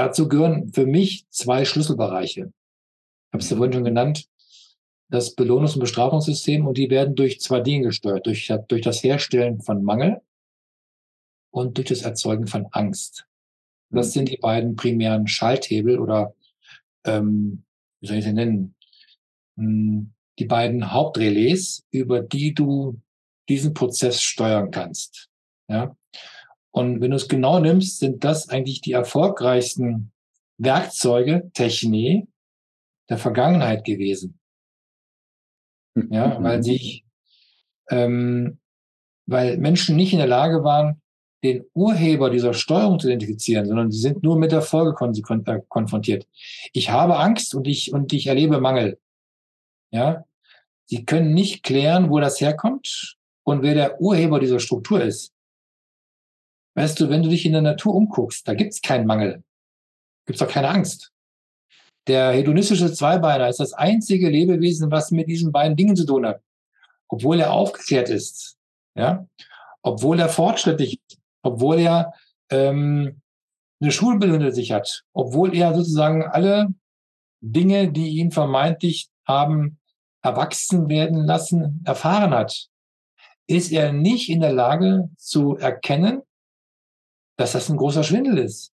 Dazu 0.00 0.28
gehören 0.28 0.72
für 0.72 0.86
mich 0.86 1.28
zwei 1.28 1.66
Schlüsselbereiche. 1.66 2.40
Ich 2.40 3.32
habe 3.34 3.42
es 3.42 3.50
ja 3.50 3.56
vorhin 3.58 3.74
schon 3.74 3.84
genannt 3.84 4.24
das 5.10 5.36
Belohnungs- 5.36 5.74
und 5.74 5.80
Bestrafungssystem 5.80 6.66
und 6.66 6.78
die 6.78 6.88
werden 6.88 7.14
durch 7.14 7.38
zwei 7.38 7.60
Dinge 7.60 7.88
gesteuert, 7.88 8.24
durch, 8.24 8.50
durch 8.68 8.80
das 8.80 9.04
Herstellen 9.04 9.60
von 9.60 9.84
Mangel 9.84 10.22
und 11.50 11.76
durch 11.76 11.88
das 11.88 12.00
Erzeugen 12.00 12.46
von 12.46 12.66
Angst. 12.70 13.26
Das 13.90 14.06
mhm. 14.06 14.10
sind 14.12 14.28
die 14.30 14.38
beiden 14.38 14.74
primären 14.74 15.26
Schalthebel 15.26 15.98
oder 15.98 16.34
ähm, 17.04 17.64
wie 18.00 18.06
soll 18.06 18.16
ich 18.16 18.24
sie 18.24 18.32
nennen? 18.32 18.74
Hm, 19.58 20.14
die 20.38 20.46
beiden 20.46 20.92
Hauptrelais, 20.94 21.82
über 21.90 22.22
die 22.22 22.54
du 22.54 22.98
diesen 23.50 23.74
Prozess 23.74 24.22
steuern 24.22 24.70
kannst. 24.70 25.28
Ja? 25.68 25.94
Und 26.72 27.00
wenn 27.00 27.10
du 27.10 27.16
es 27.16 27.28
genau 27.28 27.58
nimmst, 27.58 27.98
sind 27.98 28.24
das 28.24 28.48
eigentlich 28.48 28.80
die 28.80 28.92
erfolgreichsten 28.92 30.12
Werkzeuge, 30.58 31.50
Technik 31.54 32.28
der 33.08 33.18
Vergangenheit 33.18 33.84
gewesen. 33.84 34.38
Ja, 36.10 36.42
weil 36.42 36.58
mhm. 36.58 36.62
sich, 36.62 37.04
ähm, 37.90 38.58
weil 39.26 39.58
Menschen 39.58 39.96
nicht 39.96 40.12
in 40.12 40.18
der 40.18 40.28
Lage 40.28 40.62
waren, 40.62 41.00
den 41.42 41.64
Urheber 41.72 42.30
dieser 42.30 42.52
Steuerung 42.52 43.00
zu 43.00 43.08
identifizieren, 43.08 43.66
sondern 43.66 43.90
sie 43.90 43.98
sind 43.98 44.22
nur 44.22 44.38
mit 44.38 44.52
der 44.52 44.62
Folge 44.62 44.92
kon 44.92 45.14
äh, 45.46 45.60
konfrontiert. 45.68 46.26
Ich 46.72 46.90
habe 46.90 47.18
Angst 47.18 47.54
und 47.54 47.66
ich, 47.66 47.92
und 47.92 48.12
ich 48.12 48.26
erlebe 48.26 48.60
Mangel. 48.60 48.98
Ja, 49.90 50.24
sie 50.86 51.04
können 51.04 51.34
nicht 51.34 51.62
klären, 51.62 52.10
wo 52.10 52.20
das 52.20 52.40
herkommt 52.40 53.16
und 53.42 53.62
wer 53.62 53.74
der 53.74 54.00
Urheber 54.00 54.38
dieser 54.38 54.60
Struktur 54.60 55.02
ist. 55.02 55.32
Weißt 56.74 57.00
du, 57.00 57.08
wenn 57.08 57.22
du 57.22 57.28
dich 57.28 57.46
in 57.46 57.52
der 57.52 57.62
Natur 57.62 57.94
umguckst, 57.94 58.46
da 58.46 58.54
gibt's 58.54 58.80
keinen 58.80 59.06
Mangel. 59.06 59.42
Gibt's 60.26 60.42
auch 60.42 60.48
keine 60.48 60.68
Angst. 60.68 61.12
Der 62.06 62.32
hedonistische 62.32 62.92
Zweibeiner 62.92 63.48
ist 63.48 63.60
das 63.60 63.72
einzige 63.72 64.28
Lebewesen, 64.28 64.90
was 64.90 65.10
mit 65.10 65.28
diesen 65.28 65.52
beiden 65.52 65.76
Dingen 65.76 65.96
zu 65.96 66.06
tun 66.06 66.26
hat. 66.26 66.40
Obwohl 67.08 67.40
er 67.40 67.52
aufgeklärt 67.52 68.08
ist, 68.08 68.56
ja, 68.94 69.26
obwohl 69.82 70.18
er 70.20 70.28
fortschrittlich, 70.28 71.00
obwohl 71.42 71.80
er 71.80 72.12
ähm, 72.50 73.20
eine 73.80 73.92
Schulbildung 73.92 74.38
hinter 74.38 74.52
sich 74.54 74.72
hat, 74.72 75.04
obwohl 75.12 75.54
er 75.54 75.74
sozusagen 75.74 76.22
alle 76.24 76.74
Dinge, 77.40 77.90
die 77.90 78.18
ihn 78.18 78.30
vermeintlich 78.30 79.08
haben 79.26 79.78
erwachsen 80.22 80.88
werden 80.88 81.24
lassen, 81.24 81.82
erfahren 81.84 82.34
hat, 82.34 82.68
ist 83.46 83.72
er 83.72 83.92
nicht 83.92 84.28
in 84.28 84.40
der 84.40 84.52
Lage 84.52 85.08
zu 85.16 85.56
erkennen, 85.56 86.22
dass 87.40 87.52
das 87.52 87.70
ein 87.70 87.78
großer 87.78 88.04
Schwindel 88.04 88.36
ist. 88.36 88.70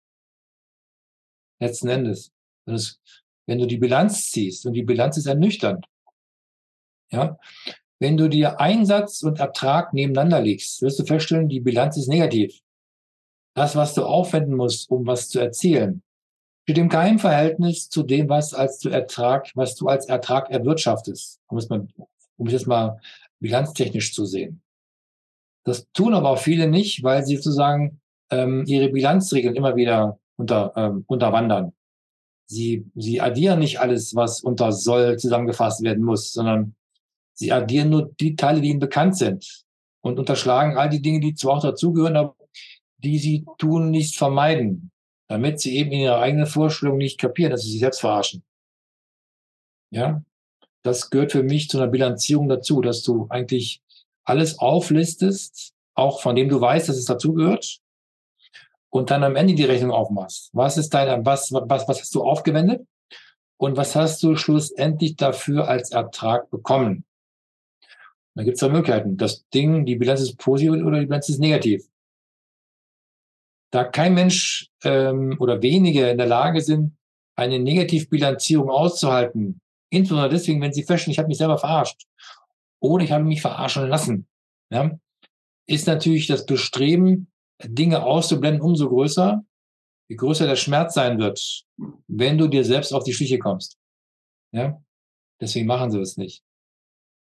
Letzten 1.61 1.89
Endes. 1.89 2.31
Das, 2.65 3.01
wenn 3.47 3.59
du 3.59 3.67
die 3.67 3.77
Bilanz 3.77 4.31
ziehst, 4.31 4.65
und 4.67 4.75
die 4.75 4.85
Bilanz 4.85 5.17
ist 5.17 5.27
ernüchternd, 5.27 5.85
ja, 7.11 7.37
wenn 7.99 8.17
du 8.17 8.29
dir 8.29 8.61
Einsatz 8.61 9.23
und 9.25 9.41
Ertrag 9.41 9.93
nebeneinander 9.93 10.41
legst, 10.41 10.81
wirst 10.81 11.01
du 11.01 11.05
feststellen, 11.05 11.49
die 11.49 11.59
Bilanz 11.59 11.97
ist 11.97 12.07
negativ. 12.07 12.61
Das, 13.55 13.75
was 13.75 13.95
du 13.95 14.05
aufwenden 14.05 14.55
musst, 14.55 14.89
um 14.91 15.09
was 15.09 15.29
zu 15.29 15.41
erzielen, 15.41 16.05
steht 16.63 16.79
im 16.79 16.89
Geheimverhältnis 16.89 17.89
zu 17.89 18.05
dem, 18.05 18.29
was 18.29 18.55
als 18.55 18.79
zu 18.79 18.91
Ertrag, 18.91 19.51
was 19.57 19.75
du 19.75 19.89
als 19.89 20.07
Ertrag 20.07 20.51
erwirtschaftest, 20.51 21.41
um 21.49 21.59
es 21.59 21.69
mal, 21.69 21.89
um 22.37 22.47
es 22.47 22.53
jetzt 22.53 22.69
mal 22.69 23.01
bilanztechnisch 23.41 24.15
zu 24.15 24.25
sehen. 24.25 24.63
Das 25.65 25.89
tun 25.93 26.15
aber 26.15 26.31
auch 26.31 26.39
viele 26.39 26.69
nicht, 26.69 27.03
weil 27.03 27.27
sie 27.27 27.37
sozusagen 27.37 28.02
ähm, 28.33 28.65
ihre 28.67 28.89
Bilanzregeln 28.89 29.55
immer 29.55 29.77
wieder 29.77 30.19
unter, 30.37 30.73
ähm, 30.75 31.05
unterwandern. 31.07 31.73
Sie, 32.47 32.85
sie 32.97 33.21
addieren 33.21 33.61
nicht 33.61 33.79
alles, 33.79 34.15
was 34.15 34.41
unter 34.43 34.73
soll 34.73 35.19
zusammengefasst 35.19 35.83
werden 35.83 36.03
muss, 36.03 36.33
sondern 36.33 36.75
sie 37.35 37.53
addieren 37.53 37.91
nur 37.91 38.13
die 38.19 38.35
Teile, 38.35 38.61
die 38.61 38.71
ihnen 38.71 38.81
bekannt 38.81 39.17
sind 39.17 39.65
und 40.01 40.19
unterschlagen 40.19 40.77
all 40.77 40.89
die 40.89 41.03
Dinge, 41.03 41.21
die 41.21 41.35
zwar 41.35 41.59
auch 41.59 41.63
dazugehören, 41.63 42.17
aber 42.17 42.37
die 42.99 43.19
sie 43.19 43.47
tun, 43.59 43.91
nicht 43.91 44.17
vermeiden, 44.17 44.91
damit 45.29 45.61
sie 45.61 45.77
eben 45.77 45.93
in 45.93 46.01
ihrer 46.01 46.21
eigenen 46.21 46.47
Vorstellung 46.47 46.99
nicht 46.99 47.19
kapieren, 47.19 47.51
dass 47.51 47.63
sie 47.63 47.71
sich 47.71 47.81
selbst 47.81 48.01
verarschen. 48.01 48.43
Ja, 49.91 50.23
das 50.83 51.11
gehört 51.11 51.33
für 51.33 51.43
mich 51.43 51.69
zu 51.69 51.79
einer 51.79 51.91
Bilanzierung 51.91 52.49
dazu, 52.49 52.81
dass 52.81 53.03
du 53.03 53.27
eigentlich 53.29 53.83
alles 54.25 54.59
auflistest, 54.59 55.75
auch 55.95 56.21
von 56.21 56.35
dem 56.35 56.49
du 56.49 56.61
weißt, 56.61 56.89
dass 56.89 56.97
es 56.97 57.05
dazugehört, 57.05 57.83
und 58.93 59.11
dann 59.11 59.25
am 59.25 59.37
Ende 59.37 59.55
die 59.55 59.65
Rechnung 59.65 59.91
aufmachst. 59.91 60.51
Was 60.53 60.77
ist 60.77 60.91
dein, 60.91 61.25
was, 61.25 61.51
was, 61.51 61.89
was 61.89 62.01
hast 62.01 62.15
du 62.15 62.23
aufgewendet? 62.23 62.87
Und 63.57 63.77
was 63.77 63.97
hast 63.97 64.23
du 64.23 64.37
schlussendlich 64.37 65.17
dafür 65.17 65.67
als 65.67 65.93
Ertrag 65.93 66.51
bekommen? 66.51 67.05
Da 68.35 68.43
gibt 68.43 68.55
es 68.55 68.61
zwei 68.61 68.69
Möglichkeiten. 68.69 69.17
Das 69.17 69.49
Ding, 69.49 69.87
die 69.87 69.97
Bilanz 69.97 70.21
ist 70.21 70.37
positiv 70.37 70.73
oder 70.85 71.01
die 71.01 71.07
Bilanz 71.07 71.29
ist 71.31 71.39
negativ. 71.39 71.85
Da 73.71 73.85
kein 73.85 74.13
Mensch 74.13 74.69
ähm, 74.85 75.37
oder 75.41 75.63
wenige 75.63 76.11
in 76.11 76.19
der 76.19 76.27
Lage 76.27 76.61
sind, 76.61 76.95
eine 77.35 77.59
Negativbilanzierung 77.59 78.69
auszuhalten, 78.69 79.63
insbesondere 79.89 80.31
deswegen, 80.31 80.61
wenn 80.61 80.75
sie 80.75 80.83
feststellen, 80.83 81.13
ich 81.13 81.19
habe 81.19 81.29
mich 81.29 81.39
selber 81.39 81.57
verarscht 81.57 82.03
oder 82.79 83.05
ich 83.05 83.13
habe 83.13 83.25
mich 83.25 83.41
verarschen 83.41 83.89
lassen, 83.89 84.27
ja, 84.71 84.91
ist 85.67 85.87
natürlich 85.87 86.27
das 86.27 86.45
Bestreben, 86.45 87.32
Dinge 87.65 88.05
auszublenden, 88.05 88.63
umso 88.63 88.89
größer, 88.89 89.45
je 90.09 90.17
größer 90.17 90.47
der 90.47 90.57
Schmerz 90.57 90.95
sein 90.95 91.19
wird, 91.19 91.65
wenn 92.07 92.39
du 92.39 92.49
dir 92.49 92.65
selbst 92.65 92.93
auf 92.93 93.05
die 93.05 93.13
Schliche 93.13 93.39
kommst. 93.39 93.79
Ja? 94.53 94.83
Deswegen 95.41 95.67
machen 95.67 95.91
sie 95.91 96.01
es 96.01 96.17
nicht. 96.17 96.43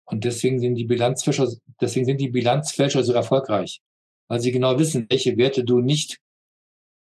Und 0.05 0.23
deswegen 0.23 0.59
sind 0.59 0.75
die 0.75 0.85
Bilanzfälscher, 0.85 1.51
deswegen 1.81 2.05
sind 2.05 2.21
die 2.21 2.29
Bilanzfälscher 2.29 3.03
so 3.03 3.13
erfolgreich, 3.13 3.81
weil 4.29 4.39
sie 4.39 4.51
genau 4.51 4.77
wissen, 4.77 5.07
welche 5.09 5.35
Werte 5.37 5.63
du 5.63 5.79
nicht 5.79 6.19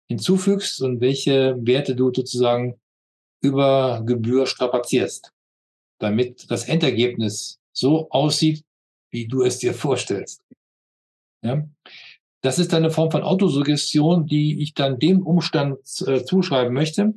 hinzufügst 0.09 0.81
und 0.81 0.99
welche 1.01 1.55
Werte 1.59 1.95
du 1.95 2.11
sozusagen 2.13 2.79
über 3.41 4.01
Gebühr 4.05 4.47
strapazierst, 4.47 5.31
damit 5.99 6.49
das 6.49 6.67
Endergebnis 6.67 7.59
so 7.71 8.09
aussieht, 8.09 8.63
wie 9.11 9.27
du 9.27 9.43
es 9.43 9.59
dir 9.59 9.73
vorstellst. 9.73 10.41
Ja? 11.43 11.67
Das 12.41 12.57
ist 12.57 12.73
eine 12.73 12.89
Form 12.89 13.11
von 13.11 13.23
Autosuggestion, 13.23 14.25
die 14.25 14.61
ich 14.61 14.73
dann 14.73 14.97
dem 14.97 15.25
Umstand 15.25 15.79
äh, 16.07 16.23
zuschreiben 16.23 16.73
möchte, 16.73 17.13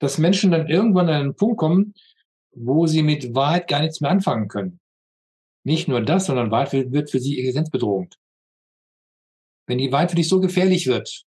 dass 0.00 0.18
Menschen 0.18 0.50
dann 0.50 0.68
irgendwann 0.68 1.08
an 1.08 1.14
einen 1.14 1.36
Punkt 1.36 1.58
kommen, 1.58 1.94
wo 2.52 2.86
sie 2.86 3.02
mit 3.02 3.34
Wahrheit 3.34 3.68
gar 3.68 3.80
nichts 3.82 4.00
mehr 4.00 4.10
anfangen 4.10 4.48
können. 4.48 4.80
Nicht 5.64 5.86
nur 5.86 6.00
das, 6.00 6.26
sondern 6.26 6.50
Wahrheit 6.50 6.92
wird 6.92 7.10
für 7.10 7.20
sie 7.20 7.38
existenzbedrohend. 7.38 8.16
Wenn 9.66 9.78
die 9.78 9.92
Wahrheit 9.92 10.10
für 10.10 10.16
dich 10.16 10.28
so 10.28 10.40
gefährlich 10.40 10.86
wird, 10.86 11.24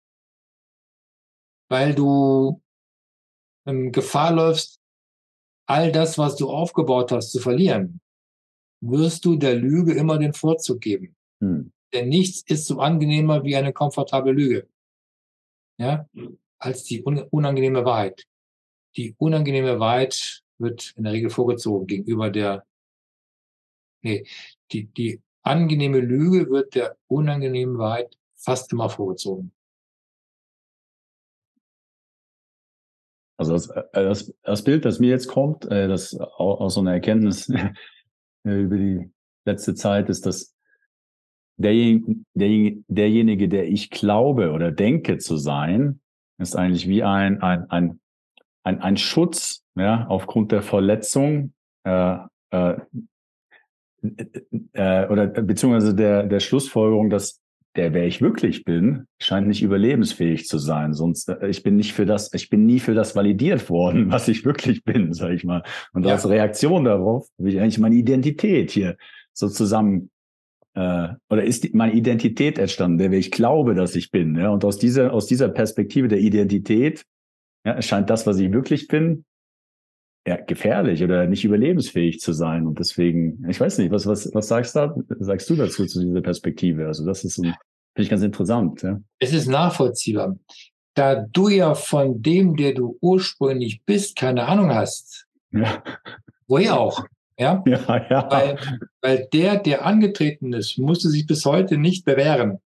weil 1.69 1.95
du 1.95 2.63
ähm, 3.67 3.93
Gefahr 3.93 4.33
läufst, 4.33 4.81
all 5.69 5.91
das, 5.91 6.17
was 6.17 6.37
du 6.37 6.49
aufgebaut 6.49 7.11
hast, 7.11 7.33
zu 7.33 7.41
verlieren, 7.41 8.01
wirst 8.81 9.25
du 9.25 9.37
der 9.37 9.57
Lüge 9.57 9.95
immer 9.95 10.19
den 10.19 10.33
Vorzug 10.33 10.81
geben. 10.81 11.17
Hm. 11.41 11.73
Denn 11.93 12.09
nichts 12.09 12.43
ist 12.43 12.67
so 12.67 12.81
angenehmer 12.81 13.45
wie 13.45 13.57
eine 13.57 13.73
komfortable 13.73 14.33
Lüge. 14.33 14.69
Ja, 15.79 16.09
als 16.59 16.85
die 16.85 17.03
unangenehme 17.03 17.85
Wahrheit. 17.85 18.27
Die 18.97 19.15
unangenehme 19.19 19.79
Wahrheit 19.79 20.43
wird 20.59 20.95
in 20.97 21.05
der 21.05 21.13
Regel 21.13 21.31
vorgezogen 21.31 21.87
gegenüber 21.87 22.31
der, 22.31 22.65
nee, 24.03 24.27
die, 24.73 24.87
die 24.87 25.21
angenehme 25.43 26.01
Lüge 26.01 26.51
wird 26.51 26.75
der 26.75 26.97
unangenehmen 27.09 27.79
Wahrheit 27.79 28.17
fast 28.35 28.73
immer 28.73 28.89
vorgezogen. 28.89 29.53
Also 33.39 33.53
das, 33.53 33.69
äh, 33.69 33.85
das, 33.93 34.35
das 34.43 34.65
Bild, 34.65 34.85
das 34.85 34.99
mir 34.99 35.11
jetzt 35.11 35.29
kommt, 35.29 35.67
äh, 35.67 35.89
das 35.89 36.15
aus 36.19 36.75
so 36.75 36.81
einer 36.81 36.95
Erkenntnis 36.95 37.49
über 38.45 38.77
die 38.77 39.13
letzte 39.45 39.75
Zeit, 39.75 40.09
ist, 40.09 40.25
dass 40.25 40.56
derjenige, 41.57 42.83
derjenige, 42.89 43.49
der 43.49 43.69
ich 43.69 43.91
glaube 43.91 44.53
oder 44.53 44.73
denke 44.73 45.19
zu 45.19 45.37
sein, 45.37 46.01
ist 46.39 46.57
eigentlich 46.57 46.89
wie 46.89 47.03
ein, 47.03 47.41
ein, 47.43 47.71
ein, 47.71 48.01
ein, 48.63 48.81
ein 48.81 48.97
Schutz 48.97 49.65
ja, 49.75 50.07
aufgrund 50.09 50.53
der 50.53 50.63
Verletzung 50.63 51.53
äh, 51.85 52.17
äh, 52.51 52.77
äh, 54.73 55.09
oder 55.09 55.27
beziehungsweise 55.27 55.95
der, 55.95 56.25
der 56.25 56.41
Schlussfolgerung, 56.41 57.11
dass 57.11 57.41
der, 57.77 57.93
wer 57.93 58.07
ich 58.07 58.23
wirklich 58.23 58.65
bin, 58.65 59.07
scheint 59.21 59.49
nicht 59.49 59.63
überlebensfähig 59.63 60.47
zu 60.47 60.59
sein. 60.59 60.95
Sonst, 60.95 61.29
äh, 61.29 61.49
ich 61.49 61.63
bin 61.63 61.77
nicht 61.77 61.93
für 61.93 62.07
das, 62.07 62.33
ich 62.33 62.49
bin 62.49 62.67
nie 62.67 62.81
für 62.81 62.95
das 62.95 63.15
validiert 63.15 63.69
worden, 63.71 64.11
was 64.11 64.29
ich 64.29 64.45
wirklich 64.45 64.85
bin, 64.85 65.13
sag 65.13 65.33
ich 65.33 65.45
mal. 65.45 65.63
Und 65.93 66.05
ja. 66.05 66.13
als 66.13 66.29
Reaktion 66.29 66.85
darauf 66.85 67.29
habe 67.39 67.51
ich 67.51 67.61
eigentlich 67.61 67.79
meine 67.79 67.97
Identität 67.97 68.71
hier 68.71 68.97
so 69.33 69.49
zusammen 69.49 70.11
äh, 70.77 71.09
oder 71.31 71.43
ist 71.43 71.75
meine 71.75 71.95
Identität 71.95 72.59
entstanden, 72.59 72.99
der 72.99 73.13
ich 73.13 73.31
glaube, 73.31 73.75
dass 73.75 73.97
ich 73.97 74.11
bin. 74.11 74.37
Ja? 74.37 74.51
Und 74.51 74.65
aus 74.65 74.79
dieser 74.79 75.13
aus 75.13 75.27
dieser 75.27 75.49
Perspektive 75.49 76.07
der 76.07 76.19
Identität 76.19 77.05
ja, 77.65 77.73
erscheint 77.73 78.11
das, 78.11 78.27
was 78.27 78.39
ich 78.39 78.53
wirklich 78.53 78.87
bin, 78.87 79.25
ja, 80.27 80.37
gefährlich 80.37 81.03
oder 81.03 81.27
nicht 81.27 81.45
überlebensfähig 81.45 82.21
zu 82.21 82.33
sein. 82.33 82.67
Und 82.67 82.79
deswegen, 82.79 83.45
ich 83.49 83.61
weiß 83.61 83.79
nicht, 83.79 83.91
was, 83.91 84.07
was, 84.07 84.31
was 84.35 84.49
sagst, 84.49 84.77
du, 84.77 85.05
sagst 85.21 85.49
du 85.49 85.57
dazu, 85.57 85.87
zu 85.87 86.01
dieser 86.01 86.21
Perspektive? 86.21 86.87
Also 86.87 87.07
das 87.07 87.25
ist, 87.25 87.37
finde 87.37 87.57
ich 87.97 88.11
ganz 88.11 88.23
interessant. 88.23 88.83
Ja. 88.83 89.01
Es 89.19 89.33
ist 89.33 89.47
nachvollziehbar. 89.47 90.37
Da 90.95 91.15
du 91.15 91.49
ja 91.49 91.75
von 91.75 92.23
dem, 92.23 92.57
der 92.57 92.75
du 92.75 92.99
ursprünglich 93.01 93.83
bist, 93.87 94.17
keine 94.17 94.47
Ahnung 94.47 94.75
hast. 94.75 95.27
Ja. 95.53 95.83
Woher 96.49 96.79
auch? 96.79 97.05
Ja, 97.39 97.63
ja, 97.67 98.09
ja. 98.11 98.31
Weil, 98.31 98.81
weil 99.03 99.29
der, 99.33 99.59
der 99.59 99.85
angetreten 99.85 100.53
ist, 100.53 100.79
musste 100.79 101.11
sich 101.11 101.27
bis 101.27 101.45
heute 101.45 101.77
nicht 101.77 102.05
bewähren. 102.05 102.61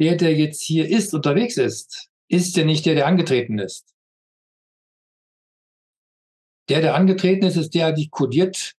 Der, 0.00 0.16
der 0.16 0.34
jetzt 0.34 0.62
hier 0.62 0.88
ist, 0.88 1.14
unterwegs 1.14 1.56
ist, 1.56 2.10
ist 2.28 2.56
ja 2.56 2.64
nicht 2.64 2.86
der, 2.86 2.94
der 2.94 3.06
angetreten 3.06 3.58
ist. 3.58 3.94
Der, 6.68 6.80
der 6.80 6.94
angetreten 6.94 7.44
ist, 7.44 7.56
ist 7.56 7.74
der, 7.74 7.88
der 7.88 7.96
dich 7.96 8.10
kodiert, 8.10 8.74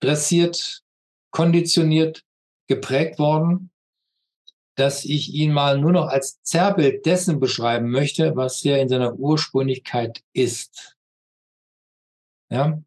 dressiert, 0.00 0.82
konditioniert, 1.30 2.24
geprägt 2.66 3.18
worden, 3.18 3.70
dass 4.76 5.04
ich 5.04 5.34
ihn 5.34 5.52
mal 5.52 5.78
nur 5.78 5.92
noch 5.92 6.08
als 6.08 6.42
Zerrbild 6.42 7.04
dessen 7.06 7.40
beschreiben 7.40 7.90
möchte, 7.90 8.36
was 8.36 8.64
er 8.64 8.80
in 8.80 8.88
seiner 8.88 9.14
Ursprünglichkeit 9.14 10.22
ist. 10.32 10.96
Ja? 12.52 12.82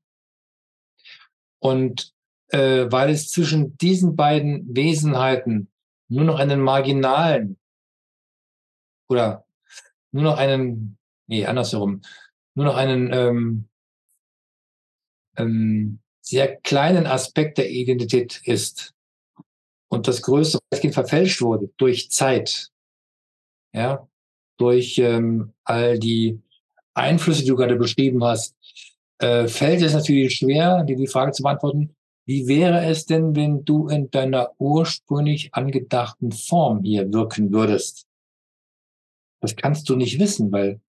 Und 1.59 2.13
äh, 2.49 2.85
weil 2.89 3.09
es 3.09 3.29
zwischen 3.29 3.77
diesen 3.77 4.15
beiden 4.15 4.75
Wesenheiten 4.75 5.71
nur 6.07 6.23
noch 6.23 6.39
einen 6.39 6.61
marginalen 6.61 7.57
oder 9.09 9.45
nur 10.11 10.23
noch 10.23 10.37
einen, 10.37 10.97
nee, 11.27 11.45
andersherum, 11.45 12.01
nur 12.53 12.65
noch 12.65 12.75
einen 12.75 13.11
ähm, 13.11 13.69
ähm, 15.37 15.99
sehr 16.21 16.57
kleinen 16.57 17.07
Aspekt 17.07 17.57
der 17.57 17.69
Identität 17.71 18.41
ist 18.45 18.93
und 19.89 20.07
das 20.07 20.21
größere 20.21 20.61
Kind 20.79 20.93
verfälscht 20.93 21.41
wurde 21.41 21.69
durch 21.77 22.11
Zeit, 22.11 22.71
ja, 23.73 24.07
durch 24.57 24.99
ähm, 24.99 25.53
all 25.63 25.99
die 25.99 26.39
Einflüsse, 26.93 27.41
die 27.41 27.49
du 27.49 27.55
gerade 27.55 27.75
beschrieben 27.75 28.23
hast, 28.23 28.55
äh, 29.19 29.47
fällt 29.47 29.81
es 29.81 29.93
natürlich 29.93 30.35
schwer, 30.35 30.83
dir 30.83 30.95
die 30.95 31.07
Frage 31.07 31.31
zu 31.31 31.43
beantworten, 31.43 31.95
wie 32.27 32.47
wäre 32.47 32.83
es 32.85 33.05
denn, 33.05 33.35
wenn 33.35 33.63
du 33.65 33.87
in 33.87 34.09
deiner 34.09 34.51
ursprünglich 34.57 35.53
angedachten 35.53 36.31
Form 36.31 36.83
hier 36.83 37.11
wirken 37.13 37.51
würdest? 37.51 38.07
Das 39.41 39.55
kannst 39.55 39.87
du 39.89 39.95
nicht 39.95 40.19
wissen, 40.19 40.51
weil 40.51 40.81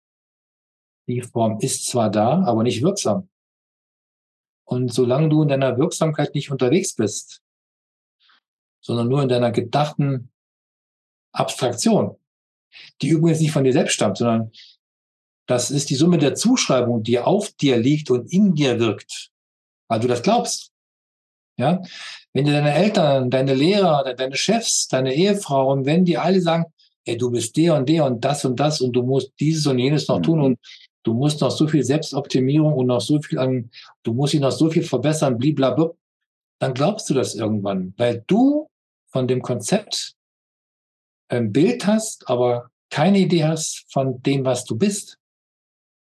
die 1.08 1.22
Form 1.22 1.58
ist 1.60 1.88
zwar 1.88 2.10
da, 2.10 2.44
aber 2.44 2.62
nicht 2.62 2.82
wirksam. 2.82 3.28
Und 4.64 4.92
solange 4.92 5.28
du 5.28 5.42
in 5.42 5.48
deiner 5.48 5.76
Wirksamkeit 5.76 6.34
nicht 6.34 6.50
unterwegs 6.50 6.94
bist, 6.94 7.42
sondern 8.80 9.08
nur 9.08 9.22
in 9.22 9.28
deiner 9.28 9.50
gedachten 9.50 10.30
Abstraktion, 11.32 12.16
die 13.02 13.08
übrigens 13.08 13.40
nicht 13.40 13.52
von 13.52 13.64
dir 13.64 13.72
selbst 13.72 13.94
stammt, 13.94 14.18
sondern 14.18 14.52
das 15.46 15.70
ist 15.70 15.90
die 15.90 15.94
Summe 15.94 16.18
der 16.18 16.34
Zuschreibung, 16.34 17.02
die 17.02 17.18
auf 17.18 17.52
dir 17.52 17.76
liegt 17.76 18.10
und 18.10 18.32
in 18.32 18.54
dir 18.54 18.78
wirkt, 18.78 19.30
weil 19.88 20.00
du 20.00 20.08
das 20.08 20.22
glaubst. 20.22 20.70
Ja, 21.56 21.82
wenn 22.32 22.46
dir 22.46 22.52
deine 22.52 22.74
Eltern, 22.74 23.30
deine 23.30 23.54
Lehrer, 23.54 24.12
deine 24.14 24.34
Chefs, 24.34 24.88
deine 24.88 25.14
Ehefrau 25.14 25.70
und 25.70 25.86
wenn 25.86 26.04
die 26.04 26.18
alle 26.18 26.40
sagen, 26.40 26.64
ey, 27.04 27.16
du 27.16 27.30
bist 27.30 27.56
der 27.56 27.76
und 27.76 27.88
der 27.88 28.04
und 28.04 28.24
das 28.24 28.44
und 28.44 28.58
das 28.58 28.80
und 28.80 28.92
du 28.92 29.02
musst 29.02 29.32
dieses 29.38 29.66
und 29.66 29.78
jenes 29.78 30.08
noch 30.08 30.20
tun 30.20 30.38
mhm. 30.38 30.44
und 30.44 30.58
du 31.04 31.14
musst 31.14 31.40
noch 31.40 31.52
so 31.52 31.68
viel 31.68 31.84
Selbstoptimierung 31.84 32.72
und 32.72 32.86
noch 32.86 33.00
so 33.00 33.20
viel 33.20 33.38
an, 33.38 33.70
du 34.02 34.14
musst 34.14 34.32
dich 34.32 34.40
noch 34.40 34.50
so 34.50 34.68
viel 34.68 34.82
verbessern, 34.82 35.38
blablabla, 35.38 35.92
dann 36.58 36.74
glaubst 36.74 37.08
du 37.08 37.14
das 37.14 37.34
irgendwann, 37.34 37.94
weil 37.98 38.24
du 38.26 38.68
von 39.12 39.28
dem 39.28 39.42
Konzept 39.42 40.14
ein 41.28 41.52
Bild 41.52 41.86
hast, 41.86 42.28
aber 42.28 42.70
keine 42.90 43.18
Idee 43.18 43.44
hast 43.44 43.84
von 43.92 44.22
dem, 44.22 44.44
was 44.44 44.64
du 44.64 44.76
bist. 44.76 45.18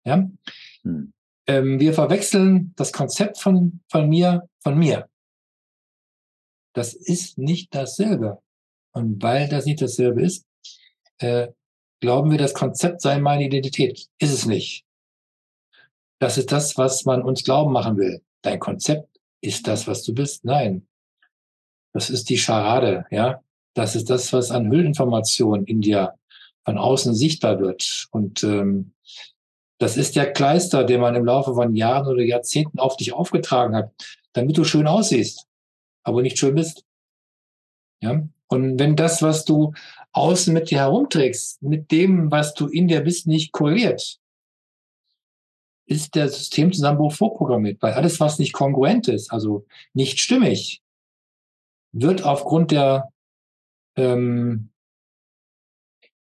Ja? 0.05 0.29
Hm. 0.83 1.13
Ähm, 1.47 1.79
wir 1.79 1.93
verwechseln 1.93 2.73
das 2.75 2.91
Konzept 2.91 3.37
von, 3.39 3.81
von 3.89 4.09
mir, 4.09 4.47
von 4.61 4.77
mir. 4.77 5.07
Das 6.73 6.93
ist 6.93 7.37
nicht 7.37 7.73
dasselbe. 7.73 8.41
Und 8.93 9.21
weil 9.21 9.47
das 9.49 9.65
nicht 9.65 9.81
dasselbe 9.81 10.23
ist, 10.23 10.45
äh, 11.19 11.49
glauben 11.99 12.31
wir, 12.31 12.37
das 12.37 12.53
Konzept 12.53 13.01
sei 13.01 13.19
meine 13.19 13.45
Identität. 13.45 14.07
Ist 14.19 14.33
es 14.33 14.45
nicht. 14.45 14.85
Das 16.19 16.37
ist 16.37 16.51
das, 16.51 16.77
was 16.77 17.05
man 17.05 17.21
uns 17.21 17.43
glauben 17.43 17.71
machen 17.71 17.97
will. 17.97 18.21
Dein 18.41 18.59
Konzept 18.59 19.19
ist 19.41 19.67
das, 19.67 19.87
was 19.87 20.03
du 20.03 20.13
bist. 20.13 20.45
Nein. 20.45 20.87
Das 21.93 22.09
ist 22.09 22.29
die 22.29 22.37
Scharade, 22.37 23.05
ja. 23.11 23.41
Das 23.73 23.95
ist 23.95 24.09
das, 24.09 24.31
was 24.33 24.51
an 24.51 24.71
Hüllinformation 24.71 25.65
in 25.65 25.81
dir 25.81 26.15
von 26.63 26.77
außen 26.77 27.13
sichtbar 27.13 27.59
wird. 27.59 28.07
Und 28.11 28.43
ähm, 28.43 28.94
das 29.77 29.97
ist 29.97 30.15
der 30.15 30.31
Kleister, 30.31 30.83
den 30.83 31.01
man 31.01 31.15
im 31.15 31.25
Laufe 31.25 31.53
von 31.53 31.75
Jahren 31.75 32.07
oder 32.07 32.23
Jahrzehnten 32.23 32.79
auf 32.79 32.95
dich 32.97 33.13
aufgetragen 33.13 33.75
hat, 33.75 33.91
damit 34.33 34.57
du 34.57 34.63
schön 34.63 34.87
aussiehst, 34.87 35.47
aber 36.03 36.21
nicht 36.21 36.37
schön 36.37 36.55
bist. 36.55 36.85
Ja? 38.01 38.27
Und 38.47 38.79
wenn 38.79 38.95
das, 38.95 39.21
was 39.21 39.43
du 39.43 39.73
außen 40.11 40.53
mit 40.53 40.69
dir 40.69 40.79
herumträgst, 40.79 41.61
mit 41.61 41.91
dem, 41.91 42.31
was 42.31 42.53
du 42.53 42.67
in 42.67 42.87
dir 42.87 43.01
bist, 43.01 43.27
nicht 43.27 43.51
korreliert, 43.51 44.19
ist 45.87 46.15
der 46.15 46.29
Systemzusammenbruch 46.29 47.13
vorprogrammiert, 47.13 47.81
weil 47.81 47.93
alles, 47.93 48.19
was 48.19 48.39
nicht 48.39 48.53
kongruent 48.53 49.07
ist, 49.07 49.31
also 49.31 49.65
nicht 49.93 50.19
stimmig, 50.19 50.81
wird 51.91 52.23
aufgrund 52.23 52.71
der, 52.71 53.11
ähm, 53.95 54.69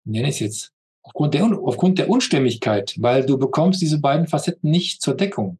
nenne 0.04 0.28
ich 0.28 0.34
es 0.34 0.40
jetzt, 0.40 0.72
aufgrund 1.08 1.34
der, 1.34 1.44
aufgrund 1.44 1.98
der 1.98 2.10
Unstimmigkeit, 2.10 2.94
weil 2.98 3.24
du 3.24 3.38
bekommst 3.38 3.80
diese 3.80 3.98
beiden 3.98 4.26
Facetten 4.26 4.70
nicht 4.70 5.00
zur 5.00 5.14
Deckung, 5.14 5.58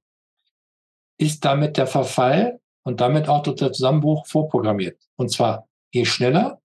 ist 1.18 1.44
damit 1.44 1.78
der 1.78 1.86
Verfall 1.86 2.60
und 2.82 3.00
damit 3.00 3.28
auch 3.28 3.42
der 3.42 3.72
Zusammenbruch 3.72 4.26
vorprogrammiert. 4.26 5.00
Und 5.16 5.30
zwar 5.30 5.66
je 5.90 6.04
schneller, 6.04 6.60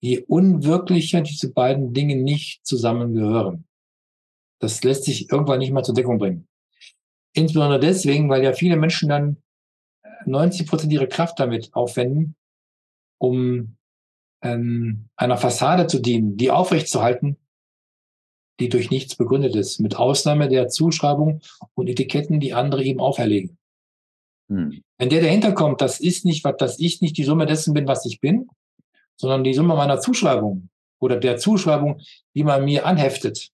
je 0.00 0.24
unwirklicher 0.28 1.20
diese 1.22 1.52
beiden 1.52 1.92
Dinge 1.92 2.16
nicht 2.16 2.64
zusammengehören. 2.64 3.66
Das 4.60 4.82
lässt 4.84 5.04
sich 5.04 5.30
irgendwann 5.30 5.58
nicht 5.58 5.72
mehr 5.72 5.82
zur 5.82 5.94
Deckung 5.94 6.18
bringen. 6.18 6.46
Insbesondere 7.32 7.80
deswegen, 7.80 8.30
weil 8.30 8.44
ja 8.44 8.52
viele 8.52 8.76
Menschen 8.76 9.08
dann 9.08 9.42
90 10.24 10.66
Prozent 10.68 10.92
ihrer 10.92 11.06
Kraft 11.06 11.38
damit 11.40 11.74
aufwenden, 11.74 12.36
um 13.18 13.76
ähm, 14.42 15.08
einer 15.16 15.36
Fassade 15.36 15.88
zu 15.88 15.98
dienen, 16.00 16.36
die 16.36 16.50
aufrechtzuerhalten, 16.50 17.36
die 18.60 18.68
durch 18.68 18.90
nichts 18.90 19.16
begründet 19.16 19.54
ist, 19.54 19.78
mit 19.80 19.96
Ausnahme 19.96 20.48
der 20.48 20.68
Zuschreibung 20.68 21.40
und 21.74 21.88
Etiketten, 21.88 22.40
die 22.40 22.54
andere 22.54 22.82
ihm 22.82 23.00
auferlegen. 23.00 23.58
Hm. 24.48 24.82
Wenn 24.98 25.10
der 25.10 25.22
dahinter 25.22 25.52
kommt, 25.52 25.80
das 25.80 26.00
ist 26.00 26.24
nicht, 26.24 26.44
was, 26.44 26.56
dass 26.56 26.78
ich 26.78 27.00
nicht 27.00 27.16
die 27.16 27.24
Summe 27.24 27.46
dessen 27.46 27.74
bin, 27.74 27.86
was 27.86 28.04
ich 28.04 28.20
bin, 28.20 28.48
sondern 29.16 29.44
die 29.44 29.54
Summe 29.54 29.74
meiner 29.74 30.00
Zuschreibung 30.00 30.70
oder 31.00 31.16
der 31.16 31.36
Zuschreibung, 31.36 32.00
die 32.34 32.44
man 32.44 32.64
mir 32.64 32.86
anheftet, 32.86 33.50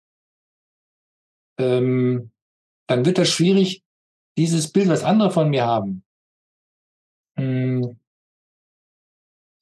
ähm, 1.59 2.30
dann 2.86 3.05
wird 3.05 3.18
das 3.18 3.28
schwierig, 3.28 3.82
dieses 4.36 4.72
Bild, 4.72 4.88
was 4.88 5.05
andere 5.05 5.30
von 5.30 5.50
mir 5.50 5.66
haben, 5.66 6.05
mh, 7.36 7.42
hm, 7.42 7.96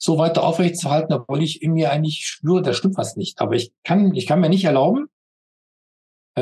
so 0.03 0.17
weiter 0.17 0.45
aufrechtzuerhalten, 0.45 1.13
obwohl 1.13 1.43
ich 1.43 1.63
in 1.63 1.75
mir 1.75 1.93
eigentlich 1.93 2.27
spüre, 2.27 2.63
da 2.63 2.73
stimmt 2.73 2.97
was 2.97 3.17
nicht. 3.17 3.39
Aber 3.41 3.55
ich 3.55 3.73
kann, 3.85 4.15
ich 4.15 4.27
kann 4.27 4.41
mir 4.41 4.49
nicht 4.49 4.65
erlauben, 4.65 5.11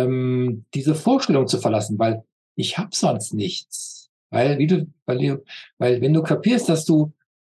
ähm, 0.04 0.64
diese 0.74 0.94
Vorstellung 0.94 1.46
zu 1.46 1.58
verlassen, 1.58 1.98
weil 1.98 2.24
ich 2.54 2.78
habe 2.78 2.90
sonst 2.92 3.34
nichts. 3.34 4.10
Weil, 4.30 4.58
wie 4.58 4.66
du, 4.66 4.86
weil, 5.06 5.42
weil 5.78 6.00
wenn 6.00 6.12
du 6.12 6.22
kapierst, 6.22 6.68
dass 6.68 6.84
du 6.84 7.12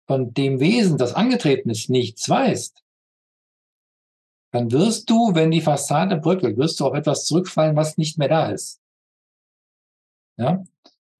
von 0.06 0.32
dem 0.34 0.60
Wesen, 0.60 0.98
das 0.98 1.14
angetreten 1.14 1.70
ist, 1.70 1.90
nichts 1.90 2.28
weißt, 2.28 2.82
dann 4.52 4.70
wirst 4.70 5.08
du, 5.08 5.34
wenn 5.34 5.50
die 5.50 5.60
Fassade 5.60 6.16
bröckelt, 6.16 6.58
wirst 6.58 6.78
du 6.80 6.86
auf 6.86 6.94
etwas 6.94 7.24
zurückfallen, 7.24 7.76
was 7.76 7.96
nicht 7.96 8.18
mehr 8.18 8.28
da 8.28 8.50
ist. 8.50 8.80
Ja, 10.36 10.64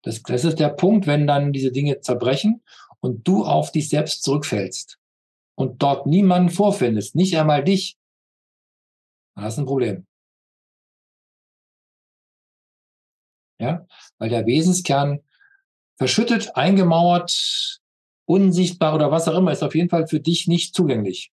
das, 0.03 0.23
das 0.23 0.45
ist 0.45 0.59
der 0.59 0.71
Punkt, 0.71 1.07
wenn 1.07 1.27
dann 1.27 1.53
diese 1.53 1.73
Dinge 1.73 2.01
zerbrechen 2.01 2.63
und 3.01 3.27
du 3.27 3.45
auf 3.45 3.73
dich 3.73 3.89
selbst 3.89 4.23
zurückfällst 4.23 4.99
und 5.55 5.83
dort 5.83 6.07
niemanden 6.07 6.51
vorfindest, 6.51 7.15
nicht 7.15 7.37
einmal 7.37 7.65
dich, 7.65 7.99
dann 9.35 9.45
hast 9.45 9.59
du 9.59 9.63
ein 9.63 9.67
Problem. 9.67 10.07
Ja, 13.63 13.87
weil 14.19 14.29
der 14.29 14.45
Wesenskern 14.45 15.21
verschüttet, 15.97 16.57
eingemauert, 16.57 17.79
unsichtbar 18.25 18.93
oder 18.93 19.13
was 19.13 19.29
auch 19.29 19.39
immer 19.39 19.53
ist 19.53 19.63
auf 19.63 19.77
jeden 19.77 19.89
Fall 19.89 20.09
für 20.09 20.19
dich 20.19 20.49
nicht 20.49 20.75
zugänglich. 20.75 21.31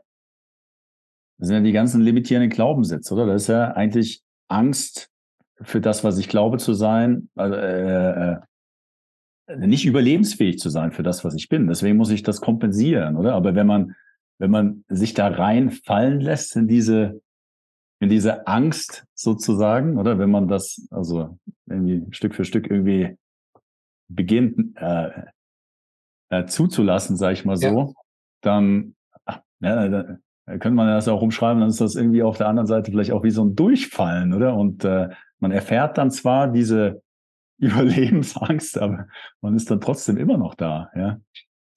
das 1.37 1.47
sind 1.47 1.57
ja 1.57 1.61
die 1.61 1.71
ganzen 1.71 2.01
limitierenden 2.01 2.49
Glaubenssätze, 2.49 3.13
oder? 3.13 3.25
Das 3.25 3.43
ist 3.43 3.47
ja 3.47 3.71
eigentlich 3.71 4.21
Angst 4.47 5.09
für 5.61 5.81
das, 5.81 6.03
was 6.03 6.17
ich 6.17 6.29
glaube 6.29 6.57
zu 6.57 6.73
sein, 6.73 7.29
also, 7.35 7.55
äh, 7.55 8.31
äh, 8.33 8.37
nicht 9.57 9.85
überlebensfähig 9.85 10.59
zu 10.59 10.69
sein 10.69 10.91
für 10.91 11.03
das, 11.03 11.23
was 11.23 11.35
ich 11.35 11.49
bin. 11.49 11.67
Deswegen 11.67 11.97
muss 11.97 12.09
ich 12.09 12.23
das 12.23 12.41
kompensieren, 12.41 13.15
oder? 13.15 13.33
Aber 13.33 13.55
wenn 13.55 13.67
man, 13.67 13.95
wenn 14.39 14.51
man 14.51 14.83
sich 14.89 15.13
da 15.13 15.27
reinfallen 15.27 16.19
lässt 16.19 16.55
in 16.55 16.67
diese, 16.67 17.21
in 18.05 18.09
diese 18.09 18.45
Angst 18.45 19.07
sozusagen, 19.15 19.97
oder 19.97 20.19
wenn 20.19 20.29
man 20.29 20.47
das 20.47 20.87
also 20.91 21.39
irgendwie 21.65 22.05
Stück 22.11 22.35
für 22.35 22.45
Stück 22.45 22.69
irgendwie 22.69 23.17
beginnt 24.07 24.77
äh, 24.77 25.09
äh, 26.29 26.45
zuzulassen, 26.45 27.17
sage 27.17 27.33
ich 27.33 27.45
mal 27.45 27.57
so, 27.57 27.65
ja. 27.65 27.87
dann 28.41 28.95
ja, 29.59 29.87
da 29.87 30.17
könnte 30.45 30.75
man 30.75 30.87
das 30.87 31.07
auch 31.07 31.23
umschreiben, 31.23 31.61
dann 31.61 31.69
ist 31.69 31.81
das 31.81 31.95
irgendwie 31.95 32.21
auf 32.21 32.37
der 32.37 32.47
anderen 32.47 32.67
Seite 32.67 32.91
vielleicht 32.91 33.11
auch 33.11 33.23
wie 33.23 33.31
so 33.31 33.43
ein 33.43 33.55
Durchfallen, 33.55 34.35
oder? 34.35 34.55
Und 34.55 34.85
äh, 34.85 35.09
man 35.39 35.51
erfährt 35.51 35.97
dann 35.97 36.11
zwar 36.11 36.47
diese 36.51 37.01
Überlebensangst, 37.57 38.77
aber 38.77 39.07
man 39.41 39.55
ist 39.55 39.71
dann 39.71 39.81
trotzdem 39.81 40.17
immer 40.17 40.37
noch 40.37 40.53
da, 40.53 40.91
ja. 40.95 41.19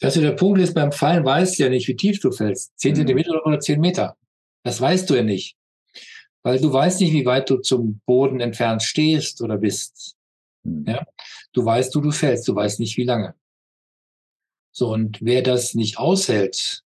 Das 0.01 0.15
ist 0.15 0.23
der 0.23 0.33
Punkt 0.33 0.61
ist, 0.61 0.75
beim 0.75 0.93
Fallen 0.93 1.25
weißt 1.25 1.59
du 1.59 1.63
ja 1.63 1.71
nicht, 1.71 1.89
wie 1.89 1.97
tief 1.97 2.21
du 2.21 2.31
fällst. 2.31 2.79
Zehn 2.79 2.93
mhm. 2.93 2.97
Zentimeter 2.97 3.47
oder 3.47 3.59
zehn 3.59 3.81
Meter. 3.81 4.15
Das 4.63 4.79
weißt 4.79 5.09
du 5.09 5.15
ja 5.15 5.23
nicht 5.23 5.58
weil 6.43 6.61
du 6.61 6.73
weißt 6.73 7.01
nicht, 7.01 7.13
wie 7.13 7.27
weit 7.27 7.51
du 7.51 7.59
zum 7.59 8.01
Boden 8.07 8.41
entfernt 8.41 8.83
stehst 8.83 9.43
oder 9.43 9.59
bist. 9.59 10.17
Hm. 10.65 10.85
Ja? 10.87 11.07
Du 11.53 11.65
weißt, 11.65 11.95
du, 11.95 12.01
du 12.01 12.11
fällst, 12.11 12.47
du 12.49 12.55
weißt 12.55 12.81
nicht, 12.81 12.97
wie 12.97 13.05
lange. 13.05 13.35
So, 14.73 14.93
und 14.93 15.19
wer 15.23 15.43
das 15.43 15.75
nicht 15.75 15.99
aushält, 15.99 16.85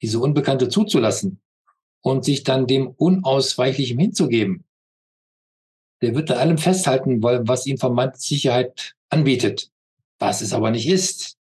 diese 0.00 0.18
Unbekannte 0.20 0.68
zuzulassen 0.68 1.40
und 2.00 2.24
sich 2.24 2.44
dann 2.44 2.66
dem 2.66 2.88
Unausweichlichen 2.88 3.98
hinzugeben, 3.98 4.64
der 6.00 6.14
wird 6.14 6.30
an 6.30 6.38
allem 6.38 6.58
festhalten 6.58 7.22
wollen, 7.22 7.48
was 7.48 7.66
ihm 7.66 7.76
vermeinte 7.76 8.18
Sicherheit 8.18 8.94
anbietet, 9.10 9.70
was 10.18 10.40
es 10.40 10.52
aber 10.52 10.70
nicht 10.70 10.88
ist. 10.88 11.36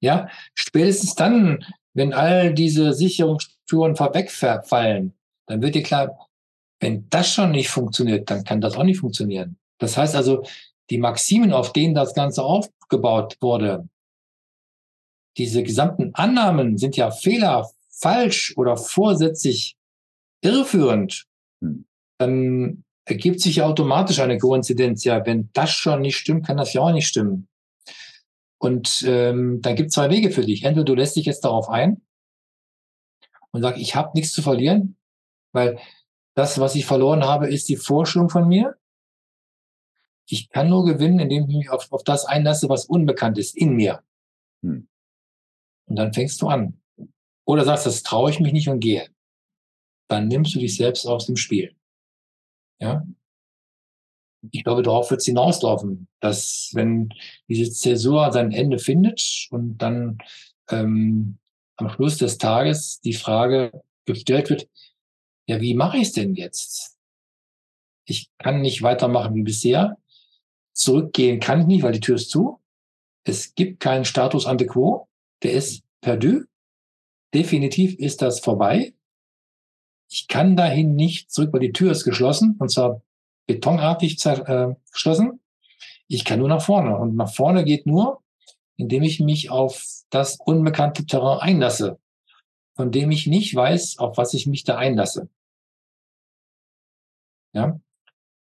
Ja, 0.00 0.28
spätestens 0.54 1.14
dann, 1.14 1.64
wenn 1.94 2.12
all 2.12 2.52
diese 2.52 2.92
Sicherungsstrukturen 2.92 3.96
vorwegfallen, 3.96 5.14
dann 5.46 5.62
wird 5.62 5.74
dir 5.74 5.82
klar, 5.82 6.28
wenn 6.80 7.08
das 7.10 7.32
schon 7.32 7.52
nicht 7.52 7.68
funktioniert, 7.68 8.30
dann 8.30 8.44
kann 8.44 8.60
das 8.60 8.76
auch 8.76 8.84
nicht 8.84 9.00
funktionieren. 9.00 9.58
Das 9.78 9.96
heißt 9.96 10.14
also, 10.14 10.44
die 10.90 10.98
Maximen, 10.98 11.52
auf 11.52 11.72
denen 11.72 11.94
das 11.94 12.14
Ganze 12.14 12.42
aufgebaut 12.42 13.36
wurde, 13.40 13.88
diese 15.36 15.62
gesamten 15.62 16.14
Annahmen 16.14 16.78
sind 16.78 16.96
ja 16.96 17.10
Fehler, 17.10 17.70
falsch 17.90 18.54
oder 18.56 18.76
vorsätzlich 18.76 19.76
irreführend. 20.42 21.26
Hm. 21.60 21.86
Dann 22.18 22.84
ergibt 23.04 23.40
sich 23.40 23.56
ja 23.56 23.66
automatisch 23.66 24.20
eine 24.20 24.38
Koinzidenz. 24.38 25.04
Ja, 25.04 25.24
wenn 25.26 25.50
das 25.52 25.70
schon 25.70 26.02
nicht 26.02 26.16
stimmt, 26.16 26.46
kann 26.46 26.56
das 26.56 26.72
ja 26.72 26.80
auch 26.80 26.92
nicht 26.92 27.06
stimmen. 27.06 27.48
Und 28.58 29.04
ähm, 29.06 29.60
dann 29.60 29.76
gibt 29.76 29.88
es 29.88 29.94
zwei 29.94 30.10
Wege 30.10 30.30
für 30.30 30.44
dich. 30.44 30.64
Entweder 30.64 30.84
du 30.84 30.94
lässt 30.94 31.16
dich 31.16 31.26
jetzt 31.26 31.44
darauf 31.44 31.68
ein 31.68 32.00
und 33.50 33.62
sagst, 33.62 33.80
ich 33.80 33.94
habe 33.94 34.12
nichts 34.14 34.32
zu 34.32 34.42
verlieren, 34.42 34.96
weil 35.54 35.78
das, 36.34 36.58
was 36.58 36.74
ich 36.74 36.84
verloren 36.84 37.24
habe, 37.24 37.48
ist 37.48 37.68
die 37.68 37.76
Vorstellung 37.76 38.28
von 38.28 38.48
mir. 38.48 38.76
Ich 40.26 40.50
kann 40.50 40.68
nur 40.68 40.84
gewinnen, 40.84 41.20
indem 41.20 41.48
ich 41.48 41.56
mich 41.56 41.70
auf, 41.70 41.90
auf 41.92 42.02
das 42.02 42.24
einlasse, 42.24 42.68
was 42.68 42.86
unbekannt 42.86 43.38
ist 43.38 43.56
in 43.56 43.74
mir. 43.74 44.02
Hm. 44.62 44.88
Und 45.86 45.96
dann 45.96 46.12
fängst 46.12 46.40
du 46.42 46.48
an. 46.48 46.80
Oder 47.46 47.64
sagst, 47.64 47.86
das 47.86 48.02
traue 48.02 48.30
ich 48.30 48.40
mich 48.40 48.52
nicht 48.52 48.68
und 48.68 48.80
gehe. 48.80 49.08
Dann 50.08 50.28
nimmst 50.28 50.54
du 50.54 50.58
dich 50.58 50.76
selbst 50.76 51.06
aus 51.06 51.26
dem 51.26 51.36
Spiel. 51.36 51.76
Ja. 52.80 53.06
Ich 54.50 54.64
glaube, 54.64 54.82
darauf 54.82 55.10
wird 55.10 55.20
es 55.20 55.26
hinauslaufen, 55.26 56.08
dass 56.20 56.70
wenn 56.74 57.10
diese 57.48 57.70
Zäsur 57.70 58.30
sein 58.32 58.52
Ende 58.52 58.78
findet 58.78 59.48
und 59.50 59.78
dann 59.78 60.18
ähm, 60.70 61.38
am 61.76 61.88
Schluss 61.90 62.18
des 62.18 62.38
Tages 62.38 63.00
die 63.00 63.14
Frage 63.14 63.82
gestellt 64.04 64.50
wird, 64.50 64.68
ja, 65.46 65.60
wie 65.60 65.74
mache 65.74 65.98
ich 65.98 66.04
es 66.04 66.12
denn 66.12 66.34
jetzt? 66.34 66.96
Ich 68.06 68.30
kann 68.38 68.60
nicht 68.60 68.82
weitermachen 68.82 69.34
wie 69.34 69.42
bisher. 69.42 69.98
Zurückgehen 70.72 71.40
kann 71.40 71.62
ich 71.62 71.66
nicht, 71.66 71.82
weil 71.82 71.92
die 71.92 72.00
Tür 72.00 72.16
ist 72.16 72.30
zu. 72.30 72.60
Es 73.24 73.54
gibt 73.54 73.80
keinen 73.80 74.04
Status 74.04 74.46
ante 74.46 74.66
quo. 74.66 75.08
Der 75.42 75.52
ist 75.52 75.82
perdu. 76.00 76.44
Definitiv 77.32 77.98
ist 77.98 78.22
das 78.22 78.40
vorbei. 78.40 78.94
Ich 80.08 80.28
kann 80.28 80.56
dahin 80.56 80.94
nicht 80.94 81.30
zurück, 81.30 81.52
weil 81.52 81.60
die 81.60 81.72
Tür 81.72 81.90
ist 81.90 82.04
geschlossen, 82.04 82.56
und 82.58 82.70
zwar 82.70 83.02
betonartig 83.46 84.24
äh, 84.26 84.74
geschlossen. 84.92 85.40
Ich 86.06 86.24
kann 86.24 86.38
nur 86.38 86.48
nach 86.48 86.62
vorne. 86.62 86.96
Und 86.96 87.16
nach 87.16 87.32
vorne 87.32 87.64
geht 87.64 87.86
nur, 87.86 88.22
indem 88.76 89.02
ich 89.02 89.20
mich 89.20 89.50
auf 89.50 89.84
das 90.10 90.38
unbekannte 90.44 91.06
Terrain 91.06 91.40
einlasse 91.40 91.98
von 92.74 92.90
dem 92.90 93.10
ich 93.10 93.26
nicht 93.26 93.54
weiß, 93.54 93.98
auf 93.98 94.16
was 94.16 94.34
ich 94.34 94.46
mich 94.46 94.64
da 94.64 94.76
einlasse. 94.76 95.28
Ja, 97.52 97.80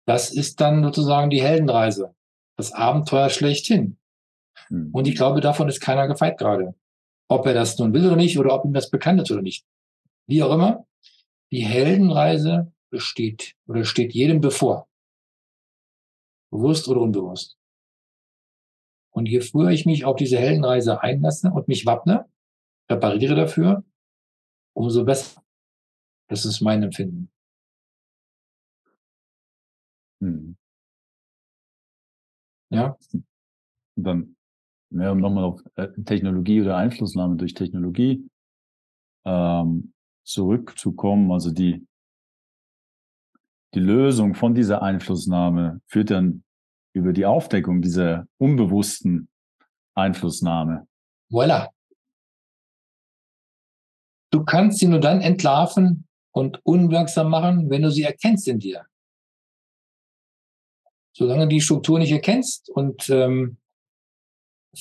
das 0.05 0.32
ist 0.32 0.61
dann 0.61 0.84
sozusagen 0.84 1.30
die 1.30 1.41
Heldenreise, 1.41 2.13
das 2.55 2.72
Abenteuer 2.72 3.30
schlechthin. 3.30 3.97
Mhm. 4.69 4.91
Und 4.91 5.07
ich 5.07 5.15
glaube, 5.15 5.41
davon 5.41 5.69
ist 5.69 5.82
keiner 5.82 6.07
gefeit 6.07 6.38
gerade. 6.38 6.76
Ob 7.28 7.45
er 7.45 7.53
das 7.53 7.78
nun 7.80 7.93
will 7.93 8.05
oder 8.05 8.15
nicht, 8.15 8.38
oder 8.38 8.53
ob 8.53 8.65
ihm 8.65 8.74
das 8.74 8.89
bekannt 8.89 9.22
ist 9.22 9.32
oder 9.32 9.41
nicht. 9.41 9.65
Wie 10.28 10.43
auch 10.43 10.53
immer, 10.53 10.86
die 11.51 11.65
Heldenreise 11.65 12.72
besteht 12.89 13.55
oder 13.67 13.86
steht 13.86 14.13
jedem 14.13 14.41
bevor. 14.41 14.88
Bewusst 16.51 16.88
oder 16.88 17.01
unbewusst. 17.01 17.57
Und 19.11 19.28
je 19.28 19.41
früher 19.41 19.72
ich 19.72 19.86
mich 19.86 20.05
auf 20.05 20.15
diese 20.15 20.38
Heldenreise 20.38 21.01
einlasse 21.01 21.51
und 21.51 21.67
mich 21.67 21.86
wappne, 21.86 22.30
repariere 22.89 23.36
dafür, 23.36 23.84
umso 24.74 25.03
besser. 25.05 25.41
Das 26.28 26.45
ist 26.45 26.61
mein 26.61 26.84
Empfinden. 26.84 27.30
Hm. 30.22 30.55
Ja. 32.69 32.95
Und 33.95 34.03
dann, 34.03 34.36
ja, 34.91 35.11
um 35.11 35.19
nochmal 35.19 35.43
auf 35.43 35.61
äh, 35.76 35.89
Technologie 36.05 36.61
oder 36.61 36.78
Einflussnahme 36.78 37.36
durch 37.36 37.53
Technologie 37.53 38.30
ähm, 39.26 39.93
zurückzukommen, 40.24 41.32
also 41.32 41.51
die, 41.51 41.86
die 43.74 43.80
Lösung 43.80 44.36
von 44.36 44.53
dieser 44.53 44.82
Einflussnahme 44.82 45.82
führt 45.88 46.11
dann 46.11 46.43
über 46.93 47.13
die 47.13 47.26
Aufdeckung 47.26 47.82
dieser 47.82 48.28
unbewussten 48.38 49.30
Einflussnahme. 49.95 50.88
Voilà. 51.30 51.69
Du 54.32 54.43
kannst 54.43 54.79
sie 54.79 54.88
nur 54.88 54.99
dann 54.99 55.21
entlarven 55.21 56.07
und 56.32 56.65
unwirksam 56.65 57.29
machen, 57.29 57.69
wenn 57.69 57.82
du 57.82 57.91
sie 57.91 58.03
erkennst 58.03 58.47
in 58.47 58.59
dir. 58.59 58.86
Solange 61.13 61.43
du 61.43 61.49
die 61.49 61.61
Struktur 61.61 61.99
nicht 61.99 62.11
erkennst 62.11 62.69
und 62.69 63.09
ähm, 63.09 63.57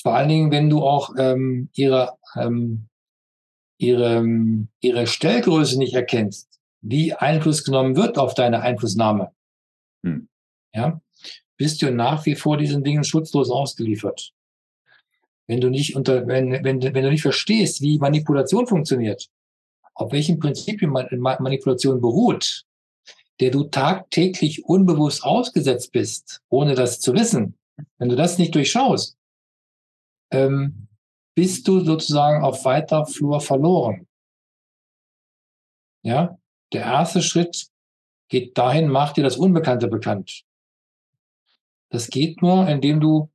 vor 0.01 0.14
allen 0.14 0.28
Dingen, 0.28 0.51
wenn 0.53 0.70
du 0.70 0.82
auch 0.82 1.11
ähm, 1.18 1.68
ihre, 1.74 2.16
ähm, 2.36 2.88
ihre, 3.78 4.24
ihre 4.80 5.07
Stellgröße 5.09 5.78
nicht 5.78 5.94
erkennst, 5.94 6.61
wie 6.80 7.12
Einfluss 7.12 7.64
genommen 7.64 7.96
wird 7.96 8.16
auf 8.16 8.34
deine 8.34 8.61
Einflussnahme, 8.61 9.32
hm. 10.05 10.28
ja, 10.72 11.01
bist 11.57 11.82
du 11.82 11.90
nach 11.90 12.24
wie 12.24 12.36
vor 12.36 12.57
diesen 12.57 12.84
Dingen 12.84 13.03
schutzlos 13.03 13.51
ausgeliefert. 13.51 14.32
Wenn 15.48 15.61
du 15.61 15.68
nicht 15.68 15.96
unter, 15.96 16.28
wenn, 16.28 16.53
wenn, 16.64 16.80
wenn 16.80 17.05
du 17.05 17.11
nicht 17.11 17.22
verstehst, 17.22 17.82
wie 17.82 17.98
Manipulation 17.98 18.68
funktioniert, 18.68 19.28
auf 20.01 20.12
welchen 20.12 20.38
Prinzipien 20.38 20.90
Manipulation 20.90 22.01
beruht, 22.01 22.64
der 23.38 23.51
du 23.51 23.64
tagtäglich 23.64 24.64
unbewusst 24.64 25.22
ausgesetzt 25.24 25.92
bist, 25.92 26.40
ohne 26.48 26.74
das 26.74 27.01
zu 27.01 27.14
wissen, 27.14 27.59
wenn 27.98 28.09
du 28.09 28.16
das 28.16 28.38
nicht 28.38 28.55
durchschaust, 28.55 29.16
ähm, 30.30 30.88
bist 31.34 31.68
du 31.68 31.80
sozusagen 31.80 32.42
auf 32.42 32.64
weiter 32.64 33.07
Flur 33.07 33.40
verloren. 33.40 34.07
Ja, 36.03 36.38
der 36.72 36.82
erste 36.82 37.20
Schritt 37.20 37.68
geht 38.28 38.57
dahin, 38.57 38.88
mach 38.88 39.12
dir 39.12 39.24
das 39.24 39.36
Unbekannte 39.36 39.88
bekannt. 39.88 40.44
Das 41.90 42.09
geht 42.09 42.40
nur, 42.40 42.68
indem 42.68 43.01
du 43.01 43.30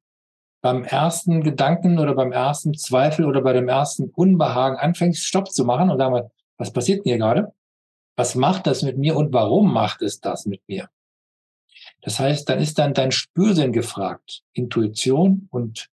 beim 0.61 0.83
ersten 0.83 1.43
Gedanken 1.43 1.99
oder 1.99 2.15
beim 2.15 2.31
ersten 2.31 2.73
Zweifel 2.73 3.25
oder 3.25 3.41
bei 3.41 3.53
dem 3.53 3.67
ersten 3.67 4.09
Unbehagen 4.09 4.77
anfängst, 4.77 5.23
Stopp 5.23 5.51
zu 5.51 5.63
machen 5.63 5.91
und 5.91 5.99
sagen, 5.99 6.31
was 6.57 6.71
passiert 6.71 6.99
denn 6.99 7.11
hier 7.11 7.17
gerade? 7.17 7.53
Was 8.15 8.35
macht 8.35 8.67
das 8.67 8.81
mit 8.81 8.97
mir 8.97 9.15
und 9.15 9.33
warum 9.33 9.73
macht 9.73 10.01
es 10.01 10.21
das 10.21 10.45
mit 10.45 10.61
mir? 10.67 10.89
Das 12.01 12.19
heißt, 12.19 12.47
dann 12.47 12.59
ist 12.59 12.79
dann 12.79 12.93
dein 12.93 13.11
Spürsinn 13.11 13.73
gefragt, 13.73 14.43
Intuition 14.53 15.47
und 15.51 15.89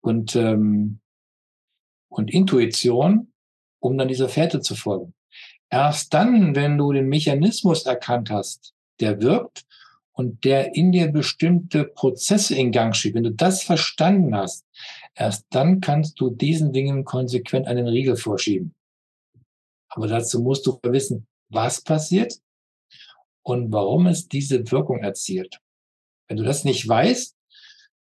und 0.00 0.36
ähm, 0.36 1.00
und 2.08 2.30
Intuition, 2.32 3.32
um 3.80 3.98
dann 3.98 4.08
dieser 4.08 4.28
Fährte 4.28 4.60
zu 4.60 4.74
folgen. 4.74 5.14
Erst 5.68 6.14
dann, 6.14 6.54
wenn 6.54 6.78
du 6.78 6.92
den 6.92 7.08
Mechanismus 7.08 7.86
erkannt 7.86 8.30
hast, 8.30 8.74
der 9.00 9.20
wirkt 9.20 9.66
und 10.12 10.44
der 10.44 10.74
in 10.74 10.92
dir 10.92 11.08
bestimmte 11.08 11.84
Prozesse 11.84 12.54
in 12.54 12.72
Gang 12.72 12.94
schiebt, 12.94 13.16
wenn 13.16 13.24
du 13.24 13.32
das 13.32 13.62
verstanden 13.62 14.34
hast, 14.34 14.64
erst 15.14 15.46
dann 15.50 15.80
kannst 15.80 16.20
du 16.20 16.30
diesen 16.30 16.72
Dingen 16.72 17.04
konsequent 17.04 17.66
einen 17.66 17.88
Riegel 17.88 18.16
vorschieben. 18.16 18.75
Aber 19.96 20.08
dazu 20.08 20.40
musst 20.40 20.66
du 20.66 20.78
wissen, 20.82 21.26
was 21.48 21.80
passiert 21.80 22.34
und 23.42 23.72
warum 23.72 24.06
es 24.06 24.28
diese 24.28 24.70
Wirkung 24.70 24.98
erzielt. 25.00 25.58
Wenn 26.28 26.36
du 26.36 26.44
das 26.44 26.64
nicht 26.64 26.86
weißt, 26.86 27.34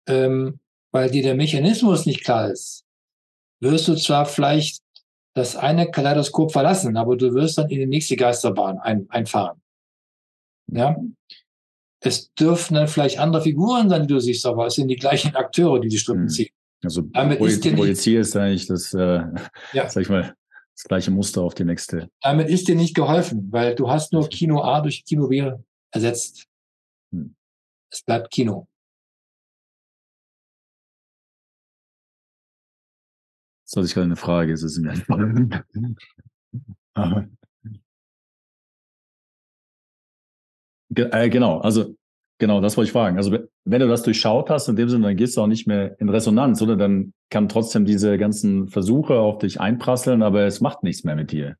ähm, 0.08 0.58
weil 0.90 1.10
dir 1.10 1.22
der 1.22 1.36
Mechanismus 1.36 2.04
nicht 2.04 2.24
klar 2.24 2.50
ist, 2.50 2.84
wirst 3.60 3.86
du 3.86 3.94
zwar 3.94 4.26
vielleicht 4.26 4.82
das 5.34 5.56
eine 5.56 5.90
Kaleidoskop 5.90 6.52
verlassen, 6.52 6.96
aber 6.96 7.16
du 7.16 7.32
wirst 7.32 7.58
dann 7.58 7.70
in 7.70 7.78
die 7.78 7.86
nächste 7.86 8.16
Geisterbahn 8.16 8.78
ein, 8.78 9.08
einfahren. 9.10 9.60
Ja, 10.72 10.96
es 12.00 12.32
dürfen 12.34 12.74
dann 12.74 12.88
vielleicht 12.88 13.18
andere 13.18 13.42
Figuren 13.42 13.88
sein, 13.88 14.02
die 14.02 14.14
du 14.14 14.20
siehst, 14.20 14.44
aber 14.46 14.66
es 14.66 14.74
sind 14.74 14.88
die 14.88 14.96
gleichen 14.96 15.34
Akteure, 15.36 15.80
die 15.80 15.88
die 15.88 15.98
Strippen 15.98 16.22
hm. 16.22 16.28
ziehen. 16.28 16.50
Also 16.82 17.02
Damit 17.02 17.40
ist 17.40 17.62
Projizier 17.62 18.20
ist 18.20 18.36
eigentlich 18.36 18.66
das, 18.66 18.92
äh, 18.94 19.22
ja. 19.72 19.88
sag 19.88 20.02
ich 20.02 20.08
mal, 20.08 20.34
das 20.74 20.84
gleiche 20.84 21.10
Muster 21.10 21.42
auf 21.42 21.54
die 21.54 21.64
nächste. 21.64 22.10
Damit 22.20 22.48
ist 22.48 22.68
dir 22.68 22.74
nicht 22.74 22.94
geholfen, 22.94 23.50
weil 23.52 23.74
du 23.74 23.90
hast 23.90 24.12
nur 24.12 24.28
Kino 24.28 24.62
A 24.62 24.80
durch 24.80 25.04
Kino 25.04 25.28
B 25.28 25.52
ersetzt. 25.92 26.46
Hm. 27.12 27.34
Es 27.90 28.02
bleibt 28.02 28.30
Kino. 28.30 28.66
Das 33.64 33.76
hatte 33.76 33.86
ich 33.86 33.94
gerade 33.94 34.06
eine 34.06 34.16
Frage, 34.16 34.52
es 34.52 34.62
ist 34.62 34.78
mir 34.78 34.92
Äh, 40.96 41.28
genau, 41.28 41.58
also 41.58 41.96
genau, 42.38 42.60
das 42.60 42.76
wollte 42.76 42.88
ich 42.88 42.92
fragen. 42.92 43.16
Also 43.16 43.36
wenn 43.64 43.80
du 43.80 43.88
das 43.88 44.02
durchschaut 44.02 44.50
hast, 44.50 44.68
in 44.68 44.76
dem 44.76 44.88
Sinne, 44.88 45.08
dann 45.08 45.16
gehst 45.16 45.36
du 45.36 45.42
auch 45.42 45.46
nicht 45.46 45.66
mehr 45.66 45.98
in 46.00 46.08
Resonanz, 46.08 46.60
oder? 46.62 46.76
Dann 46.76 47.12
kann 47.30 47.48
trotzdem 47.48 47.84
diese 47.84 48.18
ganzen 48.18 48.68
Versuche 48.68 49.18
auf 49.18 49.38
dich 49.38 49.60
einprasseln, 49.60 50.22
aber 50.22 50.44
es 50.44 50.60
macht 50.60 50.82
nichts 50.82 51.04
mehr 51.04 51.16
mit 51.16 51.32
dir. 51.32 51.56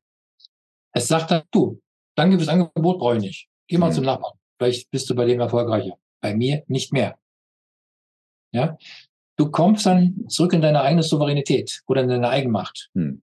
Es 0.93 1.07
sagt 1.07 1.31
dann, 1.31 1.43
du, 1.51 1.81
danke 2.15 2.37
fürs 2.37 2.49
Angebot, 2.49 2.99
brauche 2.99 3.17
ich 3.17 3.23
nicht. 3.23 3.47
Geh 3.67 3.77
mal 3.77 3.89
mhm. 3.89 3.93
zum 3.93 4.05
Nachbarn. 4.05 4.37
Vielleicht 4.57 4.89
bist 4.91 5.09
du 5.09 5.15
bei 5.15 5.25
dem 5.25 5.39
erfolgreicher. 5.39 5.97
Bei 6.21 6.33
mir 6.35 6.63
nicht 6.67 6.93
mehr. 6.93 7.17
Ja? 8.53 8.77
Du 9.37 9.51
kommst 9.51 9.85
dann 9.85 10.25
zurück 10.29 10.53
in 10.53 10.61
deine 10.61 10.81
eigene 10.81 11.03
Souveränität 11.03 11.81
oder 11.87 12.03
in 12.03 12.09
deine 12.09 12.29
Eigenmacht. 12.29 12.89
Mhm. 12.93 13.21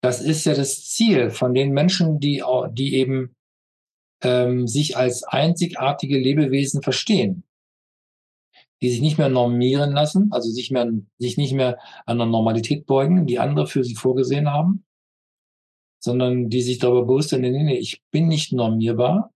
Das 0.00 0.20
ist 0.20 0.44
ja 0.44 0.54
das 0.54 0.84
Ziel 0.84 1.30
von 1.30 1.54
den 1.54 1.72
Menschen, 1.72 2.20
die, 2.20 2.44
die 2.70 2.94
eben 2.94 3.34
ähm, 4.22 4.66
sich 4.66 4.96
als 4.96 5.24
einzigartige 5.24 6.18
Lebewesen 6.18 6.82
verstehen, 6.82 7.44
die 8.80 8.90
sich 8.90 9.00
nicht 9.00 9.18
mehr 9.18 9.28
normieren 9.28 9.92
lassen, 9.92 10.30
also 10.32 10.50
sich, 10.50 10.70
mehr, 10.70 10.90
sich 11.18 11.36
nicht 11.36 11.52
mehr 11.52 11.78
an 12.06 12.18
der 12.18 12.26
Normalität 12.26 12.86
beugen, 12.86 13.26
die 13.26 13.38
andere 13.38 13.66
für 13.66 13.84
sie 13.84 13.94
vorgesehen 13.94 14.50
haben, 14.50 14.84
sondern 16.00 16.48
die 16.48 16.62
sich 16.62 16.78
darüber 16.78 17.02
bewusst 17.02 17.30
sind, 17.30 17.42
nee, 17.42 17.50
nee, 17.50 17.78
ich 17.78 18.02
bin 18.10 18.28
nicht 18.28 18.52
normierbar, 18.52 19.32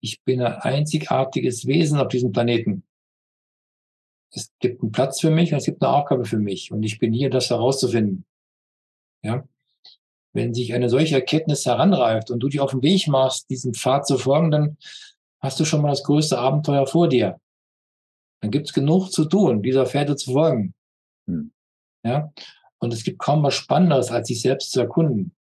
ich 0.00 0.22
bin 0.22 0.40
ein 0.40 0.54
einzigartiges 0.54 1.66
Wesen 1.66 1.98
auf 1.98 2.08
diesem 2.08 2.32
Planeten. 2.32 2.84
Es 4.32 4.52
gibt 4.60 4.82
einen 4.82 4.92
Platz 4.92 5.20
für 5.20 5.30
mich 5.30 5.52
und 5.52 5.58
es 5.58 5.64
gibt 5.64 5.82
eine 5.82 5.94
Aufgabe 5.94 6.24
für 6.24 6.38
mich 6.38 6.70
und 6.70 6.82
ich 6.82 6.98
bin 6.98 7.12
hier, 7.12 7.30
das 7.30 7.50
herauszufinden. 7.50 8.24
Ja, 9.22 9.48
wenn 10.36 10.54
sich 10.54 10.74
eine 10.74 10.88
solche 10.88 11.16
Erkenntnis 11.16 11.66
heranreift 11.66 12.30
und 12.30 12.40
du 12.40 12.48
dich 12.48 12.60
auf 12.60 12.70
den 12.70 12.82
Weg 12.82 13.08
machst, 13.08 13.50
diesem 13.50 13.74
Pfad 13.74 14.06
zu 14.06 14.18
folgen, 14.18 14.50
dann 14.50 14.76
hast 15.40 15.58
du 15.58 15.64
schon 15.64 15.82
mal 15.82 15.88
das 15.88 16.04
größte 16.04 16.38
Abenteuer 16.38 16.86
vor 16.86 17.08
dir. 17.08 17.40
Dann 18.40 18.50
gibt 18.50 18.68
es 18.68 18.74
genug 18.74 19.10
zu 19.10 19.24
tun, 19.24 19.62
dieser 19.62 19.86
Pferde 19.86 20.14
zu 20.14 20.32
folgen. 20.32 20.74
Hm. 21.26 21.52
Ja? 22.04 22.32
Und 22.78 22.92
es 22.92 23.02
gibt 23.02 23.18
kaum 23.18 23.42
was 23.42 23.54
Spannenderes, 23.54 24.10
als 24.10 24.28
sich 24.28 24.40
selbst 24.42 24.70
zu 24.70 24.80
erkunden. 24.80 25.32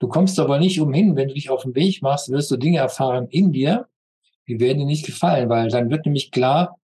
Du 0.00 0.08
kommst 0.08 0.38
aber 0.38 0.58
nicht 0.58 0.80
umhin, 0.80 1.16
wenn 1.16 1.28
du 1.28 1.34
dich 1.34 1.50
auf 1.50 1.62
den 1.62 1.74
Weg 1.74 2.02
machst, 2.02 2.30
wirst 2.30 2.50
du 2.50 2.56
Dinge 2.56 2.78
erfahren 2.78 3.28
in 3.30 3.52
dir, 3.52 3.88
die 4.46 4.60
werden 4.60 4.78
dir 4.78 4.86
nicht 4.86 5.06
gefallen, 5.06 5.48
weil 5.48 5.68
dann 5.68 5.90
wird 5.90 6.06
nämlich 6.06 6.30
klar, 6.30 6.78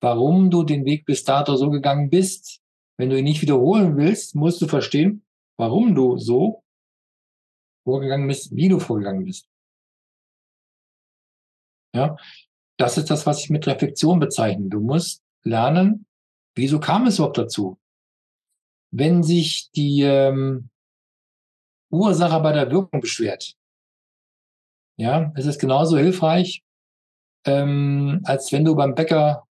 warum 0.00 0.50
du 0.50 0.62
den 0.62 0.84
Weg 0.84 1.04
bis 1.04 1.24
dato 1.24 1.56
so 1.56 1.70
gegangen 1.70 2.10
bist. 2.10 2.60
Wenn 2.96 3.10
du 3.10 3.18
ihn 3.18 3.24
nicht 3.24 3.42
wiederholen 3.42 3.96
willst, 3.96 4.34
musst 4.34 4.60
du 4.62 4.66
verstehen, 4.66 5.22
warum 5.60 5.94
du 5.94 6.16
so 6.16 6.64
vorgegangen 7.84 8.26
bist, 8.26 8.54
wie 8.56 8.68
du 8.68 8.80
vorgegangen 8.80 9.24
bist. 9.24 9.46
Ja, 11.94 12.16
das 12.78 12.96
ist 12.98 13.10
das, 13.10 13.26
was 13.26 13.42
ich 13.44 13.50
mit 13.50 13.66
Reflexion 13.66 14.18
bezeichne. 14.20 14.68
Du 14.68 14.80
musst 14.80 15.22
lernen, 15.42 16.06
wieso 16.54 16.80
kam 16.80 17.06
es 17.06 17.18
überhaupt 17.18 17.38
dazu? 17.38 17.78
Wenn 18.92 19.22
sich 19.22 19.70
die 19.72 20.02
ähm, 20.02 20.70
Ursache 21.90 22.40
bei 22.40 22.52
der 22.52 22.70
Wirkung 22.70 23.00
beschwert, 23.00 23.54
ja, 24.96 25.32
es 25.36 25.46
ist 25.46 25.60
genauso 25.60 25.98
hilfreich, 25.98 26.62
ähm, 27.44 28.20
als 28.24 28.52
wenn 28.52 28.64
du 28.64 28.74
beim 28.74 28.94
Bäcker 28.94 29.46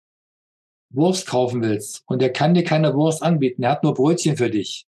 Wurst 0.91 1.27
kaufen 1.27 1.63
willst 1.63 2.03
und 2.07 2.21
der 2.21 2.33
kann 2.33 2.55
dir 2.55 2.65
keine 2.65 2.95
Wurst 2.95 3.23
anbieten, 3.23 3.63
er 3.63 3.73
hat 3.73 3.83
nur 3.83 3.95
Brötchen 3.95 4.37
für 4.37 4.51
dich. 4.51 4.87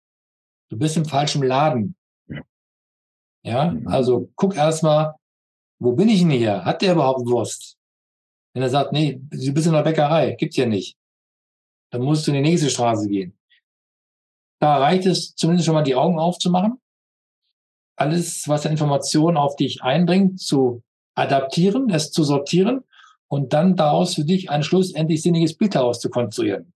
Du 0.68 0.78
bist 0.78 0.96
im 0.96 1.04
falschen 1.04 1.42
Laden. 1.42 1.96
Ja, 3.44 3.70
mhm. 3.70 3.86
also 3.86 4.30
guck 4.34 4.56
erstmal, 4.56 5.14
wo 5.78 5.92
bin 5.92 6.08
ich 6.08 6.20
denn 6.20 6.30
hier? 6.30 6.64
Hat 6.64 6.82
der 6.82 6.94
überhaupt 6.94 7.28
Wurst? 7.28 7.76
Wenn 8.54 8.62
er 8.62 8.70
sagt, 8.70 8.92
nee, 8.92 9.20
du 9.30 9.52
bist 9.52 9.66
in 9.66 9.74
der 9.74 9.82
Bäckerei, 9.82 10.32
gibt's 10.32 10.56
ja 10.56 10.66
nicht. 10.66 10.96
Dann 11.90 12.02
musst 12.02 12.26
du 12.26 12.32
in 12.32 12.42
die 12.42 12.50
nächste 12.50 12.70
Straße 12.70 13.08
gehen. 13.08 13.38
Da 14.58 14.78
reicht 14.78 15.06
es 15.06 15.34
zumindest 15.34 15.66
schon 15.66 15.74
mal 15.74 15.82
die 15.82 15.94
Augen 15.94 16.18
aufzumachen. 16.18 16.80
Alles, 17.96 18.48
was 18.48 18.66
an 18.66 18.72
Informationen 18.72 19.36
auf 19.36 19.56
dich 19.56 19.82
einbringt, 19.82 20.40
zu 20.40 20.82
adaptieren, 21.14 21.90
es 21.90 22.10
zu 22.10 22.24
sortieren 22.24 22.84
und 23.28 23.52
dann 23.52 23.76
daraus 23.76 24.14
für 24.14 24.24
dich 24.24 24.50
ein 24.50 24.62
schlussendlich 24.62 25.22
sinniges 25.22 25.56
Bild 25.56 25.74
daraus 25.74 26.00
zu 26.00 26.10
konstruieren. 26.10 26.72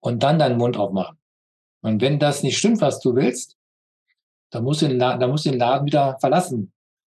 Und 0.00 0.22
dann 0.22 0.38
deinen 0.38 0.58
Mund 0.58 0.76
aufmachen. 0.76 1.18
Und 1.86 2.00
wenn 2.00 2.18
das 2.18 2.42
nicht 2.42 2.58
stimmt, 2.58 2.80
was 2.80 2.98
du 2.98 3.14
willst, 3.14 3.56
dann 4.50 4.64
musst 4.64 4.82
du 4.82 4.88
den 4.88 4.98
Laden, 4.98 5.20
dann 5.20 5.30
musst 5.30 5.46
du 5.46 5.50
den 5.50 5.60
Laden 5.60 5.86
wieder 5.86 6.18
verlassen 6.18 6.72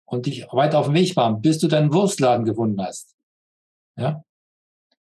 und 0.05 0.27
dich 0.27 0.47
weiter 0.53 0.79
auf 0.79 0.89
den 0.89 0.95
Weg 0.95 1.17
machen, 1.17 1.41
bis 1.41 1.59
du 1.59 1.69
deinen 1.69 1.91
Wurstladen 1.91 2.45
gefunden 2.45 2.79
hast. 2.83 3.17
Ja? 3.97 4.23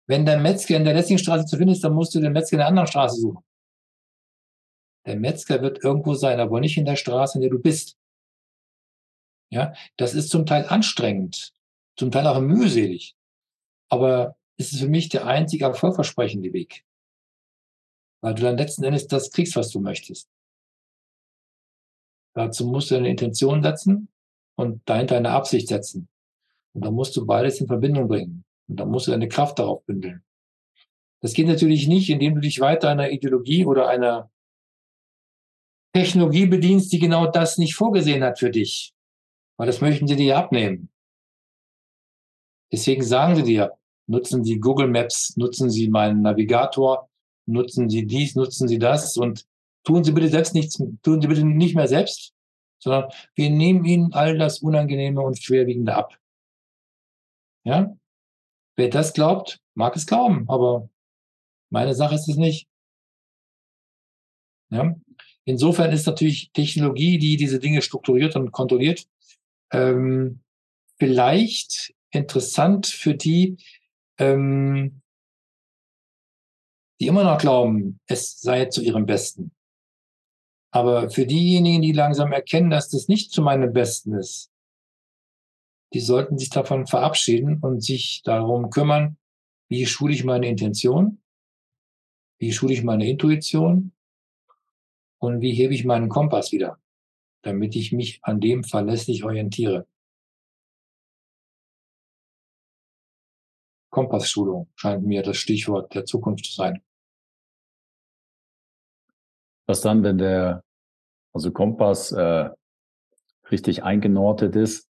Wenn 0.09 0.27
der 0.27 0.41
Metzger 0.41 0.77
in 0.77 0.85
der 0.85 0.95
Lessingstraße 0.95 1.47
zu 1.47 1.57
finden 1.57 1.75
ist, 1.75 1.85
dann 1.85 1.95
musst 1.95 2.13
du 2.13 2.19
den 2.19 2.33
Metzger 2.33 2.55
in 2.55 2.59
der 2.59 2.67
anderen 2.67 2.89
Straße 2.89 3.21
suchen. 3.21 3.45
Der 5.07 5.15
Metzger 5.15 5.63
wird 5.63 5.85
irgendwo 5.85 6.15
sein, 6.15 6.41
aber 6.41 6.59
nicht 6.59 6.77
in 6.77 6.85
der 6.85 6.97
Straße, 6.97 7.39
in 7.39 7.43
der 7.43 7.51
du 7.51 7.61
bist. 7.61 7.97
Ja, 9.53 9.75
das 9.97 10.15
ist 10.15 10.31
zum 10.31 10.45
Teil 10.45 10.67
anstrengend, 10.67 11.53
zum 11.97 12.11
Teil 12.11 12.27
auch 12.27 12.41
mühselig. 12.41 13.15
Aber 13.91 14.35
es 14.57 14.73
ist 14.73 14.81
für 14.81 14.89
mich 14.89 15.09
der 15.09 15.25
einzige 15.25 15.67
erfolgversprechende 15.67 16.53
Weg. 16.53 16.85
Weil 18.23 18.35
du 18.35 18.43
dann 18.43 18.57
letzten 18.57 18.85
Endes 18.85 19.07
das 19.07 19.31
kriegst, 19.31 19.57
was 19.57 19.71
du 19.71 19.81
möchtest. 19.81 20.29
Dazu 22.35 22.67
musst 22.67 22.91
du 22.91 22.95
eine 22.95 23.11
Intention 23.11 23.63
setzen 23.63 24.09
und 24.57 24.81
dahinter 24.89 25.17
eine 25.17 25.31
Absicht 25.31 25.69
setzen. 25.69 26.09
Und 26.73 26.85
da 26.85 26.91
musst 26.91 27.17
du 27.17 27.27
beides 27.27 27.61
in 27.61 27.67
Verbindung 27.67 28.09
bringen. 28.09 28.45
Und 28.69 28.81
da 28.81 28.87
musst 28.87 29.07
du 29.07 29.11
deine 29.11 29.29
Kraft 29.29 29.59
darauf 29.59 29.85
bündeln. 29.85 30.23
Das 31.21 31.35
geht 31.35 31.47
natürlich 31.47 31.89
nicht, 31.89 32.09
indem 32.11 32.35
du 32.37 32.41
dich 32.41 32.61
weiter 32.61 32.89
einer 32.89 33.11
Ideologie 33.11 33.67
oder 33.67 33.89
einer 33.89 34.31
Technologie 35.95 36.47
bedienst, 36.47 36.93
die 36.93 36.99
genau 36.99 37.31
das 37.31 37.59
nicht 37.59 37.75
vorgesehen 37.75 38.25
hat 38.25 38.39
für 38.39 38.51
dich. 38.51 38.95
Weil 39.59 39.67
das 39.67 39.81
möchten 39.81 40.07
sie 40.07 40.17
dir 40.17 40.39
abnehmen. 40.39 40.91
Deswegen 42.73 43.03
sagen 43.03 43.37
sie 43.37 43.43
dir, 43.43 43.77
nutzen 44.07 44.45
Sie 44.45 44.59
Google 44.59 44.89
Maps, 44.89 45.37
nutzen 45.37 45.69
Sie 45.69 45.89
meinen 45.91 46.23
Navigator, 46.23 47.11
nutzen 47.47 47.89
Sie 47.89 48.07
dies, 48.07 48.35
nutzen 48.35 48.69
Sie 48.69 48.79
das 48.79 49.17
und 49.17 49.47
tun 49.85 50.05
Sie 50.05 50.13
bitte 50.13 50.29
selbst 50.29 50.55
nichts, 50.55 50.83
tun 51.03 51.21
Sie 51.21 51.29
bitte 51.29 51.45
nicht 51.45 51.75
mehr 51.75 51.89
selbst, 51.89 52.33
sondern 52.79 53.11
wir 53.35 53.51
nehmen 53.51 53.85
Ihnen 53.85 54.13
all 54.13 54.39
das 54.39 54.61
Unangenehme 54.61 55.21
und 55.21 55.43
Schwerwiegende 55.43 55.95
ab. 55.95 56.19
Ja? 57.65 57.97
Wer 58.77 58.89
das 58.89 59.13
glaubt, 59.13 59.61
mag 59.75 59.95
es 59.97 60.07
glauben, 60.07 60.49
aber 60.49 60.89
meine 61.71 61.95
Sache 61.95 62.15
ist 62.15 62.29
es 62.29 62.37
nicht. 62.37 62.69
Ja? 64.71 64.95
Insofern 65.45 65.93
ist 65.93 66.07
natürlich 66.07 66.51
Technologie, 66.53 67.19
die 67.19 67.37
diese 67.37 67.59
Dinge 67.59 67.83
strukturiert 67.83 68.37
und 68.37 68.53
kontrolliert, 68.53 69.07
ähm, 69.73 70.41
vielleicht 70.99 71.95
interessant 72.11 72.87
für 72.87 73.15
die, 73.15 73.57
ähm, 74.19 75.02
die 77.03 77.09
immer 77.09 77.25
noch 77.25 77.39
glauben, 77.39 77.99
es 78.07 78.39
sei 78.39 78.67
zu 78.67 78.81
ihrem 78.81 79.07
Besten. 79.07 79.51
Aber 80.71 81.11
für 81.11 81.27
diejenigen, 81.27 81.83
die 81.83 81.91
langsam 81.91 82.31
erkennen, 82.31 82.71
dass 82.71 82.91
das 82.91 83.09
nicht 83.09 83.33
zu 83.33 83.43
meinem 83.43 83.73
Besten 83.73 84.15
ist, 84.15 84.53
die 85.93 85.99
sollten 85.99 86.39
sich 86.39 86.51
davon 86.51 86.87
verabschieden 86.87 87.59
und 87.59 87.83
sich 87.83 88.23
darum 88.23 88.71
kümmern, 88.71 89.19
wie 89.69 89.85
schule 89.85 90.15
ich 90.15 90.23
meine 90.23 90.47
Intention, 90.47 91.21
wie 92.39 92.53
schule 92.53 92.73
ich 92.73 92.85
meine 92.85 93.11
Intuition 93.11 93.91
und 95.19 95.41
wie 95.41 95.55
hebe 95.55 95.75
ich 95.75 95.85
meinen 95.85 96.09
Kompass 96.09 96.53
wieder, 96.53 96.81
damit 97.43 97.75
ich 97.75 97.91
mich 97.91 98.21
an 98.23 98.39
dem 98.39 98.63
verlässlich 98.63 99.25
orientiere. 99.25 99.89
Kompassschulung 103.91 104.69
scheint 104.77 105.05
mir 105.05 105.25
das 105.25 105.37
Stichwort 105.37 105.93
der 105.97 106.05
Zukunft 106.05 106.47
zu 106.47 106.53
sein. 106.53 106.81
Was 109.67 109.81
dann, 109.81 110.03
wenn 110.03 110.19
der 110.19 110.63
also 111.33 111.51
Kompass 111.51 112.13
äh, 112.13 112.51
richtig 113.51 113.83
eingenordet 113.83 114.57
ist, 114.57 114.89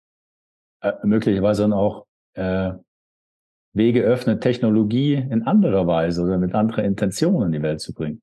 äh, 0.82 0.92
möglicherweise 1.04 1.62
dann 1.62 1.72
auch 1.72 2.06
äh, 2.34 2.72
Wege 3.72 4.02
öffnet, 4.02 4.42
Technologie 4.42 5.14
in 5.14 5.42
anderer 5.42 5.86
Weise 5.86 6.22
oder 6.22 6.38
mit 6.38 6.54
anderer 6.54 6.84
Intention 6.84 7.42
in 7.42 7.52
die 7.52 7.62
Welt 7.62 7.80
zu 7.80 7.92
bringen. 7.92 8.22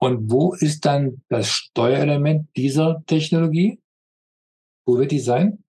Und 0.00 0.30
wo 0.30 0.54
ist 0.54 0.86
dann 0.86 1.22
das 1.28 1.48
Steuerelement 1.48 2.48
dieser 2.56 3.02
Technologie? 3.06 3.80
Wo 4.86 4.98
wird 4.98 5.10
die 5.10 5.18
sein? 5.18 5.64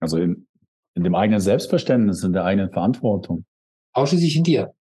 Also 0.00 0.18
in, 0.18 0.46
in 0.94 1.04
dem 1.04 1.14
eigenen 1.14 1.40
Selbstverständnis, 1.40 2.24
in 2.24 2.32
der 2.32 2.44
eigenen 2.44 2.70
Verantwortung. 2.70 3.46
Ausschließlich 3.92 4.36
in 4.36 4.42
dir. 4.42 4.74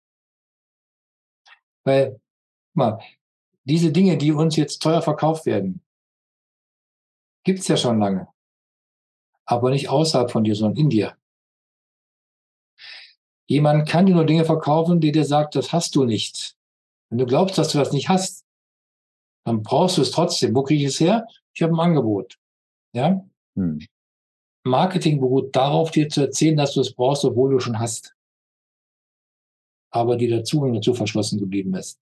Weil, 1.83 2.19
mal, 2.73 2.99
diese 3.65 3.91
Dinge, 3.91 4.17
die 4.17 4.31
uns 4.31 4.55
jetzt 4.55 4.81
teuer 4.81 5.01
verkauft 5.01 5.45
werden, 5.45 5.83
Gibt's 7.43 7.67
ja 7.67 7.77
schon 7.77 7.99
lange. 7.99 8.27
Aber 9.45 9.69
nicht 9.69 9.89
außerhalb 9.89 10.31
von 10.31 10.43
dir, 10.43 10.55
sondern 10.55 10.77
in 10.77 10.89
dir. 10.89 11.17
Jemand 13.45 13.87
kann 13.87 14.05
dir 14.05 14.15
nur 14.15 14.25
Dinge 14.25 14.45
verkaufen, 14.45 15.01
die 15.01 15.11
dir 15.11 15.25
sagt, 15.25 15.55
das 15.55 15.73
hast 15.73 15.95
du 15.95 16.05
nicht. 16.05 16.55
Wenn 17.09 17.17
du 17.17 17.25
glaubst, 17.25 17.57
dass 17.57 17.73
du 17.73 17.77
das 17.77 17.91
nicht 17.91 18.07
hast, 18.07 18.45
dann 19.45 19.61
brauchst 19.61 19.97
du 19.97 20.01
es 20.01 20.11
trotzdem. 20.11 20.55
Wo 20.55 20.63
kriege 20.63 20.83
ich 20.83 20.89
es 20.89 20.99
her? 20.99 21.27
Ich 21.53 21.61
habe 21.61 21.73
ein 21.73 21.79
Angebot. 21.79 22.39
Ja? 22.93 23.25
Hm. 23.55 23.85
Marketing 24.63 25.19
beruht 25.19 25.53
darauf, 25.53 25.91
dir 25.91 26.07
zu 26.07 26.21
erzählen, 26.21 26.55
dass 26.55 26.73
du 26.73 26.79
es 26.79 26.93
brauchst, 26.93 27.25
obwohl 27.25 27.51
du 27.51 27.59
schon 27.59 27.79
hast. 27.79 28.15
Aber 29.93 30.17
dir 30.17 30.29
der 30.29 30.43
Zugang 30.43 30.73
dazu 30.73 30.93
verschlossen 30.95 31.39
geblieben 31.39 31.75
ist. 31.75 31.99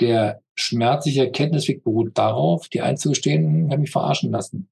Der 0.00 0.42
schmerzliche 0.54 1.24
Erkenntnisweg 1.24 1.82
beruht 1.82 2.16
darauf, 2.16 2.68
die 2.68 2.82
einzugestehen, 2.82 3.66
ich 3.66 3.70
habe 3.70 3.80
mich 3.80 3.90
verarschen 3.90 4.30
lassen. 4.30 4.68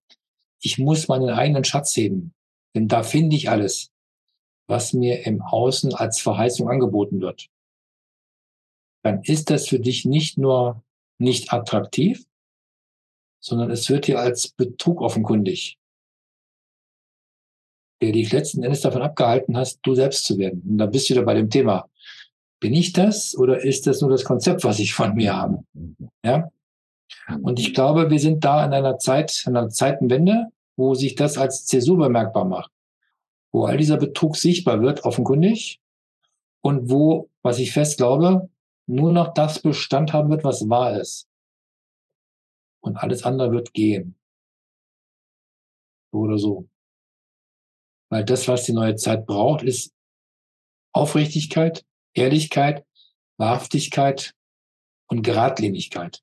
Ich 0.60 0.78
muss 0.78 1.08
meinen 1.08 1.30
eigenen 1.30 1.64
Schatz 1.64 1.96
heben, 1.96 2.34
denn 2.74 2.86
da 2.86 3.02
finde 3.02 3.34
ich 3.34 3.50
alles, 3.50 3.90
was 4.68 4.92
mir 4.92 5.26
im 5.26 5.42
Außen 5.42 5.94
als 5.94 6.20
Verheißung 6.20 6.68
angeboten 6.68 7.20
wird. 7.20 7.48
Dann 9.02 9.22
ist 9.22 9.50
das 9.50 9.68
für 9.68 9.80
dich 9.80 10.04
nicht 10.04 10.38
nur 10.38 10.82
nicht 11.18 11.52
attraktiv, 11.52 12.26
sondern 13.40 13.70
es 13.70 13.88
wird 13.88 14.06
dir 14.06 14.18
als 14.18 14.48
Betrug 14.48 15.00
offenkundig, 15.00 15.78
der 18.02 18.12
dich 18.12 18.32
letzten 18.32 18.62
Endes 18.62 18.82
davon 18.82 19.02
abgehalten 19.02 19.56
hast, 19.56 19.80
du 19.82 19.94
selbst 19.94 20.24
zu 20.24 20.38
werden. 20.38 20.62
Und 20.68 20.78
da 20.78 20.86
bist 20.86 21.08
du 21.08 21.14
wieder 21.14 21.24
bei 21.24 21.34
dem 21.34 21.50
Thema. 21.50 21.88
Bin 22.60 22.74
ich 22.74 22.92
das 22.92 23.36
oder 23.36 23.62
ist 23.62 23.86
das 23.86 24.00
nur 24.00 24.10
das 24.10 24.24
Konzept, 24.24 24.64
was 24.64 24.78
ich 24.78 24.94
von 24.94 25.14
mir 25.14 25.36
habe? 25.36 25.64
Ja. 26.24 26.50
Und 27.42 27.58
ich 27.58 27.74
glaube, 27.74 28.10
wir 28.10 28.18
sind 28.18 28.44
da 28.44 28.64
in 28.64 28.72
einer 28.72 28.98
Zeit, 28.98 29.44
in 29.46 29.56
einer 29.56 29.68
Zeitenwende, 29.68 30.46
wo 30.76 30.94
sich 30.94 31.14
das 31.14 31.38
als 31.38 31.66
Zäsur 31.66 31.98
bemerkbar 31.98 32.44
macht, 32.44 32.70
wo 33.52 33.64
all 33.64 33.76
dieser 33.76 33.96
Betrug 33.96 34.36
sichtbar 34.36 34.82
wird, 34.82 35.04
offenkundig, 35.04 35.80
und 36.66 36.90
wo, 36.90 37.30
was 37.42 37.58
ich 37.60 37.72
fest 37.72 37.98
glaube, 37.98 38.50
nur 38.86 39.12
noch 39.12 39.34
das 39.34 39.60
Bestand 39.60 40.12
haben 40.12 40.30
wird, 40.30 40.42
was 40.44 40.68
wahr 40.68 41.00
ist. 41.00 41.28
Und 42.80 42.96
alles 42.96 43.22
andere 43.24 43.52
wird 43.52 43.72
gehen. 43.72 44.16
So 46.12 46.18
oder 46.18 46.38
so. 46.38 46.68
Weil 48.10 48.24
das, 48.24 48.46
was 48.48 48.64
die 48.64 48.72
neue 48.72 48.96
Zeit 48.96 49.26
braucht, 49.26 49.62
ist 49.62 49.92
Aufrichtigkeit, 50.92 51.84
Ehrlichkeit, 52.14 52.86
Wahrhaftigkeit 53.36 54.34
und 55.08 55.22
Geradlinigkeit. 55.22 56.22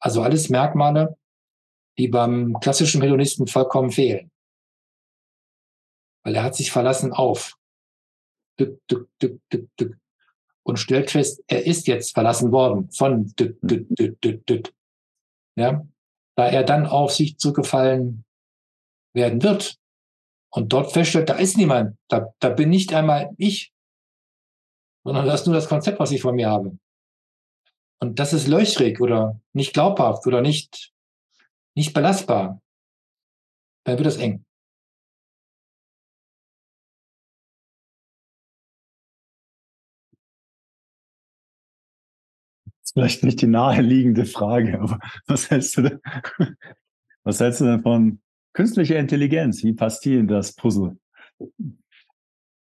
Also 0.00 0.22
alles 0.22 0.48
Merkmale, 0.48 1.18
die 1.98 2.08
beim 2.08 2.58
klassischen 2.60 3.02
Hedonisten 3.02 3.46
vollkommen 3.46 3.90
fehlen. 3.90 4.30
Weil 6.24 6.36
er 6.36 6.42
hat 6.42 6.54
sich 6.54 6.70
verlassen 6.70 7.12
auf 7.12 7.56
dück, 8.58 8.80
dück, 8.88 9.08
dück, 9.20 9.40
dück, 9.52 9.68
dück, 9.76 9.98
und 10.66 10.78
stellt 10.78 11.10
fest, 11.10 11.42
er 11.46 11.64
ist 11.64 11.86
jetzt 11.86 12.12
verlassen 12.14 12.50
worden 12.50 12.90
von 12.90 13.32
dück, 13.36 13.56
dück, 13.62 13.86
dück, 13.90 14.20
dück, 14.20 14.46
dück. 14.46 14.74
Ja? 15.56 15.86
Da 16.36 16.48
er 16.48 16.64
dann 16.64 16.86
auf 16.86 17.12
sich 17.12 17.38
zurückgefallen 17.38 18.24
werden 19.14 19.42
wird, 19.42 19.78
und 20.50 20.72
dort 20.72 20.92
feststellt, 20.92 21.28
da 21.28 21.34
ist 21.34 21.56
niemand, 21.56 21.96
da, 22.08 22.32
da 22.40 22.48
bin 22.50 22.70
nicht 22.70 22.94
einmal 22.94 23.30
ich, 23.36 23.72
sondern 25.04 25.26
das 25.26 25.40
ist 25.40 25.46
nur 25.46 25.54
das 25.54 25.68
Konzept, 25.68 25.98
was 26.00 26.10
ich 26.10 26.22
von 26.22 26.34
mir 26.34 26.48
habe. 26.48 26.78
Und 28.00 28.18
das 28.18 28.32
ist 28.32 28.46
löchrig 28.46 29.00
oder 29.00 29.40
nicht 29.52 29.72
glaubhaft 29.72 30.26
oder 30.26 30.40
nicht, 30.40 30.92
nicht 31.74 31.94
belastbar. 31.94 32.60
Dann 33.84 33.98
wird 33.98 34.08
es 34.08 34.16
eng. 34.16 34.46
vielleicht 42.96 43.24
nicht 43.24 43.42
die 43.42 43.46
naheliegende 43.46 44.24
Frage, 44.24 44.80
aber 44.80 44.98
was 45.26 45.50
hältst 45.50 45.76
du 45.76 45.82
denn, 45.82 46.00
was 47.24 47.40
hältst 47.40 47.60
du 47.60 47.66
denn 47.66 47.82
von 47.82 48.22
künstlicher 48.56 48.98
Intelligenz? 48.98 49.62
Wie 49.62 49.74
passt 49.74 50.04
die 50.06 50.14
in 50.14 50.26
das 50.26 50.54
Puzzle? 50.54 50.96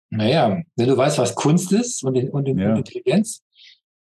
Naja, 0.09 0.61
wenn 0.75 0.87
du 0.89 0.97
weißt, 0.97 1.17
was 1.17 1.33
Kunst 1.35 1.71
ist 1.71 2.03
und, 2.03 2.17
und, 2.31 2.49
und 2.49 2.57
ja. 2.57 2.75
Intelligenz, 2.75 3.43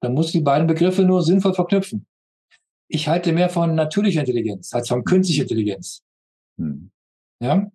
dann 0.01 0.13
musst 0.13 0.33
du 0.33 0.39
die 0.39 0.43
beiden 0.43 0.65
Begriffe 0.65 1.03
nur 1.03 1.21
sinnvoll 1.21 1.53
verknüpfen. 1.53 2.07
Ich 2.87 3.07
halte 3.07 3.31
mehr 3.31 3.49
von 3.49 3.75
natürlicher 3.75 4.21
Intelligenz 4.21 4.73
als 4.73 4.87
von 4.87 5.03
künstlicher 5.03 5.43
Intelligenz. 5.43 6.03
Hm. 6.57 6.89
Ja? 7.41 7.71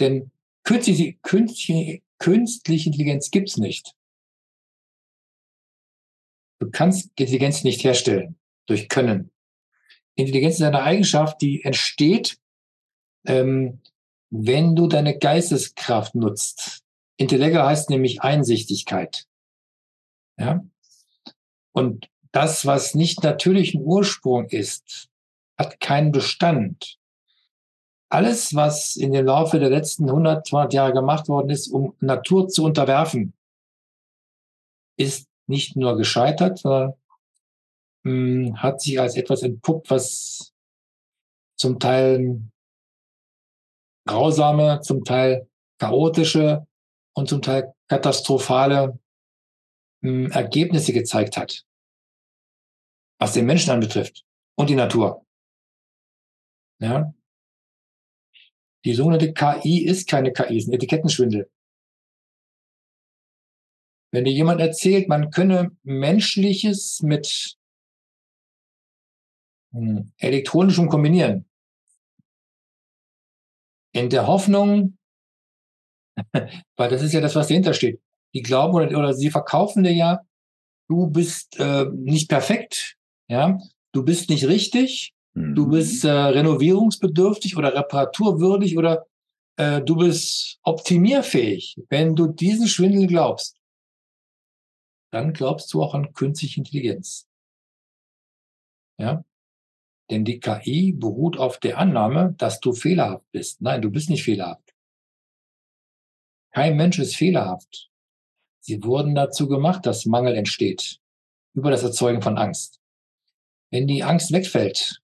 Denn 0.00 0.30
künstliche, 0.62 1.14
künstliche, 1.22 2.02
künstliche 2.18 2.90
Intelligenz 2.90 3.30
gibt's 3.30 3.56
nicht. 3.56 3.94
Du 6.60 6.70
kannst 6.70 7.10
Intelligenz 7.18 7.64
nicht 7.64 7.82
herstellen 7.84 8.36
durch 8.66 8.88
Können. 8.88 9.30
Intelligenz 10.14 10.56
ist 10.56 10.62
eine 10.62 10.82
Eigenschaft, 10.82 11.40
die 11.40 11.64
entsteht, 11.64 12.38
ähm, 13.24 13.80
wenn 14.30 14.74
du 14.74 14.86
deine 14.88 15.18
Geisteskraft 15.18 16.14
nutzt. 16.14 16.82
Intellegger 17.16 17.66
heißt 17.66 17.90
nämlich 17.90 18.22
Einsichtigkeit. 18.22 19.26
Ja? 20.38 20.64
Und 21.72 22.08
das, 22.32 22.66
was 22.66 22.94
nicht 22.94 23.22
natürlichen 23.22 23.82
Ursprung 23.82 24.46
ist, 24.48 25.08
hat 25.56 25.78
keinen 25.78 26.10
Bestand. 26.10 26.98
Alles, 28.08 28.54
was 28.54 28.96
in 28.96 29.12
dem 29.12 29.26
Laufe 29.26 29.58
der 29.58 29.70
letzten 29.70 30.08
100, 30.08 30.46
200 30.46 30.72
Jahre 30.72 30.92
gemacht 30.92 31.28
worden 31.28 31.50
ist, 31.50 31.68
um 31.68 31.94
Natur 32.00 32.48
zu 32.48 32.64
unterwerfen, 32.64 33.34
ist 34.96 35.28
nicht 35.46 35.76
nur 35.76 35.96
gescheitert, 35.96 36.58
sondern 36.58 36.94
mh, 38.02 38.12
hm, 38.12 38.62
hat 38.62 38.80
sich 38.80 39.00
als 39.00 39.16
etwas 39.16 39.42
entpuppt, 39.42 39.90
was 39.90 40.52
zum 41.56 41.78
Teil 41.78 42.40
grausame, 44.06 44.80
zum 44.82 45.04
Teil 45.04 45.48
chaotische 45.78 46.66
und 47.14 47.28
zum 47.28 47.42
Teil 47.42 47.74
katastrophale 47.88 48.98
mh, 50.00 50.10
hm, 50.10 50.30
Ergebnisse 50.30 50.92
gezeigt 50.92 51.36
hat, 51.36 51.64
was 53.18 53.32
den 53.32 53.46
Menschen 53.46 53.70
anbetrifft 53.70 54.24
und 54.56 54.70
die 54.70 54.76
Natur. 54.76 55.24
Ja. 56.80 57.14
Die 58.84 58.94
sogenannte 58.94 59.32
KI 59.32 59.84
ist 59.84 60.08
keine 60.08 60.32
KI, 60.32 60.58
ist 60.58 60.68
ein 60.68 60.74
Etikettenschwindel. 60.74 61.50
Wenn 64.12 64.24
dir 64.24 64.32
jemand 64.32 64.60
erzählt, 64.60 65.08
man 65.08 65.30
könne 65.30 65.76
Menschliches 65.82 67.00
mit 67.02 67.56
hm, 69.72 70.12
elektronischem 70.18 70.88
kombinieren, 70.88 71.48
in 73.94 74.10
der 74.10 74.26
Hoffnung, 74.26 74.98
weil 76.76 76.90
das 76.90 77.02
ist 77.02 77.12
ja 77.12 77.20
das, 77.20 77.34
was 77.34 77.48
dahinter 77.48 77.72
steht. 77.72 78.00
Die 78.34 78.42
glauben 78.42 78.74
oder, 78.74 78.98
oder 78.98 79.14
sie 79.14 79.30
verkaufen 79.30 79.84
dir 79.84 79.92
ja, 79.92 80.20
du 80.88 81.06
bist 81.06 81.58
äh, 81.58 81.86
nicht 81.92 82.28
perfekt, 82.28 82.96
ja, 83.28 83.58
du 83.92 84.04
bist 84.04 84.28
nicht 84.28 84.46
richtig, 84.46 85.14
mhm. 85.34 85.54
du 85.54 85.68
bist 85.68 86.04
äh, 86.04 86.10
renovierungsbedürftig 86.10 87.56
oder 87.56 87.74
reparaturwürdig 87.74 88.76
oder 88.76 89.06
äh, 89.56 89.80
du 89.80 89.96
bist 89.96 90.58
optimierfähig. 90.64 91.76
Wenn 91.88 92.16
du 92.16 92.26
diesen 92.26 92.66
Schwindel 92.66 93.06
glaubst, 93.06 93.56
dann 95.12 95.32
glaubst 95.32 95.72
du 95.72 95.82
auch 95.82 95.94
an 95.94 96.12
künstliche 96.12 96.58
Intelligenz. 96.58 97.28
Ja? 98.98 99.24
Denn 100.10 100.24
die 100.24 100.40
KI 100.40 100.92
beruht 100.92 101.38
auf 101.38 101.58
der 101.58 101.78
Annahme, 101.78 102.34
dass 102.38 102.60
du 102.60 102.72
fehlerhaft 102.72 103.24
bist. 103.32 103.62
Nein, 103.62 103.82
du 103.82 103.90
bist 103.90 104.10
nicht 104.10 104.24
fehlerhaft. 104.24 104.74
Kein 106.52 106.76
Mensch 106.76 106.98
ist 106.98 107.16
fehlerhaft. 107.16 107.90
Sie 108.60 108.82
wurden 108.82 109.14
dazu 109.14 109.48
gemacht, 109.48 109.86
dass 109.86 110.06
Mangel 110.06 110.34
entsteht 110.34 111.00
über 111.54 111.70
das 111.70 111.82
Erzeugen 111.82 112.22
von 112.22 112.38
Angst. 112.38 112.80
Wenn 113.70 113.86
die 113.86 114.02
Angst 114.02 114.32
wegfällt 114.32 115.02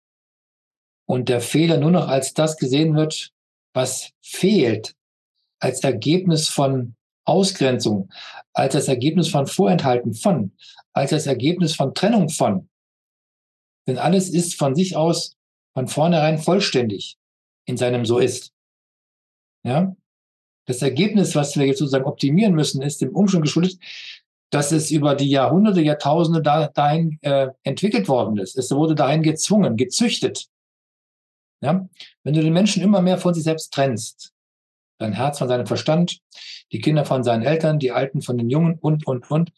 und 1.06 1.30
der 1.30 1.42
Fehler 1.42 1.78
nur 1.78 1.92
noch 1.92 2.08
als 2.08 2.34
das 2.34 2.58
gesehen 2.58 2.96
wird, 2.96 3.32
was 3.74 4.12
fehlt, 4.22 4.96
als 5.60 5.84
Ergebnis 5.84 6.50
von 6.50 6.96
Ausgrenzung, 7.26 8.10
als 8.54 8.74
das 8.74 8.88
Ergebnis 8.88 9.30
von 9.30 9.48
Vorenthalten 9.48 10.14
von, 10.14 10.54
als 10.94 11.12
das 11.12 11.28
Ergebnis 11.28 11.76
von 11.76 11.94
Trennung 11.94 12.30
von. 12.30 12.70
Denn 13.88 13.98
alles 13.98 14.30
ist 14.30 14.56
von 14.56 14.76
sich 14.76 14.96
aus 14.96 15.38
von 15.74 15.88
vornherein 15.88 16.38
vollständig 16.38 17.18
in 17.66 17.78
seinem 17.78 18.06
So 18.06 18.20
ist. 18.20 18.54
Ja? 19.64 19.96
Das 20.66 20.82
Ergebnis, 20.82 21.36
was 21.36 21.58
wir 21.58 21.66
jetzt 21.66 21.80
sozusagen 21.80 22.06
optimieren 22.06 22.56
müssen, 22.56 22.82
ist 22.82 23.02
dem 23.02 23.16
Umstand 23.16 23.44
geschuldet, 23.44 23.78
dass 24.50 24.72
es 24.72 24.90
über 24.90 25.16
die 25.16 25.30
Jahrhunderte, 25.30 25.82
Jahrtausende 25.82 26.42
da, 26.42 26.68
dahin 26.68 27.20
äh, 27.22 27.50
entwickelt 27.64 28.08
worden 28.08 28.38
ist. 28.38 28.58
Es 28.58 28.72
wurde 28.72 28.96
dahin 28.96 29.22
gezwungen, 29.22 29.76
gezüchtet. 29.76 30.48
Ja? 31.62 31.88
Wenn 32.24 32.34
du 32.34 32.42
den 32.42 32.54
Menschen 32.54 32.82
immer 32.82 33.02
mehr 33.02 33.18
von 33.18 33.34
sich 33.34 33.44
selbst 33.44 33.74
trennst, 33.74 34.34
dein 34.98 35.14
Herz 35.14 35.40
von 35.40 35.48
seinem 35.48 35.68
Verstand, 35.68 36.20
die 36.72 36.80
Kinder 36.80 37.06
von 37.06 37.24
seinen 37.24 37.44
Eltern, 37.44 37.80
die 37.80 37.92
Alten 37.92 38.22
von 38.22 38.38
den 38.38 38.50
Jungen 38.50 38.80
und, 38.80 39.06
und, 39.06 39.30
und, 39.30 39.52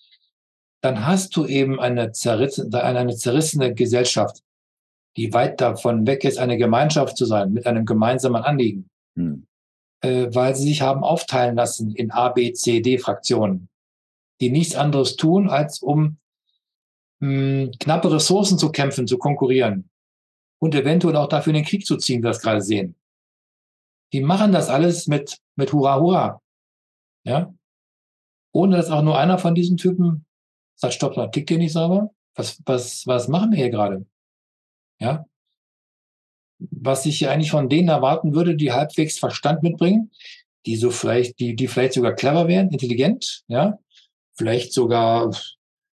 dann 0.82 1.06
hast 1.06 1.36
du 1.36 1.46
eben 1.46 1.80
eine, 1.80 2.12
zerrissene, 2.12 2.84
eine 2.84 3.16
zerrissene 3.16 3.74
Gesellschaft, 3.74 4.44
die 5.16 5.34
weit 5.34 5.60
davon 5.60 6.06
weg 6.06 6.24
ist, 6.24 6.38
eine 6.38 6.58
Gemeinschaft 6.58 7.18
zu 7.18 7.26
sein, 7.26 7.52
mit 7.52 7.66
einem 7.66 7.86
gemeinsamen 7.86 8.44
Anliegen. 8.44 8.90
Hm. 9.16 9.48
Äh, 10.02 10.28
weil 10.32 10.56
sie 10.56 10.68
sich 10.68 10.82
haben 10.82 11.04
aufteilen 11.04 11.56
lassen 11.56 11.96
in 11.96 12.12
A, 12.12 12.30
B, 12.30 12.54
C, 12.54 12.82
D-Fraktionen, 12.82 13.68
die 14.40 14.52
nichts 14.52 14.76
anderes 14.76 15.16
tun, 15.16 15.50
als 15.50 15.80
um 15.80 16.18
mh, 17.20 17.30
hm, 17.30 17.72
knappe 17.80 18.12
Ressourcen 18.12 18.60
zu 18.60 18.72
kämpfen, 18.72 19.08
zu 19.08 19.18
konkurrieren 19.18 19.90
und 20.60 20.76
eventuell 20.76 21.16
auch 21.16 21.30
dafür 21.30 21.52
in 21.52 21.62
den 21.62 21.66
Krieg 21.66 21.84
zu 21.84 21.98
ziehen, 21.98 22.20
wie 22.20 22.26
wir 22.26 22.30
das 22.30 22.42
gerade 22.42 22.62
sehen. 22.62 22.96
Die 24.14 24.22
machen 24.22 24.52
das 24.52 24.70
alles 24.70 25.08
mit, 25.08 25.40
mit 25.56 25.74
Hurra, 25.74 26.00
Hurra. 26.00 26.42
Ja? 27.26 27.54
Ohne 28.54 28.78
dass 28.78 28.92
auch 28.92 29.02
nur 29.02 29.18
einer 29.18 29.40
von 29.40 29.56
diesen 29.56 29.78
Typen 29.78 30.27
sagt, 30.78 30.94
stopp 30.94 31.18
mal, 31.18 31.28
tickt 31.28 31.52
ihr 31.52 31.58
nicht 31.58 31.74
sauber? 31.74 32.12
Was, 32.36 32.62
was, 32.66 33.06
was 33.06 33.28
machen 33.28 33.52
wir 33.52 33.58
hier 33.58 33.70
gerade? 33.70 34.06
Ja? 35.00 35.26
Was 36.60 37.06
ich 37.06 37.20
hier 37.20 37.32
eigentlich 37.32 37.52
von 37.52 37.70
denen 37.70 37.90
erwarten 37.90 38.34
würde, 38.34 38.56
die 38.56 38.72
halbwegs 38.72 39.20
Verstand 39.20 39.64
mitbringen, 39.64 40.12
die 40.66 40.76
so 40.76 40.92
vielleicht, 40.92 41.40
die, 41.40 41.56
die 41.56 41.68
vielleicht 41.68 41.94
sogar 41.94 42.14
clever 42.14 42.48
wären, 42.48 42.70
intelligent, 42.70 43.44
ja, 43.48 43.80
vielleicht 44.36 44.74
sogar 44.74 45.32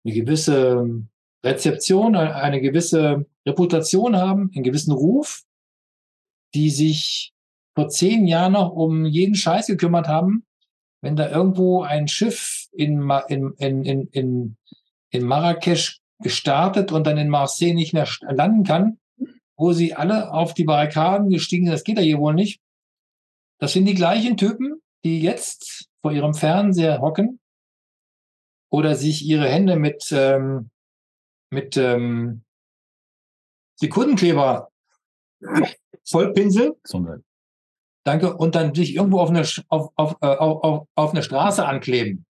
eine 0.06 0.14
gewisse 0.14 1.06
Rezeption, 1.44 2.16
eine 2.16 2.62
gewisse 2.62 3.26
Reputation 3.46 4.16
haben, 4.16 4.52
einen 4.54 4.64
gewissen 4.64 4.92
Ruf, 4.92 5.44
die 6.54 6.70
sich 6.70 7.34
vor 7.76 7.90
zehn 7.90 8.28
Jahren 8.28 8.54
noch 8.54 8.72
um 8.72 9.06
jeden 9.06 9.36
Scheiß 9.36 9.68
gekümmert 9.68 10.08
haben, 10.08 10.46
wenn 11.02 11.16
da 11.16 11.30
irgendwo 11.30 11.84
ein 11.84 12.08
Schiff 12.08 12.59
in, 12.72 13.10
in, 13.28 13.54
in, 13.58 13.84
in, 14.12 14.58
in, 15.10 15.24
Marrakesch 15.24 16.00
gestartet 16.22 16.92
und 16.92 17.08
dann 17.08 17.18
in 17.18 17.30
Marseille 17.30 17.74
nicht 17.74 17.94
mehr 17.94 18.08
landen 18.22 18.64
kann, 18.64 19.00
wo 19.58 19.74
sie 19.74 19.94
alle 19.94 20.32
auf 20.32 20.54
die 20.54 20.64
Barrikaden 20.64 21.30
gestiegen 21.30 21.66
sind, 21.66 21.74
das 21.74 21.84
geht 21.84 21.98
ja 21.98 22.04
hier 22.04 22.20
wohl 22.20 22.34
nicht. 22.34 22.62
Das 23.60 23.74
sind 23.74 23.86
die 23.86 23.94
gleichen 23.94 24.38
Typen, 24.38 24.82
die 25.04 25.22
jetzt 25.22 25.90
vor 26.02 26.12
ihrem 26.12 26.34
Fernseher 26.34 27.00
hocken 27.02 27.40
oder 28.70 28.96
sich 28.96 29.26
ihre 29.26 29.50
Hände 29.50 29.76
mit, 29.76 30.12
ähm, 30.12 30.70
mit 31.50 31.76
ähm, 31.78 32.44
Sekundenkleber 33.76 34.70
vollpinseln. 36.06 36.74
Danke. 38.06 38.36
Und 38.36 38.56
dann 38.56 38.74
sich 38.74 38.96
irgendwo 38.96 39.20
auf 39.20 39.30
eine, 39.30 39.46
auf, 39.68 39.92
auf, 39.96 40.16
äh, 40.22 40.28
auf, 40.28 40.88
auf 40.96 41.12
eine 41.12 41.24
Straße 41.24 41.66
ankleben. 41.66 42.26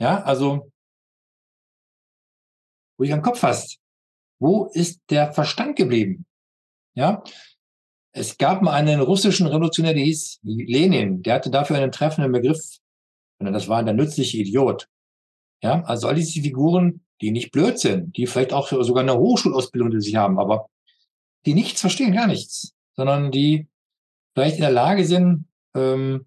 Ja, 0.00 0.22
also, 0.22 0.72
wo 2.98 3.04
ich 3.04 3.12
am 3.12 3.22
Kopf 3.22 3.42
hast. 3.42 3.78
Wo 4.40 4.66
ist 4.72 5.00
der 5.10 5.32
Verstand 5.32 5.76
geblieben? 5.76 6.26
Ja, 6.94 7.22
Es 8.12 8.38
gab 8.38 8.62
mal 8.62 8.72
einen 8.72 9.00
russischen 9.00 9.46
Revolutionär, 9.46 9.94
der 9.94 10.02
hieß 10.02 10.40
Lenin. 10.42 11.22
Der 11.22 11.34
hatte 11.34 11.50
dafür 11.50 11.76
einen 11.76 11.92
treffenden 11.92 12.32
Begriff. 12.32 12.78
Und 13.38 13.52
das 13.52 13.68
war 13.68 13.84
der 13.84 13.94
nützliche 13.94 14.38
Idiot. 14.38 14.88
Ja, 15.62 15.82
also 15.84 16.08
all 16.08 16.14
diese 16.14 16.40
Figuren, 16.40 17.04
die 17.20 17.30
nicht 17.30 17.52
blöd 17.52 17.78
sind, 17.78 18.16
die 18.16 18.26
vielleicht 18.26 18.52
auch 18.52 18.68
sogar 18.68 19.02
eine 19.02 19.16
Hochschulausbildung 19.16 19.90
die 19.90 20.00
sie 20.00 20.16
haben, 20.16 20.38
aber 20.40 20.68
die 21.46 21.54
nichts 21.54 21.80
verstehen, 21.80 22.12
gar 22.12 22.26
nichts, 22.26 22.74
sondern 22.96 23.30
die 23.30 23.68
vielleicht 24.34 24.56
in 24.56 24.62
der 24.62 24.72
Lage 24.72 25.04
sind, 25.04 25.46
ähm, 25.74 26.26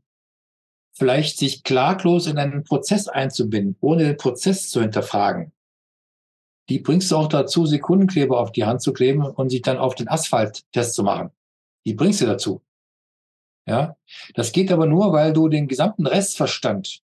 vielleicht 0.94 1.38
sich 1.38 1.64
klaglos 1.64 2.28
in 2.28 2.38
einen 2.38 2.64
Prozess 2.64 3.08
einzubinden, 3.08 3.76
ohne 3.82 4.04
den 4.04 4.18
Prozess 4.18 4.70
zu 4.70 4.82
hinterfragen. 4.82 5.52
Die 6.70 6.80
bringst 6.80 7.12
du 7.12 7.18
auch 7.18 7.28
dazu, 7.28 7.66
Sekundenkleber 7.66 8.40
auf 8.40 8.52
die 8.52 8.66
Hand 8.66 8.82
zu 8.82 8.94
kleben 8.94 9.26
und 9.26 9.50
sich 9.50 9.62
dann 9.62 9.78
auf 9.78 9.96
den 9.96 10.08
Asphalttest 10.08 10.94
zu 10.94 11.04
machen. 11.04 11.32
Die 11.86 11.94
bringst 11.94 12.22
du 12.22 12.26
dazu. 12.26 12.62
Ja, 13.66 13.96
das 14.36 14.52
geht 14.52 14.72
aber 14.72 14.86
nur, 14.86 15.14
weil 15.14 15.34
du 15.34 15.48
den 15.48 15.68
gesamten 15.68 16.06
Restverstand 16.06 17.02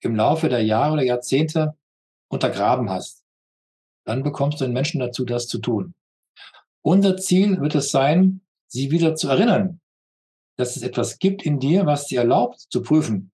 im 0.00 0.14
Laufe 0.14 0.48
der 0.48 0.64
Jahre 0.64 0.94
oder 0.94 1.02
Jahrzehnte 1.02 1.76
untergraben 2.28 2.90
hast. 2.90 3.24
Dann 4.04 4.22
bekommst 4.22 4.60
du 4.60 4.64
den 4.64 4.72
Menschen 4.72 5.00
dazu, 5.00 5.24
das 5.24 5.48
zu 5.48 5.58
tun. 5.58 5.94
Unser 6.82 7.16
Ziel 7.16 7.60
wird 7.60 7.74
es 7.74 7.90
sein, 7.90 8.40
sie 8.66 8.90
wieder 8.90 9.14
zu 9.14 9.28
erinnern, 9.28 9.80
dass 10.58 10.76
es 10.76 10.82
etwas 10.82 11.18
gibt 11.18 11.42
in 11.42 11.60
dir, 11.60 11.86
was 11.86 12.06
dir 12.06 12.20
erlaubt 12.20 12.66
zu 12.68 12.82
prüfen, 12.82 13.30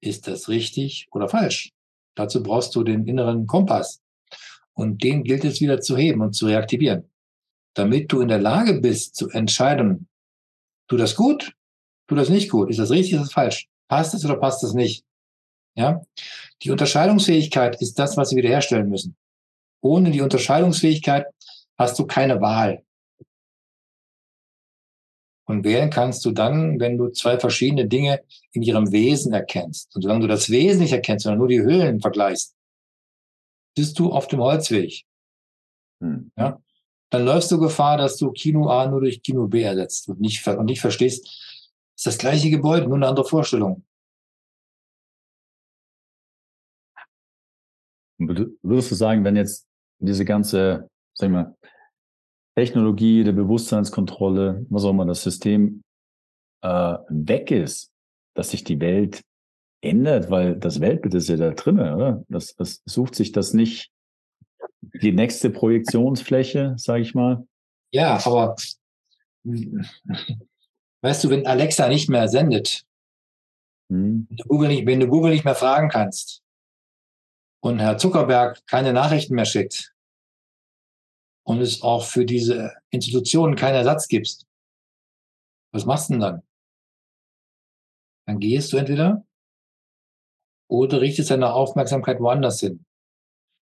ist 0.00 0.28
das 0.28 0.48
richtig 0.48 1.08
oder 1.10 1.28
falsch. 1.28 1.72
Dazu 2.14 2.42
brauchst 2.42 2.74
du 2.74 2.84
den 2.84 3.06
inneren 3.06 3.46
Kompass. 3.46 4.00
Und 4.74 5.02
den 5.02 5.24
gilt 5.24 5.44
es 5.44 5.60
wieder 5.60 5.80
zu 5.80 5.96
heben 5.96 6.22
und 6.22 6.32
zu 6.32 6.46
reaktivieren, 6.46 7.10
damit 7.74 8.10
du 8.10 8.20
in 8.20 8.28
der 8.28 8.40
Lage 8.40 8.80
bist 8.80 9.16
zu 9.16 9.28
entscheiden, 9.28 10.08
tu 10.88 10.96
das 10.96 11.14
gut, 11.14 11.52
tu 12.06 12.14
das 12.14 12.30
nicht 12.30 12.50
gut, 12.50 12.70
ist 12.70 12.78
das 12.78 12.90
richtig, 12.90 13.14
ist 13.14 13.22
das 13.22 13.32
falsch, 13.32 13.68
passt 13.88 14.14
es 14.14 14.24
oder 14.24 14.36
passt 14.36 14.64
es 14.64 14.72
nicht. 14.72 15.04
Ja, 15.74 16.02
die 16.62 16.70
Unterscheidungsfähigkeit 16.70 17.80
ist 17.80 17.98
das, 17.98 18.16
was 18.16 18.30
sie 18.30 18.36
wiederherstellen 18.36 18.88
müssen. 18.88 19.16
Ohne 19.82 20.10
die 20.10 20.20
Unterscheidungsfähigkeit 20.20 21.26
hast 21.78 21.98
du 21.98 22.06
keine 22.06 22.40
Wahl. 22.40 22.84
Und 25.44 25.64
wählen 25.64 25.90
kannst 25.90 26.24
du 26.24 26.30
dann, 26.30 26.78
wenn 26.78 26.98
du 26.98 27.08
zwei 27.08 27.38
verschiedene 27.38 27.86
Dinge 27.86 28.22
in 28.52 28.62
ihrem 28.62 28.92
Wesen 28.92 29.32
erkennst. 29.32 29.94
Und 29.94 30.02
solange 30.02 30.20
du 30.20 30.28
das 30.28 30.50
Wesen 30.50 30.82
nicht 30.82 30.92
erkennst, 30.92 31.24
sondern 31.24 31.40
nur 31.40 31.48
die 31.48 31.60
Höhlen 31.60 32.00
vergleichst, 32.00 32.54
bist 33.74 33.98
du 33.98 34.12
auf 34.12 34.28
dem 34.28 34.40
Holzweg. 34.40 35.04
Hm. 36.00 36.30
Ja? 36.36 36.60
Dann 37.10 37.24
läufst 37.24 37.50
du 37.50 37.58
Gefahr, 37.58 37.96
dass 37.98 38.16
du 38.16 38.30
Kino 38.32 38.68
A 38.68 38.86
nur 38.88 39.00
durch 39.00 39.22
Kino 39.22 39.46
B 39.48 39.62
ersetzt 39.62 40.08
und 40.08 40.20
nicht, 40.20 40.46
und 40.46 40.66
nicht 40.66 40.80
verstehst, 40.80 41.26
ist 41.94 42.06
das 42.06 42.18
gleiche 42.18 42.50
Gebäude, 42.50 42.86
nur 42.86 42.96
eine 42.96 43.08
andere 43.08 43.26
Vorstellung. 43.26 43.84
Würdest 48.18 48.90
du 48.90 48.94
sagen, 48.94 49.24
wenn 49.24 49.36
jetzt 49.36 49.66
diese 49.98 50.24
ganze, 50.24 50.88
sag 51.14 51.26
ich 51.26 51.32
mal, 51.32 51.56
Technologie, 52.54 53.24
der 53.24 53.32
Bewusstseinskontrolle, 53.32 54.66
was 54.68 54.84
auch 54.84 54.90
immer, 54.90 55.06
das 55.06 55.22
System 55.22 55.82
äh, 56.62 56.96
weg 57.08 57.50
ist, 57.50 57.90
dass 58.34 58.50
sich 58.50 58.64
die 58.64 58.80
Welt 58.80 59.22
ändert, 59.82 60.30
weil 60.30 60.56
das 60.56 60.80
Weltbild 60.80 61.14
ist 61.14 61.28
ja 61.28 61.36
da 61.36 61.50
drin, 61.50 61.80
oder? 61.80 62.24
Das, 62.28 62.54
das 62.54 62.82
sucht 62.84 63.14
sich 63.14 63.32
das 63.32 63.52
nicht 63.52 63.90
die 64.80 65.12
nächste 65.12 65.50
Projektionsfläche, 65.50 66.74
sage 66.76 67.02
ich 67.02 67.14
mal. 67.14 67.46
Ja, 67.92 68.20
aber 68.24 68.56
weißt 71.02 71.24
du, 71.24 71.30
wenn 71.30 71.46
Alexa 71.46 71.88
nicht 71.88 72.08
mehr 72.08 72.28
sendet, 72.28 72.84
hm. 73.90 74.26
wenn, 74.28 74.36
du 74.36 74.44
Google 74.44 74.68
nicht, 74.68 74.86
wenn 74.86 75.00
du 75.00 75.08
Google 75.08 75.32
nicht 75.32 75.44
mehr 75.44 75.54
fragen 75.54 75.88
kannst 75.88 76.42
und 77.60 77.80
Herr 77.80 77.98
Zuckerberg 77.98 78.64
keine 78.66 78.92
Nachrichten 78.92 79.34
mehr 79.34 79.44
schickt, 79.44 79.91
und 81.44 81.60
es 81.60 81.82
auch 81.82 82.04
für 82.04 82.24
diese 82.24 82.72
Institutionen 82.90 83.56
keinen 83.56 83.74
Ersatz 83.74 84.08
gibst, 84.08 84.46
was 85.72 85.86
machst 85.86 86.08
du 86.08 86.14
denn 86.14 86.20
dann? 86.20 86.42
Dann 88.26 88.38
gehst 88.38 88.72
du 88.72 88.76
entweder 88.76 89.24
oder 90.68 91.00
richtest 91.00 91.30
deine 91.30 91.52
Aufmerksamkeit 91.52 92.20
woanders 92.20 92.60
hin. 92.60 92.84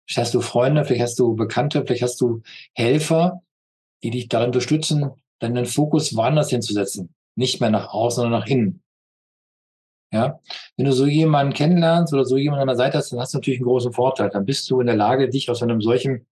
Vielleicht 0.05 0.27
hast 0.27 0.33
du 0.33 0.41
Freunde, 0.41 0.83
vielleicht 0.83 1.03
hast 1.03 1.19
du 1.19 1.35
Bekannte, 1.35 1.83
vielleicht 1.85 2.03
hast 2.03 2.19
du 2.21 2.41
Helfer, 2.73 3.41
die 4.03 4.11
dich 4.11 4.27
darin 4.27 4.47
unterstützen, 4.47 5.11
deinen 5.39 5.65
Fokus 5.65 6.15
woanders 6.15 6.49
hinzusetzen. 6.49 7.13
Nicht 7.35 7.61
mehr 7.61 7.69
nach 7.69 7.93
außen, 7.93 8.23
sondern 8.23 8.41
nach 8.41 8.47
innen. 8.47 8.83
Ja, 10.13 10.41
wenn 10.75 10.85
du 10.85 10.91
so 10.91 11.05
jemanden 11.05 11.53
kennenlernst 11.53 12.13
oder 12.13 12.25
so 12.25 12.35
jemanden 12.35 12.63
an 12.63 12.67
der 12.67 12.75
Seite 12.75 12.97
hast, 12.97 13.13
dann 13.13 13.19
hast 13.21 13.33
du 13.33 13.37
natürlich 13.37 13.61
einen 13.61 13.67
großen 13.67 13.93
Vorteil. 13.93 14.29
Dann 14.29 14.45
bist 14.45 14.69
du 14.69 14.81
in 14.81 14.87
der 14.87 14.97
Lage, 14.97 15.29
dich 15.29 15.49
aus 15.49 15.63
einem 15.63 15.81
solchen 15.81 16.27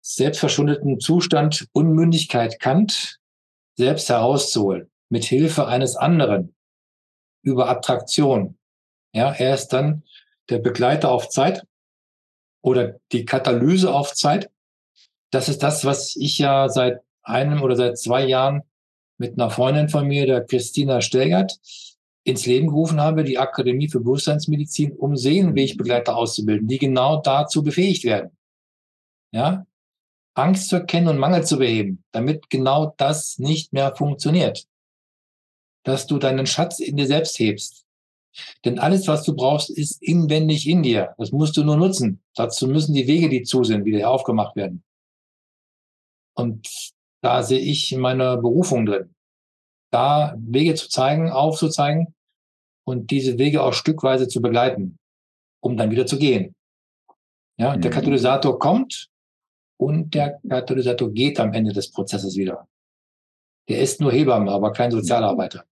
selbstverschuldeten 0.00 1.00
Zustand 1.00 1.66
Unmündigkeit 1.72 2.58
Kant 2.60 3.18
selbst 3.76 4.08
herauszuholen, 4.08 4.90
mit 5.08 5.24
Hilfe 5.24 5.66
eines 5.66 5.96
anderen, 5.96 6.54
über 7.42 7.68
Attraktion. 7.68 8.58
Ja, 9.12 9.32
er 9.32 9.54
ist 9.54 9.68
dann 9.68 10.04
der 10.48 10.58
Begleiter 10.58 11.10
auf 11.10 11.28
Zeit 11.28 11.64
oder 12.62 12.98
die 13.12 13.24
Katalyse 13.24 13.92
auf 13.92 14.14
Zeit. 14.14 14.50
Das 15.30 15.48
ist 15.48 15.62
das, 15.62 15.84
was 15.84 16.16
ich 16.16 16.38
ja 16.38 16.68
seit 16.68 17.00
einem 17.22 17.62
oder 17.62 17.76
seit 17.76 17.98
zwei 17.98 18.24
Jahren 18.26 18.62
mit 19.18 19.34
einer 19.34 19.50
Freundin 19.50 19.88
von 19.88 20.06
mir, 20.06 20.26
der 20.26 20.44
Christina 20.44 21.00
Stelgert, 21.00 21.58
ins 22.24 22.46
Leben 22.46 22.68
gerufen 22.68 23.00
habe, 23.00 23.24
die 23.24 23.38
Akademie 23.38 23.88
für 23.88 24.00
Bewusstseinsmedizin, 24.00 24.92
um 24.92 25.16
Seelenwegbegleiter 25.16 26.16
auszubilden, 26.16 26.68
die 26.68 26.78
genau 26.78 27.20
dazu 27.20 27.62
befähigt 27.62 28.04
werden. 28.04 28.36
Ja, 29.32 29.66
Angst 30.34 30.68
zu 30.68 30.76
erkennen 30.76 31.08
und 31.08 31.18
Mangel 31.18 31.44
zu 31.44 31.58
beheben, 31.58 32.04
damit 32.12 32.50
genau 32.50 32.94
das 32.96 33.38
nicht 33.38 33.72
mehr 33.72 33.94
funktioniert. 33.94 34.66
Dass 35.84 36.06
du 36.06 36.18
deinen 36.18 36.46
Schatz 36.46 36.78
in 36.78 36.96
dir 36.96 37.06
selbst 37.06 37.38
hebst. 37.38 37.84
Denn 38.64 38.78
alles, 38.78 39.08
was 39.08 39.24
du 39.24 39.34
brauchst, 39.34 39.70
ist 39.70 40.02
inwendig 40.02 40.68
in 40.68 40.82
dir. 40.82 41.14
Das 41.18 41.32
musst 41.32 41.56
du 41.56 41.64
nur 41.64 41.76
nutzen. 41.76 42.22
Dazu 42.34 42.68
müssen 42.68 42.94
die 42.94 43.06
Wege, 43.06 43.28
die 43.28 43.42
zu 43.42 43.64
sind, 43.64 43.84
wieder 43.84 44.08
aufgemacht 44.08 44.54
werden. 44.56 44.84
Und 46.36 46.92
da 47.22 47.42
sehe 47.42 47.58
ich 47.58 47.94
meine 47.96 48.36
Berufung 48.38 48.86
drin. 48.86 49.14
Da 49.92 50.34
Wege 50.38 50.74
zu 50.74 50.88
zeigen, 50.88 51.30
aufzuzeigen 51.30 52.14
und 52.86 53.10
diese 53.10 53.38
Wege 53.38 53.62
auch 53.62 53.72
stückweise 53.72 54.28
zu 54.28 54.40
begleiten, 54.40 54.98
um 55.60 55.76
dann 55.76 55.90
wieder 55.90 56.06
zu 56.06 56.18
gehen. 56.18 56.54
Ja, 57.58 57.76
der 57.76 57.90
mhm. 57.90 57.94
Katalysator 57.94 58.58
kommt 58.58 59.09
und 59.80 60.14
der 60.14 60.40
Katalysator 60.46 61.10
geht 61.10 61.40
am 61.40 61.54
Ende 61.54 61.72
des 61.72 61.90
Prozesses 61.90 62.36
wieder. 62.36 62.68
Der 63.68 63.80
ist 63.80 63.98
nur 64.00 64.12
Hebamme, 64.12 64.52
aber 64.52 64.72
kein 64.72 64.90
Sozialarbeiter. 64.90 65.64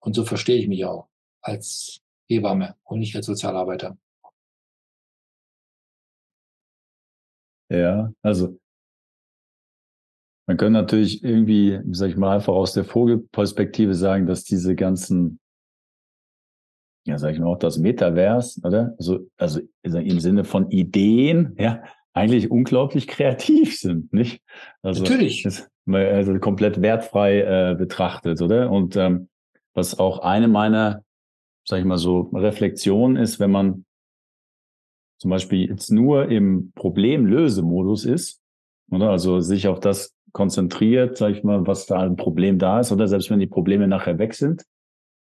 Und 0.00 0.14
so 0.14 0.26
verstehe 0.26 0.58
ich 0.58 0.68
mich 0.68 0.84
auch 0.84 1.08
als 1.40 2.02
Hebamme 2.28 2.76
und 2.84 2.98
nicht 2.98 3.16
als 3.16 3.24
Sozialarbeiter. 3.24 3.96
Ja, 7.70 8.12
also 8.20 8.60
man 10.46 10.58
kann 10.58 10.72
natürlich 10.72 11.24
irgendwie, 11.24 11.80
sag 11.92 12.10
ich 12.10 12.16
mal, 12.16 12.34
einfach 12.34 12.52
aus 12.52 12.74
der 12.74 12.84
Vogelperspektive 12.84 13.94
sagen, 13.94 14.26
dass 14.26 14.44
diese 14.44 14.74
ganzen, 14.74 15.40
ja, 17.06 17.16
sag 17.16 17.32
ich 17.32 17.40
mal, 17.40 17.46
auch 17.46 17.58
das 17.58 17.78
Metavers, 17.78 18.62
oder? 18.62 18.94
Also, 18.98 19.30
also 19.38 19.60
im 19.82 20.20
Sinne 20.20 20.44
von 20.44 20.70
Ideen, 20.70 21.56
ja, 21.58 21.82
eigentlich 22.14 22.50
unglaublich 22.50 23.06
kreativ 23.06 23.78
sind, 23.78 24.12
nicht? 24.12 24.42
Also, 24.82 25.02
Natürlich. 25.02 25.44
Ist, 25.44 25.70
also 25.86 26.38
komplett 26.38 26.80
wertfrei 26.82 27.40
äh, 27.40 27.74
betrachtet, 27.74 28.40
oder? 28.40 28.70
Und 28.70 28.96
ähm, 28.96 29.28
was 29.74 29.98
auch 29.98 30.20
eine 30.20 30.48
meiner, 30.48 31.02
sag 31.66 31.80
ich 31.80 31.84
mal 31.84 31.98
so, 31.98 32.30
Reflexionen 32.32 33.16
ist, 33.16 33.40
wenn 33.40 33.50
man 33.50 33.84
zum 35.18 35.30
Beispiel 35.30 35.68
jetzt 35.68 35.90
nur 35.90 36.28
im 36.28 36.72
Problemlösemodus 36.74 38.04
ist, 38.04 38.40
oder? 38.90 39.10
Also 39.10 39.40
sich 39.40 39.68
auf 39.68 39.80
das 39.80 40.14
konzentriert, 40.32 41.16
sag 41.16 41.32
ich 41.32 41.44
mal, 41.44 41.66
was 41.66 41.86
da 41.86 42.00
ein 42.00 42.16
Problem 42.16 42.58
da 42.58 42.80
ist, 42.80 42.92
oder 42.92 43.08
selbst 43.08 43.30
wenn 43.30 43.38
die 43.38 43.46
Probleme 43.46 43.86
nachher 43.86 44.18
weg 44.18 44.34
sind, 44.34 44.64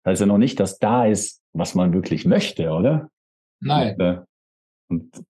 heißt 0.06 0.22
ja 0.22 0.28
noch 0.28 0.38
nicht, 0.38 0.60
dass 0.60 0.80
da 0.80 1.06
ist, 1.06 1.42
was 1.54 1.76
man 1.76 1.94
wirklich 1.94 2.26
möchte, 2.26 2.72
oder? 2.72 3.10
Nein. 3.60 3.94
Und, 3.94 4.02
äh, 4.02 4.22
und 4.90 5.24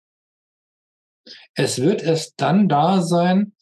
es 1.54 1.80
wird 1.80 2.02
erst 2.02 2.34
dann 2.36 2.68
da 2.68 3.02
sein, 3.02 3.52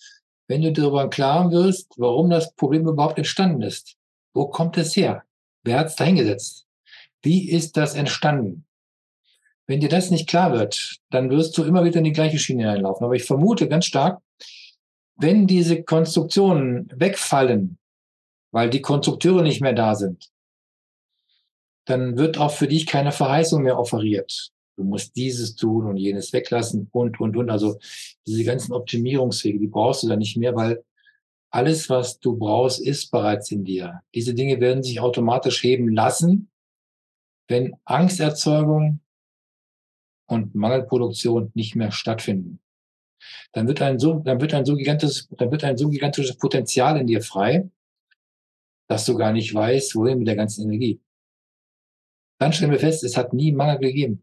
wenn 0.47 0.62
du 0.62 0.72
darüber 0.72 1.10
klar 1.10 1.51
wirst, 1.51 1.93
warum 1.97 2.30
das 2.30 2.55
Problem 2.55 2.86
überhaupt 2.89 3.18
entstanden 3.18 3.62
ist. 3.62 3.97
Wo 4.32 4.47
kommt 4.47 4.78
es 4.78 4.97
her? 4.97 5.24
Wer 5.62 5.78
hat 5.78 5.89
es 5.89 5.97
dahingesetzt? 5.97 6.66
Wie 7.22 7.51
ist 7.51 7.76
das 7.76 7.94
entstanden? 7.94 8.64
Wenn 9.66 9.80
dir 9.80 9.90
das 9.90 10.10
nicht 10.10 10.28
klar 10.28 10.52
wird, 10.52 10.97
dann 11.10 11.28
wirst 11.30 11.59
du 11.59 11.64
immer 11.64 11.85
wieder 11.85 11.98
in 11.98 12.05
die 12.05 12.12
gleiche 12.12 12.39
Schiene 12.39 12.62
hineinlaufen. 12.62 13.05
Aber 13.05 13.14
ich 13.14 13.24
vermute 13.24 13.68
ganz 13.68 13.85
stark, 13.85 14.22
wenn 15.16 15.47
diese 15.47 15.82
Konstruktionen 15.82 16.89
wegfallen, 16.94 17.78
weil 18.51 18.70
die 18.70 18.80
Konstrukteure 18.80 19.43
nicht 19.43 19.60
mehr 19.60 19.74
da 19.74 19.94
sind, 19.94 20.30
dann 21.85 22.16
wird 22.16 22.39
auch 22.39 22.52
für 22.52 22.68
dich 22.68 22.86
keine 22.86 23.12
Verheißung 23.12 23.62
mehr 23.62 23.78
offeriert. 23.78 24.52
Du 24.78 24.84
musst 24.84 25.16
dieses 25.16 25.56
tun 25.56 25.86
und 25.86 25.96
jenes 25.96 26.32
weglassen 26.32 26.88
und, 26.92 27.18
und, 27.18 27.36
und. 27.36 27.50
Also 27.50 27.80
diese 28.24 28.44
ganzen 28.44 28.72
Optimierungswege, 28.72 29.59
die 29.59 29.66
brauchst 29.66 30.05
du 30.05 30.09
dann 30.09 30.20
nicht 30.20 30.36
mehr, 30.36 30.55
weil 30.55 30.84
alles, 31.50 31.90
was 31.90 32.20
du 32.20 32.36
brauchst, 32.36 32.80
ist 32.80 33.10
bereits 33.10 33.50
in 33.50 33.64
dir. 33.64 34.02
Diese 34.14 34.34
Dinge 34.34 34.60
werden 34.60 34.84
sich 34.84 35.00
automatisch 35.00 35.64
heben 35.64 35.88
lassen, 35.88 36.48
wenn 37.48 37.74
Angsterzeugung 37.86 39.00
und 40.28 40.55
Mangelproduktion 40.55 41.50
nicht 41.55 41.74
mehr 41.74 41.90
stattfinden. 41.90 42.60
Dann 43.50 43.66
wird 43.66 43.82
ein 43.82 43.98
so, 43.98 44.20
dann 44.20 44.40
wird 44.40 44.55
ein 44.55 44.64
so 44.64 44.76
gigantisches, 44.76 45.28
dann 45.30 45.50
wird 45.50 45.64
ein 45.64 45.76
so 45.76 45.88
gigantisches 45.88 46.36
Potenzial 46.36 47.00
in 47.00 47.09
dir 47.09 47.20
frei, 47.20 47.68
dass 48.88 49.06
du 49.06 49.16
gar 49.16 49.32
nicht 49.32 49.52
weißt, 49.52 49.96
wohin 49.96 50.18
mit 50.18 50.28
der 50.28 50.36
ganzen 50.36 50.66
Energie. 50.66 51.00
Dann 52.38 52.52
stellen 52.52 52.70
wir 52.70 52.78
fest, 52.78 53.02
es 53.02 53.16
hat 53.16 53.32
nie 53.32 53.50
Mangel 53.50 53.78
gegeben. 53.78 54.22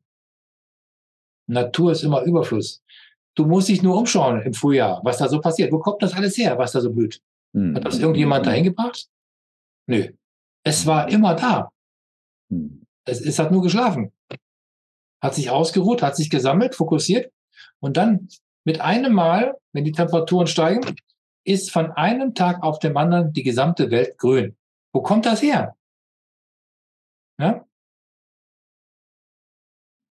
Natur 1.48 1.92
ist 1.92 2.04
immer 2.04 2.24
Überfluss. 2.24 2.84
Du 3.36 3.46
musst 3.46 3.68
dich 3.68 3.84
nur 3.84 3.98
umschauen 3.98 4.42
im 4.42 4.54
Frühjahr, 4.54 5.02
was 5.04 5.18
da 5.18 5.28
so 5.28 5.42
passiert. 5.42 5.72
Wo 5.72 5.80
kommt 5.80 6.02
das 6.02 6.14
alles 6.14 6.38
her, 6.38 6.58
was 6.58 6.72
da 6.72 6.82
so 6.82 6.92
blüht? 6.92 7.22
Hm. 7.54 7.76
Hat 7.76 7.86
das 7.86 8.00
irgendjemand 8.00 8.46
dahin 8.46 8.64
gebracht? 8.64 9.08
Nö. 9.88 10.10
Es 10.64 10.86
war 10.86 11.10
immer 11.10 11.36
da. 11.36 11.72
Hm. 12.50 12.86
Es, 13.06 13.22
es 13.22 13.38
hat 13.38 13.52
nur 13.52 13.62
geschlafen. 13.62 14.12
Hat 15.22 15.36
sich 15.36 15.50
ausgeruht, 15.50 16.02
hat 16.02 16.16
sich 16.16 16.30
gesammelt, 16.30 16.76
fokussiert 16.76 17.32
und 17.80 17.98
dann 17.98 18.30
mit 18.64 18.82
einem 18.82 19.14
Mal, 19.14 19.58
wenn 19.74 19.86
die 19.86 19.92
Temperaturen 19.92 20.48
steigen, 20.48 20.96
ist 21.44 21.72
von 21.72 21.92
einem 21.92 22.34
Tag 22.34 22.64
auf 22.64 22.80
dem 22.80 22.98
anderen 22.98 23.32
die 23.32 23.44
gesamte 23.44 23.92
Welt 23.92 24.18
grün. 24.18 24.56
Wo 24.92 25.02
kommt 25.02 25.26
das 25.26 25.42
her? 25.42 25.76
Ja? 27.40 27.66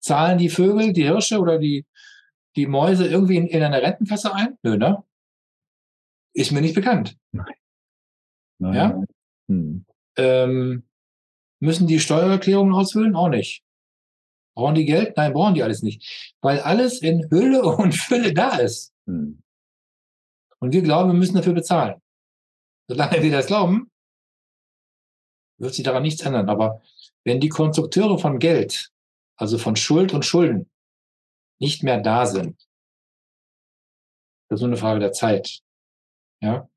Zahlen 0.06 0.38
die 0.38 0.48
Vögel, 0.48 0.92
die 0.92 1.02
Hirsche 1.02 1.40
oder 1.40 1.58
die, 1.58 1.84
die 2.54 2.66
Mäuse 2.66 3.06
irgendwie 3.06 3.36
in, 3.36 3.48
in 3.48 3.62
eine 3.62 3.82
Rentenkasse 3.82 4.32
ein? 4.32 4.56
Nö, 4.62 4.76
ne? 4.76 5.02
Ist 6.32 6.52
mir 6.52 6.60
nicht 6.60 6.76
bekannt. 6.76 7.16
Nein. 7.32 7.54
Nein. 8.58 8.74
Ja? 8.74 9.02
Hm. 9.48 9.84
Ähm, 10.16 10.84
müssen 11.58 11.88
die 11.88 11.98
Steuererklärungen 11.98 12.74
ausfüllen? 12.74 13.16
Auch 13.16 13.28
nicht. 13.28 13.64
Brauchen 14.54 14.76
die 14.76 14.84
Geld? 14.84 15.16
Nein, 15.16 15.32
brauchen 15.32 15.54
die 15.54 15.62
alles 15.64 15.82
nicht. 15.82 16.36
Weil 16.40 16.60
alles 16.60 17.02
in 17.02 17.28
Hülle 17.30 17.62
und 17.76 17.94
Fülle 17.94 18.32
da 18.32 18.56
ist. 18.58 18.94
Hm. 19.06 19.42
Und 20.60 20.72
wir 20.72 20.82
glauben, 20.82 21.10
wir 21.10 21.18
müssen 21.18 21.36
dafür 21.36 21.52
bezahlen. 21.52 22.00
Solange 22.88 23.22
wir 23.22 23.32
das 23.32 23.46
glauben, 23.46 23.90
wird 25.58 25.74
sich 25.74 25.84
daran 25.84 26.04
nichts 26.04 26.22
ändern. 26.22 26.48
Aber 26.48 26.80
wenn 27.24 27.40
die 27.40 27.48
Konstrukteure 27.48 28.18
von 28.18 28.38
Geld, 28.38 28.92
also 29.36 29.58
von 29.58 29.76
Schuld 29.76 30.14
und 30.14 30.24
Schulden, 30.24 30.70
nicht 31.58 31.82
mehr 31.82 32.00
da 32.00 32.26
sind, 32.26 32.66
das 34.48 34.58
ist 34.58 34.62
nur 34.62 34.70
eine 34.70 34.76
Frage 34.76 35.00
der 35.00 35.12
Zeit, 35.12 35.60
ja, 36.40 36.68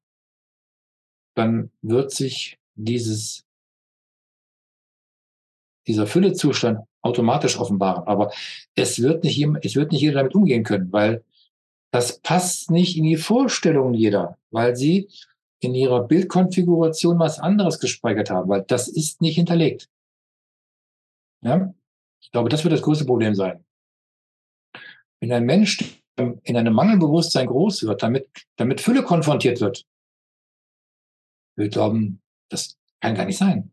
dann 1.36 1.72
wird 1.82 2.12
sich 2.12 2.60
dieses, 2.76 3.46
dieser 5.88 6.08
Füllezustand 6.08 6.80
automatisch 7.02 7.58
offenbaren. 7.58 8.08
Aber 8.08 8.32
es 8.76 9.02
wird 9.02 9.24
nicht, 9.24 9.42
es 9.64 9.76
wird 9.76 9.92
nicht 9.92 10.02
jeder 10.02 10.20
damit 10.20 10.36
umgehen 10.36 10.64
können, 10.64 10.92
weil 10.92 11.24
das 11.92 12.20
passt 12.20 12.72
nicht 12.72 12.98
in 12.98 13.04
die 13.04 13.18
Vorstellungen 13.18 13.94
jeder, 13.94 14.38
weil 14.52 14.76
sie 14.76 15.10
in 15.60 15.76
ihrer 15.76 16.08
Bildkonfiguration 16.08 17.20
was 17.20 17.40
anderes 17.40 17.80
gespeichert 17.80 18.30
haben, 18.30 18.50
weil 18.50 18.64
das 18.64 18.88
ist 18.88 19.22
nicht 19.22 19.36
hinterlegt. 19.36 19.90
Ja? 21.42 21.74
Ich 22.22 22.32
glaube, 22.32 22.50
das 22.50 22.64
wird 22.64 22.74
das 22.74 22.82
größte 22.82 23.06
Problem 23.06 23.36
sein. 23.36 23.66
Wenn 25.20 25.32
ein 25.32 25.46
Mensch 25.46 26.02
in 26.16 26.58
einem 26.58 26.74
Mangelbewusstsein 26.74 27.48
groß 27.48 27.84
wird, 27.84 28.04
damit, 28.04 28.30
damit 28.58 28.82
Fülle 28.82 29.04
konfrontiert 29.04 29.62
wird, 29.62 29.86
wir 31.56 31.70
glauben, 31.70 32.22
das 32.50 32.78
kann 33.02 33.16
gar 33.16 33.26
nicht 33.26 33.38
sein. 33.38 33.72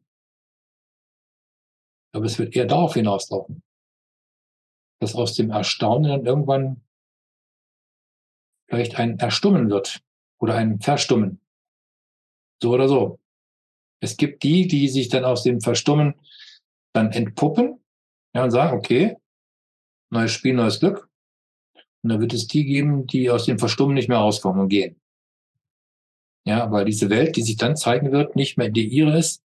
Aber 2.12 2.24
es 2.24 2.39
wird 2.39 2.56
eher 2.56 2.66
darauf 2.66 2.94
hinauslaufen, 2.94 3.62
dass 5.01 5.14
aus 5.14 5.35
dem 5.35 5.51
Erstaunen 5.51 6.10
dann 6.10 6.27
irgendwann 6.27 6.82
vielleicht 8.68 8.97
ein 8.97 9.18
Erstummen 9.18 9.70
wird 9.70 10.02
oder 10.39 10.55
ein 10.55 10.81
Verstummen. 10.81 11.40
So 12.62 12.73
oder 12.73 12.89
so. 12.89 13.20
Es 14.01 14.16
gibt 14.16 14.43
die, 14.43 14.66
die 14.66 14.89
sich 14.89 15.09
dann 15.09 15.24
aus 15.24 15.43
dem 15.43 15.60
Verstummen 15.60 16.14
dann 16.93 17.12
entpuppen 17.12 17.85
ja, 18.36 18.44
und 18.44 18.50
sagen, 18.50 18.76
okay, 18.76 19.16
neues 20.10 20.32
Spiel, 20.32 20.54
neues 20.54 20.80
Glück. 20.80 21.08
Und 22.02 22.10
dann 22.10 22.20
wird 22.20 22.32
es 22.34 22.46
die 22.46 22.64
geben, 22.64 23.06
die 23.06 23.30
aus 23.30 23.46
dem 23.46 23.58
Verstummen 23.58 23.94
nicht 23.94 24.08
mehr 24.08 24.18
rauskommen 24.18 24.60
und 24.60 24.68
gehen. 24.68 25.00
Ja, 26.44 26.70
weil 26.70 26.84
diese 26.84 27.10
Welt, 27.10 27.34
die 27.36 27.42
sich 27.42 27.56
dann 27.56 27.76
zeigen 27.76 28.12
wird, 28.12 28.36
nicht 28.36 28.56
mehr 28.56 28.68
die 28.68 28.86
ihre 28.86 29.18
ist 29.18 29.42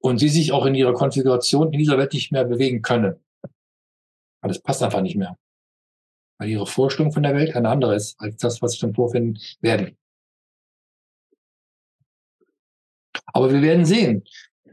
und 0.00 0.18
sie 0.18 0.28
sich 0.28 0.50
auch 0.50 0.66
in 0.66 0.74
ihrer 0.74 0.94
Konfiguration 0.94 1.72
in 1.72 1.78
dieser 1.78 1.98
Welt 1.98 2.12
nicht 2.12 2.32
mehr 2.32 2.44
bewegen 2.44 2.82
können. 2.82 3.14
Aber 4.40 4.52
das 4.52 4.60
passt 4.60 4.82
einfach 4.82 5.02
nicht 5.02 5.16
mehr 5.16 5.36
weil 6.42 6.48
ihre 6.48 6.66
Vorstellung 6.66 7.12
von 7.12 7.22
der 7.22 7.36
Welt 7.36 7.54
eine 7.54 7.68
andere 7.68 7.94
ist 7.94 8.20
als 8.20 8.36
das, 8.38 8.60
was 8.60 8.72
sie 8.72 8.80
dann 8.80 8.94
vorfinden 8.94 9.40
werden. 9.60 9.96
Aber 13.26 13.52
wir 13.52 13.62
werden 13.62 13.84
sehen, 13.84 14.24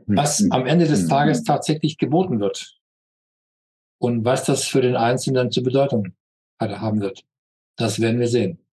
was 0.07 0.49
am 0.49 0.65
Ende 0.65 0.88
des 0.88 1.07
Tages 1.07 1.44
tatsächlich 1.44 1.99
geboten 1.99 2.40
wird 2.40 2.78
und 3.99 4.26
was 4.26 4.45
das 4.45 4.65
für 4.65 4.81
den 4.81 4.95
Einzelnen 4.95 5.51
zu 5.51 5.61
Bedeutung 5.61 6.15
haben 6.59 7.01
wird. 7.01 7.26
Das 7.77 7.99
werden 7.99 8.19
wir 8.19 8.27
sehen. 8.27 8.65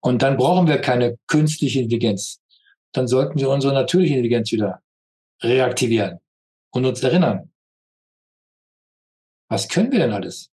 Und 0.00 0.22
dann 0.22 0.36
brauchen 0.36 0.66
wir 0.66 0.78
keine 0.80 1.18
künstliche 1.26 1.80
Intelligenz. 1.80 2.42
Dann 2.92 3.08
sollten 3.08 3.38
wir 3.38 3.50
unsere 3.50 3.74
natürliche 3.74 4.14
Intelligenz 4.14 4.52
wieder 4.52 4.82
reaktivieren 5.42 6.20
und 6.70 6.84
uns 6.84 7.02
erinnern, 7.02 7.52
was 9.48 9.68
können 9.68 9.92
wir 9.92 9.98
denn 9.98 10.12
alles? 10.12 10.50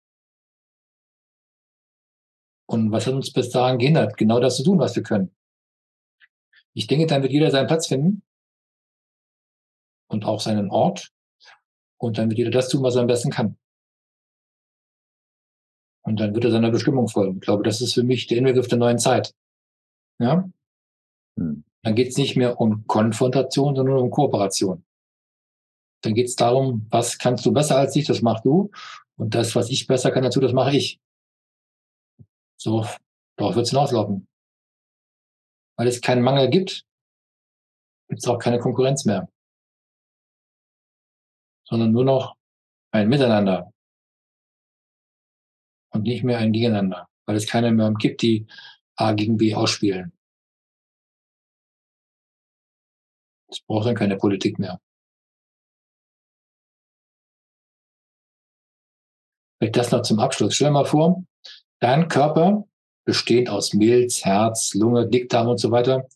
Und 2.67 2.91
was 2.91 3.05
hat 3.05 3.13
uns 3.13 3.31
bis 3.31 3.49
dahin 3.49 3.79
gehindert, 3.79 4.17
genau 4.17 4.39
das 4.39 4.57
zu 4.57 4.63
tun, 4.63 4.79
was 4.79 4.95
wir 4.95 5.03
können? 5.03 5.35
Ich 6.73 6.87
denke, 6.87 7.05
dann 7.05 7.21
wird 7.21 7.33
jeder 7.33 7.51
seinen 7.51 7.67
Platz 7.67 7.87
finden 7.87 8.23
und 10.11 10.25
auch 10.25 10.39
seinen 10.39 10.69
Ort. 10.69 11.11
Und 11.97 12.17
dann 12.17 12.29
wird 12.29 12.39
jeder 12.39 12.51
das 12.51 12.69
tun, 12.69 12.83
was 12.83 12.95
er 12.95 13.01
am 13.01 13.07
besten 13.07 13.31
kann. 13.31 13.57
Und 16.03 16.19
dann 16.19 16.33
wird 16.33 16.45
er 16.45 16.51
seiner 16.51 16.71
Bestimmung 16.71 17.07
folgen. 17.07 17.35
Ich 17.35 17.41
glaube, 17.41 17.63
das 17.63 17.79
ist 17.81 17.93
für 17.93 18.03
mich 18.03 18.27
der 18.27 18.37
Inbegriff 18.37 18.67
der 18.67 18.79
neuen 18.79 18.99
Zeit. 18.99 19.33
Ja? 20.19 20.49
Hm. 21.37 21.63
Dann 21.83 21.95
geht 21.95 22.09
es 22.09 22.17
nicht 22.17 22.35
mehr 22.35 22.59
um 22.59 22.85
Konfrontation, 22.87 23.75
sondern 23.75 23.97
um 23.97 24.11
Kooperation. 24.11 24.83
Dann 26.03 26.13
geht 26.13 26.27
es 26.27 26.35
darum, 26.35 26.87
was 26.89 27.17
kannst 27.17 27.45
du 27.45 27.53
besser 27.53 27.77
als 27.77 27.95
ich, 27.95 28.05
das 28.05 28.21
machst 28.21 28.45
du. 28.45 28.71
Und 29.17 29.35
das, 29.35 29.55
was 29.55 29.69
ich 29.69 29.87
besser 29.87 30.11
kann 30.11 30.23
dazu, 30.23 30.39
das 30.39 30.53
mache 30.53 30.75
ich. 30.75 30.99
So, 32.59 32.85
darauf 33.37 33.55
wird 33.55 33.65
es 33.65 33.71
hinauslaufen. 33.71 34.27
Weil 35.77 35.87
es 35.87 36.01
keinen 36.01 36.21
Mangel 36.21 36.49
gibt, 36.49 36.85
gibt 38.09 38.19
es 38.19 38.27
auch 38.27 38.37
keine 38.37 38.59
Konkurrenz 38.59 39.05
mehr. 39.05 39.30
Sondern 41.71 41.93
nur 41.93 42.03
noch 42.03 42.35
ein 42.91 43.07
Miteinander. 43.07 43.73
Und 45.93 46.03
nicht 46.03 46.23
mehr 46.23 46.37
ein 46.37 46.51
Gegeneinander. 46.51 47.07
Weil 47.25 47.37
es 47.37 47.47
keine 47.47 47.71
mehr 47.71 47.93
gibt, 47.97 48.21
die 48.21 48.45
A 48.97 49.13
gegen 49.13 49.37
B 49.37 49.55
ausspielen. 49.55 50.11
Es 53.49 53.61
braucht 53.61 53.87
dann 53.87 53.95
keine 53.95 54.17
Politik 54.17 54.59
mehr. 54.59 54.79
Vielleicht 59.59 59.77
das 59.77 59.91
noch 59.91 60.01
zum 60.01 60.19
Abschluss. 60.19 60.55
Stell 60.55 60.67
dir 60.67 60.73
mal 60.73 60.85
vor, 60.85 61.23
dein 61.79 62.07
Körper 62.07 62.67
besteht 63.05 63.49
aus 63.49 63.73
Milz, 63.73 64.25
Herz, 64.25 64.73
Lunge, 64.73 65.07
Dickdarm 65.07 65.47
und 65.47 65.59
so 65.59 65.71
weiter. 65.71 66.07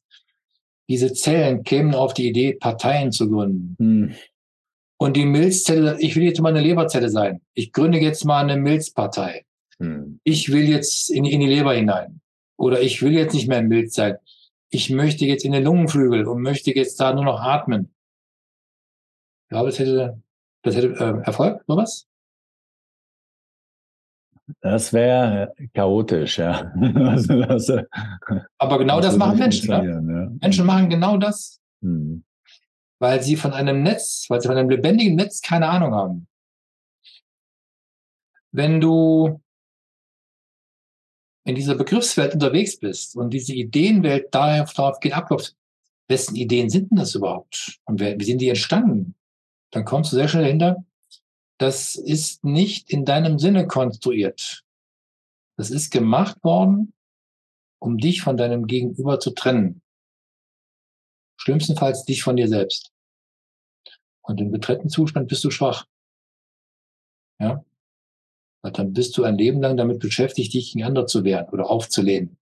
Diese 0.90 1.14
Zellen 1.14 1.64
kämen 1.64 1.95
auf 1.95 2.14
die 2.14 2.27
Idee, 2.27 2.53
Parteien 2.53 3.11
zu 3.11 3.30
gründen. 3.30 3.76
Hm. 3.80 4.15
Und 4.97 5.17
die 5.17 5.26
Milzzelle, 5.26 5.97
ich 5.99 6.15
will 6.15 6.23
jetzt 6.23 6.41
mal 6.41 6.49
eine 6.49 6.61
Leberzelle 6.61 7.09
sein. 7.09 7.41
Ich 7.53 7.73
gründe 7.73 7.99
jetzt 7.99 8.23
mal 8.23 8.43
eine 8.43 8.57
Milzpartei. 8.57 9.45
Hm. 9.80 10.19
Ich 10.23 10.51
will 10.51 10.69
jetzt 10.69 11.11
in, 11.11 11.26
in, 11.26 11.41
die 11.41 11.47
Leber 11.47 11.73
hinein. 11.73 12.22
Oder 12.57 12.81
ich 12.81 13.01
will 13.01 13.11
jetzt 13.11 13.34
nicht 13.34 13.47
mehr 13.47 13.57
ein 13.57 13.67
Milz 13.67 13.95
sein. 13.95 14.17
Ich 14.69 14.89
möchte 14.89 15.26
jetzt 15.26 15.43
in 15.43 15.51
den 15.51 15.63
Lungenflügel 15.63 16.26
und 16.26 16.41
möchte 16.41 16.73
jetzt 16.73 16.99
da 16.99 17.13
nur 17.13 17.26
noch 17.26 17.41
atmen. 17.41 17.93
Ich 19.43 19.49
glaube, 19.49 19.69
das 19.69 19.80
hätte, 19.80 20.22
das 20.63 20.76
hätte 20.76 20.88
äh, 20.93 21.26
Erfolg, 21.26 21.63
sowas? 21.67 22.07
Das 24.61 24.93
wäre 24.93 25.53
chaotisch, 25.73 26.38
ja. 26.38 26.72
Also, 26.95 27.41
das, 27.41 27.72
Aber 28.57 28.77
genau 28.77 28.97
das, 28.97 29.11
das 29.11 29.17
machen 29.17 29.39
Menschen. 29.39 29.69
Ne? 29.69 29.85
Ja. 29.85 30.31
Menschen 30.41 30.65
machen 30.65 30.89
genau 30.89 31.17
das, 31.17 31.59
hm. 31.81 32.23
Weil 32.99 33.22
sie 33.22 33.35
von 33.35 33.53
einem 33.53 33.84
Netz, 33.84 34.26
weil 34.30 34.41
sie 34.41 34.47
von 34.47 34.57
einem 34.57 34.69
lebendigen 34.69 35.15
Netz 35.15 35.41
keine 35.41 35.67
Ahnung 35.69 35.93
haben. 35.93 36.27
Wenn 38.51 38.80
du 38.80 39.41
in 41.43 41.55
dieser 41.55 41.76
Begriffswelt 41.76 42.34
unterwegs 42.34 42.80
bist 42.80 43.15
und 43.15 43.31
diese 43.31 43.53
Ideenwelt 43.53 44.34
darauf, 44.34 44.73
darauf 44.73 44.99
geht 44.99 45.13
abläuft, 45.13 45.55
wessen 46.07 46.35
Ideen 46.35 46.69
sind 46.69 46.91
denn 46.91 46.97
das 46.97 47.15
überhaupt? 47.15 47.80
Und 47.85 47.99
wer, 47.99 48.19
wie 48.19 48.23
sind 48.23 48.39
die 48.39 48.49
entstanden? 48.49 49.15
Dann 49.72 49.85
kommst 49.85 50.11
du 50.11 50.15
sehr 50.15 50.27
schnell 50.27 50.43
dahinter, 50.43 50.85
das 51.57 51.95
ist 51.95 52.43
nicht 52.43 52.89
in 52.89 53.05
deinem 53.05 53.39
Sinne 53.39 53.67
konstruiert. 53.67 54.63
Das 55.57 55.69
ist 55.69 55.91
gemacht 55.91 56.43
worden, 56.43 56.93
um 57.80 57.97
dich 57.97 58.22
von 58.22 58.38
deinem 58.38 58.67
Gegenüber 58.67 59.19
zu 59.19 59.31
trennen. 59.31 59.81
Schlimmstenfalls 61.38 62.06
dich 62.06 62.24
von 62.24 62.36
dir 62.36 62.48
selbst. 62.48 62.91
Und 64.22 64.41
im 64.41 64.52
getrennten 64.52 64.90
Zustand 64.90 65.28
bist 65.28 65.44
du 65.44 65.52
schwach. 65.52 65.88
Ja? 67.40 67.64
Und 68.62 68.80
dann 68.80 68.94
bist 68.94 69.16
du 69.18 69.24
ein 69.24 69.38
Leben 69.38 69.62
lang 69.62 69.78
damit 69.78 69.99
beschäftigt, 69.99 70.53
dich 70.53 70.74
gegen 70.74 70.84
andere 70.84 71.06
zu 71.06 71.24
wehren 71.24 71.49
oder 71.49 71.70
aufzulehnen. 71.70 72.38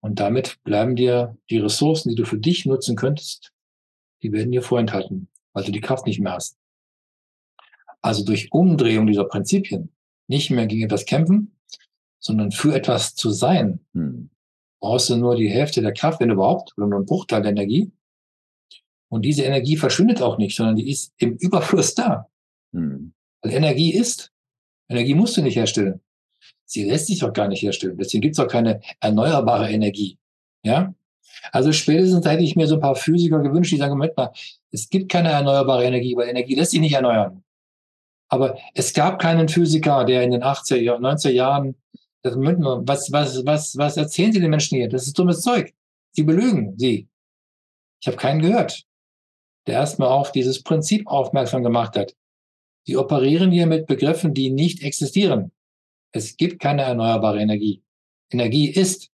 Und 0.00 0.20
damit 0.20 0.62
bleiben 0.64 0.96
dir 0.96 1.36
die 1.50 1.58
Ressourcen, 1.58 2.10
die 2.10 2.14
du 2.14 2.24
für 2.24 2.38
dich 2.38 2.66
nutzen 2.66 2.96
könntest, 2.96 3.52
die 4.22 4.32
werden 4.32 4.52
dir 4.52 4.62
vorenthalten, 4.62 5.28
weil 5.52 5.64
du 5.64 5.72
die 5.72 5.80
Kraft 5.80 6.06
nicht 6.06 6.20
mehr 6.20 6.32
hast. 6.32 6.58
Also 8.00 8.24
durch 8.24 8.52
Umdrehung 8.52 9.06
dieser 9.06 9.24
Prinzipien, 9.24 9.92
nicht 10.28 10.50
mehr 10.50 10.66
gegen 10.66 10.84
etwas 10.84 11.04
kämpfen, 11.04 11.56
sondern 12.18 12.52
für 12.52 12.74
etwas 12.74 13.14
zu 13.14 13.30
sein, 13.30 13.84
hm. 13.94 14.30
Brauchst 14.82 15.08
du 15.08 15.16
nur 15.16 15.36
die 15.36 15.48
Hälfte 15.48 15.80
der 15.80 15.94
Kraft, 15.94 16.20
wenn 16.20 16.30
überhaupt, 16.30 16.76
oder 16.76 16.88
nur 16.88 16.98
ein 16.98 17.06
Bruchteil 17.06 17.40
der 17.40 17.52
Energie. 17.52 17.92
Und 19.08 19.22
diese 19.22 19.44
Energie 19.44 19.76
verschwindet 19.76 20.20
auch 20.20 20.38
nicht, 20.38 20.56
sondern 20.56 20.76
die 20.76 20.90
ist 20.90 21.12
im 21.18 21.36
Überfluss 21.36 21.94
da. 21.94 22.28
Hm. 22.74 23.14
Weil 23.40 23.52
Energie 23.52 23.94
ist. 23.94 24.32
Energie 24.88 25.14
musst 25.14 25.36
du 25.36 25.42
nicht 25.42 25.56
herstellen. 25.56 26.00
Sie 26.64 26.84
lässt 26.84 27.06
sich 27.06 27.22
auch 27.24 27.32
gar 27.32 27.46
nicht 27.46 27.62
herstellen. 27.62 27.96
Deswegen 27.96 28.22
gibt 28.22 28.34
es 28.34 28.40
auch 28.40 28.48
keine 28.48 28.80
erneuerbare 29.00 29.70
Energie. 29.70 30.18
Ja? 30.64 30.92
Also 31.52 31.72
spätestens 31.72 32.26
hätte 32.26 32.42
ich 32.42 32.56
mir 32.56 32.66
so 32.66 32.74
ein 32.74 32.80
paar 32.80 32.96
Physiker 32.96 33.38
gewünscht, 33.38 33.72
die 33.72 33.76
sagen, 33.76 33.92
Moment 33.92 34.16
mal, 34.16 34.32
es 34.72 34.88
gibt 34.88 35.12
keine 35.12 35.30
erneuerbare 35.30 35.84
Energie, 35.84 36.16
weil 36.16 36.28
Energie 36.28 36.56
lässt 36.56 36.72
sich 36.72 36.80
nicht 36.80 36.94
erneuern. 36.94 37.44
Aber 38.28 38.58
es 38.74 38.92
gab 38.92 39.20
keinen 39.20 39.48
Physiker, 39.48 40.04
der 40.04 40.22
in 40.22 40.32
den 40.32 40.42
80er, 40.42 40.98
90er 40.98 41.30
Jahren, 41.30 41.76
das 42.22 42.36
was, 42.36 43.12
was, 43.12 43.44
was, 43.44 43.76
was 43.76 43.96
erzählen 43.96 44.32
Sie 44.32 44.40
den 44.40 44.50
Menschen 44.50 44.78
hier? 44.78 44.88
Das 44.88 45.06
ist 45.06 45.18
dummes 45.18 45.40
Zeug. 45.40 45.74
Sie 46.12 46.22
belügen 46.22 46.78
sie. 46.78 47.08
Ich 48.00 48.06
habe 48.06 48.16
keinen 48.16 48.42
gehört, 48.42 48.86
der 49.66 49.74
erstmal 49.74 50.08
auf 50.08 50.32
dieses 50.32 50.62
Prinzip 50.62 51.06
aufmerksam 51.06 51.62
gemacht 51.62 51.96
hat. 51.96 52.14
Sie 52.84 52.96
operieren 52.96 53.50
hier 53.50 53.66
mit 53.66 53.86
Begriffen, 53.86 54.34
die 54.34 54.50
nicht 54.50 54.82
existieren. 54.82 55.52
Es 56.12 56.36
gibt 56.36 56.60
keine 56.60 56.82
erneuerbare 56.82 57.40
Energie. 57.40 57.82
Energie 58.30 58.68
ist. 58.70 59.10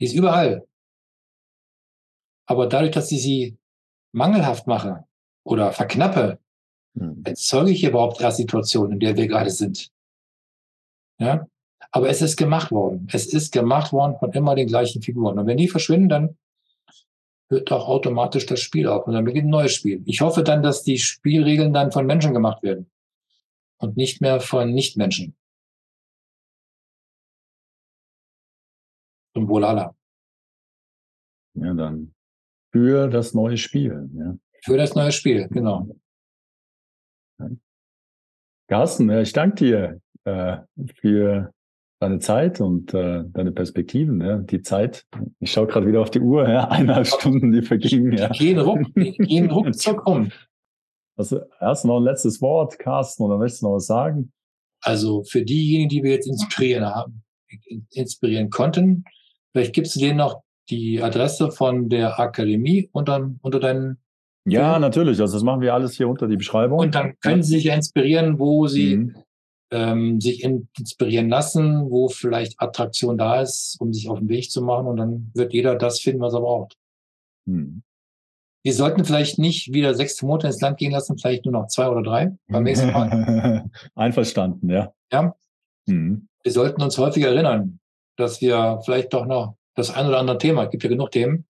Die 0.00 0.06
ist 0.06 0.14
überall. 0.14 0.66
Aber 2.46 2.66
dadurch, 2.66 2.90
dass 2.90 3.12
ich 3.12 3.22
sie 3.22 3.56
mangelhaft 4.12 4.66
mache 4.66 5.06
oder 5.44 5.72
verknappe, 5.72 6.38
hm. 6.98 7.22
erzeuge 7.24 7.70
ich 7.70 7.84
überhaupt 7.84 8.20
erst 8.20 8.36
Situationen, 8.38 8.94
in 8.94 9.00
der 9.00 9.16
wir 9.16 9.26
gerade 9.26 9.50
sind. 9.50 9.90
Ja? 11.18 11.46
Aber 11.92 12.08
es 12.08 12.22
ist 12.22 12.36
gemacht 12.36 12.72
worden. 12.72 13.06
Es 13.12 13.32
ist 13.32 13.52
gemacht 13.52 13.92
worden 13.92 14.16
von 14.18 14.32
immer 14.32 14.54
den 14.54 14.66
gleichen 14.66 15.02
Figuren. 15.02 15.38
Und 15.38 15.46
wenn 15.46 15.58
die 15.58 15.68
verschwinden, 15.68 16.08
dann 16.08 16.38
hört 17.50 17.70
auch 17.70 17.86
automatisch 17.86 18.46
das 18.46 18.60
Spiel 18.60 18.88
auf 18.88 19.06
und 19.06 19.12
dann 19.12 19.26
beginnt 19.26 19.46
ein 19.48 19.50
neues 19.50 19.74
Spiel. 19.74 20.02
Ich 20.06 20.22
hoffe 20.22 20.42
dann, 20.42 20.62
dass 20.62 20.82
die 20.82 20.98
Spielregeln 20.98 21.74
dann 21.74 21.92
von 21.92 22.06
Menschen 22.06 22.32
gemacht 22.32 22.62
werden 22.62 22.90
und 23.78 23.96
nicht 23.96 24.22
mehr 24.22 24.40
von 24.40 24.72
Nichtmenschen. 24.72 25.36
Zum 29.34 29.48
Wohl 29.48 29.64
aller. 29.64 29.94
Ja, 31.54 31.74
dann 31.74 32.14
für 32.72 33.08
das 33.08 33.34
neue 33.34 33.58
Spiel. 33.58 34.08
Ja. 34.14 34.36
Für 34.64 34.78
das 34.78 34.94
neue 34.94 35.12
Spiel, 35.12 35.48
genau. 35.48 35.88
Carsten, 38.68 39.10
ich 39.10 39.32
danke 39.34 39.56
dir 39.56 40.00
äh, 40.24 40.58
für 41.00 41.52
deine 42.02 42.18
Zeit 42.18 42.60
und 42.60 42.92
äh, 42.94 43.22
deine 43.28 43.52
Perspektiven. 43.52 44.20
Ja. 44.20 44.38
Die 44.38 44.60
Zeit, 44.60 45.06
ich 45.38 45.52
schaue 45.52 45.68
gerade 45.68 45.86
wieder 45.86 46.00
auf 46.00 46.10
die 46.10 46.20
Uhr, 46.20 46.48
ja, 46.48 46.68
eineinhalb 46.68 47.06
Stunden, 47.06 47.52
die 47.52 47.62
vergingen. 47.62 48.16
Ja. 48.18 48.28
Gehen, 48.28 48.58
ruck, 48.58 48.80
gehen 48.94 49.50
ruckzuck 49.50 50.06
um. 50.06 50.30
Also 51.16 51.40
erst 51.60 51.84
noch 51.84 51.98
ein 51.98 52.04
letztes 52.04 52.42
Wort, 52.42 52.78
Carsten, 52.78 53.22
oder 53.22 53.38
möchtest 53.38 53.62
du 53.62 53.66
noch 53.66 53.74
was 53.74 53.86
sagen? 53.86 54.32
Also 54.80 55.22
für 55.22 55.44
diejenigen, 55.44 55.88
die 55.88 56.02
wir 56.02 56.10
jetzt 56.12 56.26
inspirieren 56.26 56.86
haben, 56.86 57.22
inspirieren 57.92 58.50
konnten, 58.50 59.04
vielleicht 59.52 59.74
gibst 59.74 59.94
du 59.94 60.00
denen 60.00 60.18
noch 60.18 60.42
die 60.70 61.00
Adresse 61.00 61.52
von 61.52 61.88
der 61.88 62.18
Akademie 62.18 62.88
unter, 62.92 63.30
unter 63.42 63.60
deinen 63.60 63.98
ja, 64.44 64.80
natürlich. 64.80 65.20
Also 65.20 65.34
das 65.34 65.44
machen 65.44 65.60
wir 65.60 65.72
alles 65.72 65.96
hier 65.96 66.08
unter 66.08 66.26
die 66.26 66.36
Beschreibung. 66.36 66.80
Und 66.80 66.96
dann 66.96 67.14
können 67.20 67.44
Sie 67.44 67.54
sich 67.54 67.66
inspirieren, 67.66 68.40
wo 68.40 68.66
Sie 68.66 68.96
mhm. 68.96 69.14
Ähm, 69.72 70.20
sich 70.20 70.44
inspirieren 70.44 71.28
lassen, 71.28 71.90
wo 71.90 72.08
vielleicht 72.08 72.60
Attraktion 72.60 73.18
da 73.18 73.40
ist, 73.40 73.76
um 73.80 73.92
sich 73.92 74.08
auf 74.08 74.18
den 74.18 74.28
Weg 74.28 74.50
zu 74.50 74.62
machen. 74.62 74.86
Und 74.86 74.98
dann 74.98 75.30
wird 75.34 75.52
jeder 75.52 75.74
das 75.74 76.00
finden, 76.00 76.20
was 76.20 76.34
er 76.34 76.40
braucht. 76.40 76.76
Mhm. 77.46 77.82
Wir 78.64 78.74
sollten 78.74 79.04
vielleicht 79.04 79.38
nicht 79.38 79.72
wieder 79.72 79.94
sechs 79.94 80.22
Monate 80.22 80.46
ins 80.46 80.60
Land 80.60 80.78
gehen 80.78 80.92
lassen, 80.92 81.18
vielleicht 81.18 81.44
nur 81.44 81.52
noch 81.52 81.66
zwei 81.66 81.88
oder 81.88 82.02
drei 82.02 82.36
beim 82.46 82.62
nächsten 82.62 82.92
Mal. 82.92 83.68
Einverstanden, 83.96 84.70
ja. 84.70 84.92
Ja. 85.10 85.34
Mhm. 85.86 86.28
Wir 86.44 86.52
sollten 86.52 86.82
uns 86.82 86.96
häufig 86.98 87.24
erinnern, 87.24 87.80
dass 88.16 88.40
wir 88.40 88.80
vielleicht 88.84 89.12
doch 89.14 89.26
noch 89.26 89.56
das 89.74 89.90
ein 89.90 90.06
oder 90.06 90.18
andere 90.18 90.38
Thema, 90.38 90.64
es 90.64 90.70
gibt 90.70 90.84
ja 90.84 90.90
genug 90.90 91.10
Themen, 91.10 91.46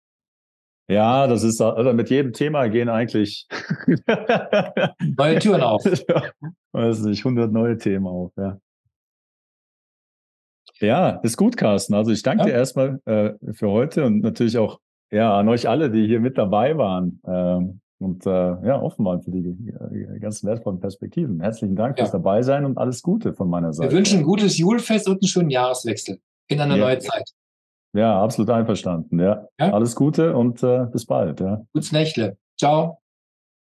ja, 0.88 1.26
das 1.26 1.42
ist 1.42 1.60
also 1.60 1.92
mit 1.92 2.10
jedem 2.10 2.32
Thema 2.32 2.68
gehen 2.68 2.88
eigentlich 2.88 3.46
neue 5.16 5.38
Türen 5.38 5.62
auf. 5.62 5.84
Weiß 6.72 7.00
nicht, 7.02 7.20
100 7.20 7.52
neue 7.52 7.76
Themen 7.78 8.06
auf, 8.06 8.32
ja. 8.36 8.58
Ja, 10.80 11.10
ist 11.22 11.36
gut, 11.36 11.56
Carsten. 11.56 11.94
Also 11.94 12.10
ich 12.10 12.22
danke 12.22 12.42
ja. 12.42 12.46
dir 12.46 12.52
erstmal 12.54 13.00
äh, 13.04 13.32
für 13.52 13.70
heute 13.70 14.04
und 14.04 14.20
natürlich 14.20 14.58
auch 14.58 14.80
ja, 15.12 15.38
an 15.38 15.48
euch 15.48 15.68
alle, 15.68 15.90
die 15.90 16.06
hier 16.06 16.20
mit 16.20 16.38
dabei 16.38 16.76
waren 16.76 17.20
ähm, 17.26 17.80
und 17.98 18.26
äh, 18.26 18.30
ja, 18.30 18.80
offen 18.80 19.04
waren 19.04 19.22
für 19.22 19.30
die, 19.30 19.42
die 19.42 20.20
ganzen 20.20 20.48
wertvollen 20.48 20.80
Perspektiven. 20.80 21.40
Herzlichen 21.40 21.76
Dank 21.76 21.98
ja. 21.98 22.04
fürs 22.04 22.12
Dabeisein 22.12 22.64
und 22.64 22.78
alles 22.78 23.02
Gute 23.02 23.32
von 23.32 23.48
meiner 23.48 23.72
Seite. 23.72 23.90
Wir 23.90 23.96
wünschen 23.96 24.20
ein 24.20 24.24
gutes 24.24 24.58
Julfest 24.58 25.08
und 25.08 25.22
einen 25.22 25.28
schönen 25.28 25.50
Jahreswechsel 25.50 26.18
in 26.48 26.60
eine 26.60 26.76
ja. 26.76 26.84
neue 26.84 26.98
Zeit. 26.98 27.30
Ja, 27.94 28.22
absolut 28.22 28.50
einverstanden. 28.50 29.20
Ja. 29.20 29.46
ja? 29.58 29.72
Alles 29.72 29.94
Gute 29.94 30.34
und 30.34 30.62
äh, 30.62 30.86
bis 30.90 31.06
bald. 31.06 31.40
Ja. 31.40 31.62
Gutes 31.72 31.92
Nächtle. 31.92 32.36
Ciao. 32.58 33.01